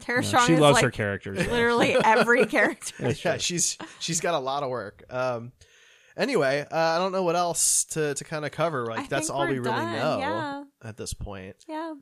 Tara 0.00 0.20
No, 0.20 0.26
Strong 0.26 0.46
she 0.46 0.52
is 0.54 0.60
loves 0.60 0.74
like 0.76 0.84
her 0.84 0.90
characters. 0.90 1.38
Literally 1.38 1.96
every 2.04 2.46
character. 2.46 2.94
That's 2.98 3.24
yeah, 3.24 3.32
true. 3.32 3.40
she's 3.40 3.78
she's 4.00 4.20
got 4.20 4.34
a 4.34 4.38
lot 4.38 4.62
of 4.62 4.70
work. 4.70 5.04
Um, 5.10 5.52
anyway, 6.16 6.66
uh, 6.70 6.76
I 6.76 6.98
don't 6.98 7.12
know 7.12 7.22
what 7.22 7.36
else 7.36 7.84
to, 7.90 8.14
to 8.14 8.24
kind 8.24 8.44
of 8.44 8.50
cover. 8.50 8.86
Like 8.86 9.00
I 9.00 9.06
that's 9.06 9.28
think 9.28 9.38
all 9.38 9.46
we're 9.46 9.52
we 9.52 9.58
really 9.60 9.70
done, 9.76 9.92
know 9.92 10.18
yeah. 10.18 10.64
at 10.88 10.96
this 10.96 11.14
point. 11.14 11.56
Yeah. 11.68 11.94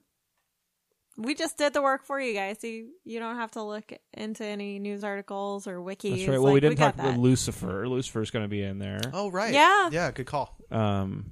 We 1.21 1.35
just 1.35 1.59
did 1.59 1.75
the 1.75 1.83
work 1.83 2.05
for 2.07 2.19
you 2.21 2.33
guys. 2.35 2.57
You 2.65 2.91
you 3.05 3.19
don't 3.21 3.37
have 3.37 3.51
to 3.53 3.63
look 3.63 3.93
into 4.15 4.45
any 4.45 4.79
news 4.79 5.05
articles 5.05 5.67
or 5.67 5.77
wikis. 5.79 6.11
That's 6.17 6.29
right. 6.29 6.39
Well, 6.39 6.45
Like, 6.45 6.55
we 6.55 6.61
didn't 6.61 6.79
got 6.79 6.85
talk 6.87 6.95
about 6.95 7.13
that. 7.15 7.21
Lucifer. 7.21 7.87
Lucifer's 7.87 8.31
going 8.31 8.45
to 8.45 8.49
be 8.49 8.63
in 8.63 8.79
there. 8.79 9.01
Oh 9.13 9.31
right. 9.31 9.53
Yeah. 9.53 9.91
Yeah. 9.93 10.11
Good 10.13 10.27
call. 10.27 10.57
Um, 10.71 11.31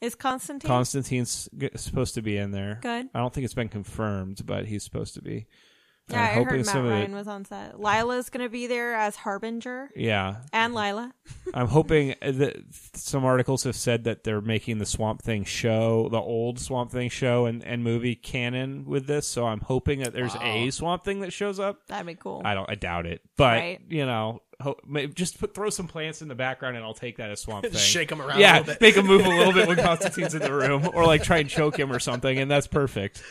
Is 0.00 0.14
Constantine? 0.16 0.68
Constantine's 0.68 1.48
g- 1.56 1.70
supposed 1.76 2.14
to 2.14 2.22
be 2.22 2.36
in 2.36 2.50
there. 2.50 2.80
Good. 2.82 3.08
I 3.14 3.18
don't 3.20 3.32
think 3.32 3.44
it's 3.44 3.54
been 3.54 3.68
confirmed, 3.68 4.44
but 4.44 4.66
he's 4.66 4.82
supposed 4.82 5.14
to 5.14 5.22
be. 5.22 5.46
Yeah, 6.08 6.18
I'm 6.20 6.24
I 6.24 6.32
hoping 6.32 6.46
heard 6.56 6.66
Matt 6.66 6.74
Ryan 6.76 7.12
it- 7.12 7.16
was 7.16 7.28
on 7.28 7.44
set. 7.44 7.80
Lyla's 7.80 8.28
going 8.28 8.44
to 8.44 8.50
be 8.50 8.66
there 8.66 8.94
as 8.94 9.16
Harbinger. 9.16 9.90
Yeah, 9.96 10.36
And 10.52 10.74
Lyla. 10.74 11.12
I'm 11.54 11.68
hoping 11.68 12.14
that 12.20 12.56
some 12.94 13.24
articles 13.24 13.62
have 13.64 13.76
said 13.76 14.04
that 14.04 14.24
they're 14.24 14.40
making 14.40 14.78
the 14.78 14.84
Swamp 14.86 15.22
Thing 15.22 15.44
show, 15.44 16.08
the 16.10 16.18
old 16.20 16.58
Swamp 16.58 16.90
Thing 16.90 17.08
show 17.08 17.46
and, 17.46 17.64
and 17.64 17.82
movie 17.84 18.14
canon 18.16 18.84
with 18.84 19.06
this. 19.06 19.26
So 19.28 19.46
I'm 19.46 19.60
hoping 19.60 20.00
that 20.00 20.12
there's 20.12 20.34
a 20.40 20.70
Swamp 20.70 21.04
Thing 21.04 21.20
that 21.20 21.32
shows 21.32 21.58
up. 21.60 21.86
That'd 21.86 22.06
be 22.06 22.14
cool. 22.14 22.42
I 22.44 22.54
don't. 22.54 22.68
I 22.68 22.74
doubt 22.74 23.06
it, 23.06 23.22
but 23.36 23.58
Right. 23.58 23.80
you 23.88 24.04
know, 24.04 24.42
ho- 24.60 24.76
just 25.14 25.38
put 25.38 25.54
throw 25.54 25.70
some 25.70 25.86
plants 25.86 26.20
in 26.20 26.28
the 26.28 26.34
background, 26.34 26.76
and 26.76 26.84
I'll 26.84 26.94
take 26.94 27.18
that 27.18 27.30
as 27.30 27.40
Swamp 27.40 27.64
Thing. 27.70 27.72
Shake 27.74 28.10
'em 28.12 28.20
around 28.20 28.38
a 28.38 28.40
Yeah, 28.40 28.58
little 28.58 28.74
bit. 28.74 28.80
make 28.80 28.96
him 28.96 29.06
move 29.06 29.24
a 29.24 29.28
little 29.30 29.52
bit 29.52 29.68
when 29.68 29.76
Constantine's 29.82 30.34
in 30.34 30.42
the 30.42 30.52
room, 30.52 30.90
or 30.92 31.06
like 31.06 31.22
try 31.22 31.38
and 31.38 31.48
choke 31.48 31.78
him 31.78 31.92
or 31.92 32.00
something, 32.00 32.36
and 32.38 32.50
that's 32.50 32.66
perfect. 32.66 33.22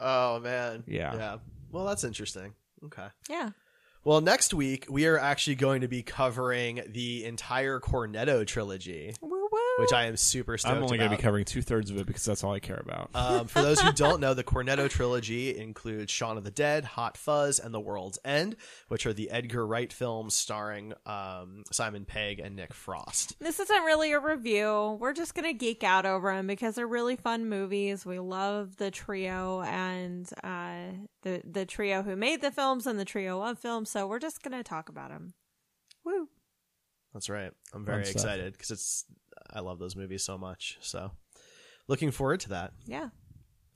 Oh 0.00 0.40
man. 0.40 0.84
Yeah. 0.86 1.14
Yeah. 1.14 1.36
Well, 1.74 1.86
that's 1.86 2.04
interesting. 2.04 2.54
Okay. 2.84 3.08
Yeah. 3.28 3.50
Well, 4.04 4.20
next 4.20 4.54
week 4.54 4.86
we 4.88 5.06
are 5.06 5.18
actually 5.18 5.56
going 5.56 5.80
to 5.80 5.88
be 5.88 6.04
covering 6.04 6.82
the 6.86 7.24
entire 7.24 7.80
Cornetto 7.80 8.46
trilogy, 8.46 9.14
which 9.78 9.92
I 9.92 10.06
am 10.06 10.16
super 10.16 10.56
stoked 10.56 10.76
I'm 10.76 10.82
only 10.82 10.98
going 10.98 11.10
to 11.10 11.16
be 11.16 11.22
covering 11.22 11.44
two 11.44 11.62
thirds 11.62 11.90
of 11.90 11.98
it 11.98 12.06
because 12.06 12.24
that's 12.24 12.44
all 12.44 12.52
I 12.52 12.60
care 12.60 12.80
about. 12.80 13.10
Um, 13.14 13.46
for 13.46 13.62
those 13.62 13.80
who 13.80 13.92
don't 13.92 14.20
know, 14.20 14.34
the 14.34 14.44
Cornetto 14.44 14.88
trilogy 14.88 15.56
includes 15.56 16.12
Shaun 16.12 16.36
of 16.36 16.44
the 16.44 16.50
Dead, 16.50 16.84
Hot 16.84 17.16
Fuzz, 17.16 17.58
and 17.58 17.74
The 17.74 17.80
World's 17.80 18.18
End, 18.24 18.56
which 18.88 19.06
are 19.06 19.12
the 19.12 19.30
Edgar 19.30 19.66
Wright 19.66 19.92
films 19.92 20.34
starring 20.34 20.94
um, 21.06 21.64
Simon 21.72 22.04
Pegg 22.04 22.38
and 22.38 22.56
Nick 22.56 22.72
Frost. 22.72 23.38
This 23.40 23.60
isn't 23.60 23.82
really 23.82 24.12
a 24.12 24.20
review. 24.20 24.96
We're 25.00 25.12
just 25.12 25.34
going 25.34 25.46
to 25.46 25.54
geek 25.54 25.82
out 25.82 26.06
over 26.06 26.34
them 26.34 26.46
because 26.46 26.76
they're 26.76 26.86
really 26.86 27.16
fun 27.16 27.48
movies. 27.48 28.06
We 28.06 28.18
love 28.18 28.76
the 28.76 28.90
trio 28.90 29.62
and 29.62 30.28
uh, 30.42 30.96
the, 31.22 31.42
the 31.44 31.66
trio 31.66 32.02
who 32.02 32.16
made 32.16 32.40
the 32.40 32.50
films 32.50 32.86
and 32.86 32.98
the 32.98 33.04
trio 33.04 33.42
of 33.42 33.58
films. 33.58 33.90
So 33.90 34.06
we're 34.06 34.18
just 34.18 34.42
going 34.42 34.56
to 34.56 34.62
talk 34.62 34.88
about 34.88 35.10
them. 35.10 35.34
Woo. 36.04 36.28
That's 37.14 37.30
right. 37.30 37.52
I'm 37.72 37.84
very 37.84 38.02
excited 38.02 38.52
because 38.52 38.72
it's 38.72 39.04
I 39.54 39.60
love 39.60 39.78
those 39.78 39.96
movies 39.96 40.24
so 40.24 40.36
much. 40.36 40.78
So, 40.80 41.12
looking 41.88 42.10
forward 42.10 42.40
to 42.40 42.48
that. 42.50 42.72
Yeah. 42.86 43.08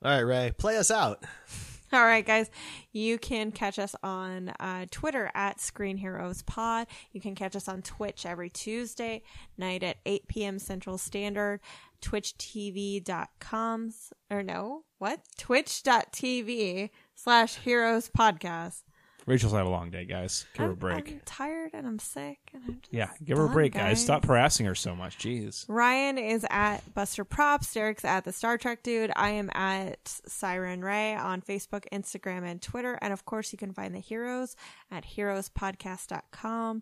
All 0.03 0.11
right, 0.11 0.19
Ray, 0.19 0.51
play 0.57 0.77
us 0.77 0.91
out. 0.91 1.23
All 1.91 2.05
right, 2.05 2.25
guys. 2.25 2.51
You 2.91 3.17
can 3.17 3.51
catch 3.51 3.79
us 3.79 3.95
on 4.03 4.49
uh, 4.59 4.85
Twitter 4.91 5.31
at 5.33 5.59
Screen 5.59 5.97
Heroes 5.97 6.43
Pod. 6.43 6.85
You 7.11 7.19
can 7.19 7.33
catch 7.33 7.55
us 7.55 7.67
on 7.67 7.81
Twitch 7.81 8.27
every 8.27 8.49
Tuesday 8.49 9.23
night 9.57 9.81
at 9.81 9.97
8 10.05 10.27
p.m. 10.27 10.59
Central 10.59 10.99
Standard. 10.99 11.61
TwitchTV.com 12.01 13.93
or 14.29 14.43
no, 14.43 14.83
what? 14.99 15.19
Twitch.tv 15.37 16.91
slash 17.15 17.55
Heroes 17.55 18.09
Podcast. 18.09 18.83
Rachel's 19.29 19.53
had 19.53 19.67
a 19.67 19.69
long 19.69 19.91
day, 19.91 20.05
guys. 20.05 20.47
Give 20.53 20.59
her 20.61 20.65
a 20.65 20.69
I'm- 20.69 20.75
break. 20.79 21.07
I'm 21.09 21.21
tired 21.23 21.69
and 21.73 21.85
I'm 21.85 21.99
sick. 21.99 22.39
And 22.51 22.63
I'm 22.67 22.79
just 22.81 22.91
yeah, 22.91 23.11
give 23.23 23.37
her 23.37 23.43
a 23.43 23.47
done, 23.47 23.53
break, 23.53 23.73
guys. 23.73 23.81
guys. 23.83 24.03
Stop 24.03 24.25
harassing 24.25 24.65
her 24.65 24.73
so 24.73 24.95
much. 24.95 25.19
Jeez. 25.19 25.65
Ryan 25.67 26.17
is 26.17 26.45
at 26.49 26.79
Buster 26.95 27.23
Props. 27.23 27.71
Derek's 27.71 28.03
at 28.03 28.25
the 28.25 28.33
Star 28.33 28.57
Trek 28.57 28.81
Dude. 28.81 29.11
I 29.15 29.29
am 29.29 29.51
at 29.53 29.99
Siren 30.25 30.83
Ray 30.83 31.13
on 31.15 31.41
Facebook, 31.41 31.83
Instagram, 31.93 32.43
and 32.43 32.59
Twitter. 32.59 32.97
And 33.03 33.13
of 33.13 33.25
course, 33.25 33.51
you 33.53 33.59
can 33.59 33.71
find 33.71 33.93
the 33.93 33.99
heroes 33.99 34.55
at 34.89 35.05
heroespodcast.com 35.05 36.81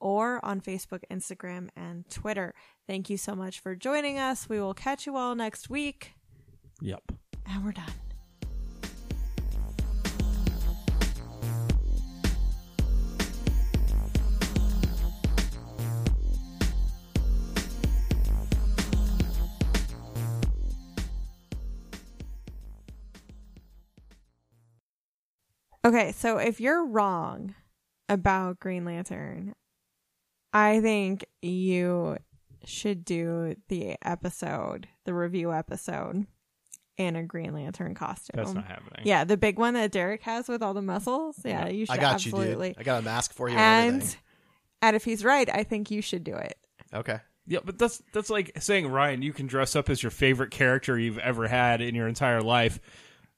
or 0.00 0.44
on 0.44 0.60
Facebook, 0.62 1.02
Instagram, 1.10 1.68
and 1.76 2.08
Twitter. 2.08 2.54
Thank 2.86 3.10
you 3.10 3.18
so 3.18 3.34
much 3.36 3.60
for 3.60 3.76
joining 3.76 4.18
us. 4.18 4.48
We 4.48 4.60
will 4.60 4.74
catch 4.74 5.06
you 5.06 5.16
all 5.16 5.34
next 5.34 5.68
week. 5.68 6.14
Yep. 6.80 7.12
And 7.46 7.64
we're 7.64 7.72
done. 7.72 7.92
Okay, 25.84 26.12
so 26.12 26.38
if 26.38 26.60
you're 26.60 26.86
wrong 26.86 27.54
about 28.08 28.60
Green 28.60 28.84
Lantern, 28.84 29.54
I 30.52 30.80
think 30.80 31.24
you 31.40 32.18
should 32.64 33.04
do 33.04 33.56
the 33.68 33.96
episode, 34.02 34.88
the 35.04 35.14
review 35.14 35.52
episode, 35.52 36.26
in 36.98 37.16
a 37.16 37.24
Green 37.24 37.52
Lantern 37.52 37.94
costume. 37.94 38.34
That's 38.36 38.54
not 38.54 38.66
happening. 38.66 39.02
Yeah, 39.04 39.24
the 39.24 39.36
big 39.36 39.58
one 39.58 39.74
that 39.74 39.90
Derek 39.90 40.22
has 40.22 40.46
with 40.46 40.62
all 40.62 40.74
the 40.74 40.82
muscles. 40.82 41.36
Yeah, 41.44 41.66
you 41.66 41.86
should 41.86 41.96
I 41.96 42.00
got 42.00 42.14
absolutely. 42.14 42.68
you, 42.68 42.74
dude. 42.74 42.80
I 42.80 42.84
got 42.84 43.00
a 43.00 43.04
mask 43.04 43.32
for 43.32 43.48
you. 43.48 43.56
And, 43.56 44.02
and 44.02 44.16
and 44.82 44.96
if 44.96 45.04
he's 45.04 45.24
right, 45.24 45.48
I 45.52 45.64
think 45.64 45.90
you 45.90 46.02
should 46.02 46.22
do 46.22 46.34
it. 46.34 46.56
okay. 46.94 47.18
Yeah, 47.46 47.58
but 47.64 47.76
that's 47.76 48.00
that's 48.12 48.30
like 48.30 48.52
saying 48.60 48.86
Ryan, 48.86 49.22
you 49.22 49.32
can 49.32 49.48
dress 49.48 49.74
up 49.74 49.90
as 49.90 50.00
your 50.00 50.10
favorite 50.10 50.52
character 50.52 50.96
you've 50.96 51.18
ever 51.18 51.48
had 51.48 51.80
in 51.80 51.92
your 51.96 52.06
entire 52.06 52.40
life 52.40 52.78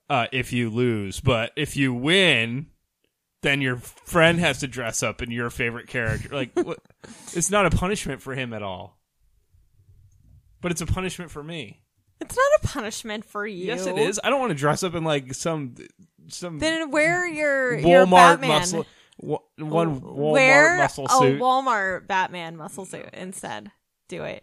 uh, 0.08 0.26
if 0.32 0.52
you 0.52 0.70
lose, 0.70 1.20
but 1.20 1.52
if 1.56 1.76
you 1.76 1.92
win, 1.94 2.66
then 3.42 3.60
your 3.60 3.76
friend 3.76 4.38
has 4.40 4.60
to 4.60 4.66
dress 4.66 5.02
up 5.02 5.22
in 5.22 5.30
your 5.30 5.50
favorite 5.50 5.86
character. 5.86 6.28
Like, 6.34 6.52
what? 6.54 6.78
it's 7.32 7.50
not 7.50 7.66
a 7.66 7.70
punishment 7.70 8.22
for 8.22 8.34
him 8.34 8.52
at 8.52 8.62
all, 8.62 8.98
but 10.60 10.72
it's 10.72 10.80
a 10.80 10.86
punishment 10.86 11.30
for 11.30 11.42
me. 11.42 11.82
It's 12.20 12.36
not 12.36 12.62
a 12.62 12.66
punishment 12.68 13.24
for 13.24 13.46
you. 13.46 13.66
Yes, 13.66 13.86
it 13.86 13.98
is. 13.98 14.18
I 14.22 14.30
don't 14.30 14.40
want 14.40 14.50
to 14.50 14.58
dress 14.58 14.82
up 14.82 14.94
in 14.94 15.04
like 15.04 15.34
some 15.34 15.74
some 16.28 16.58
Then 16.58 16.90
wear 16.90 17.28
your 17.28 17.76
your 17.76 18.06
Walmart 18.06 18.40
Batman. 18.40 18.48
muscle 18.48 18.86
wa- 19.18 19.38
one 19.58 20.00
Walmart 20.00 20.32
wear 20.32 20.76
muscle 20.78 21.04
a. 21.04 21.08
Walmart 21.38 22.06
Batman 22.06 22.56
muscle 22.56 22.86
suit 22.86 23.10
instead. 23.12 23.70
Do 24.08 24.24
it. 24.24 24.42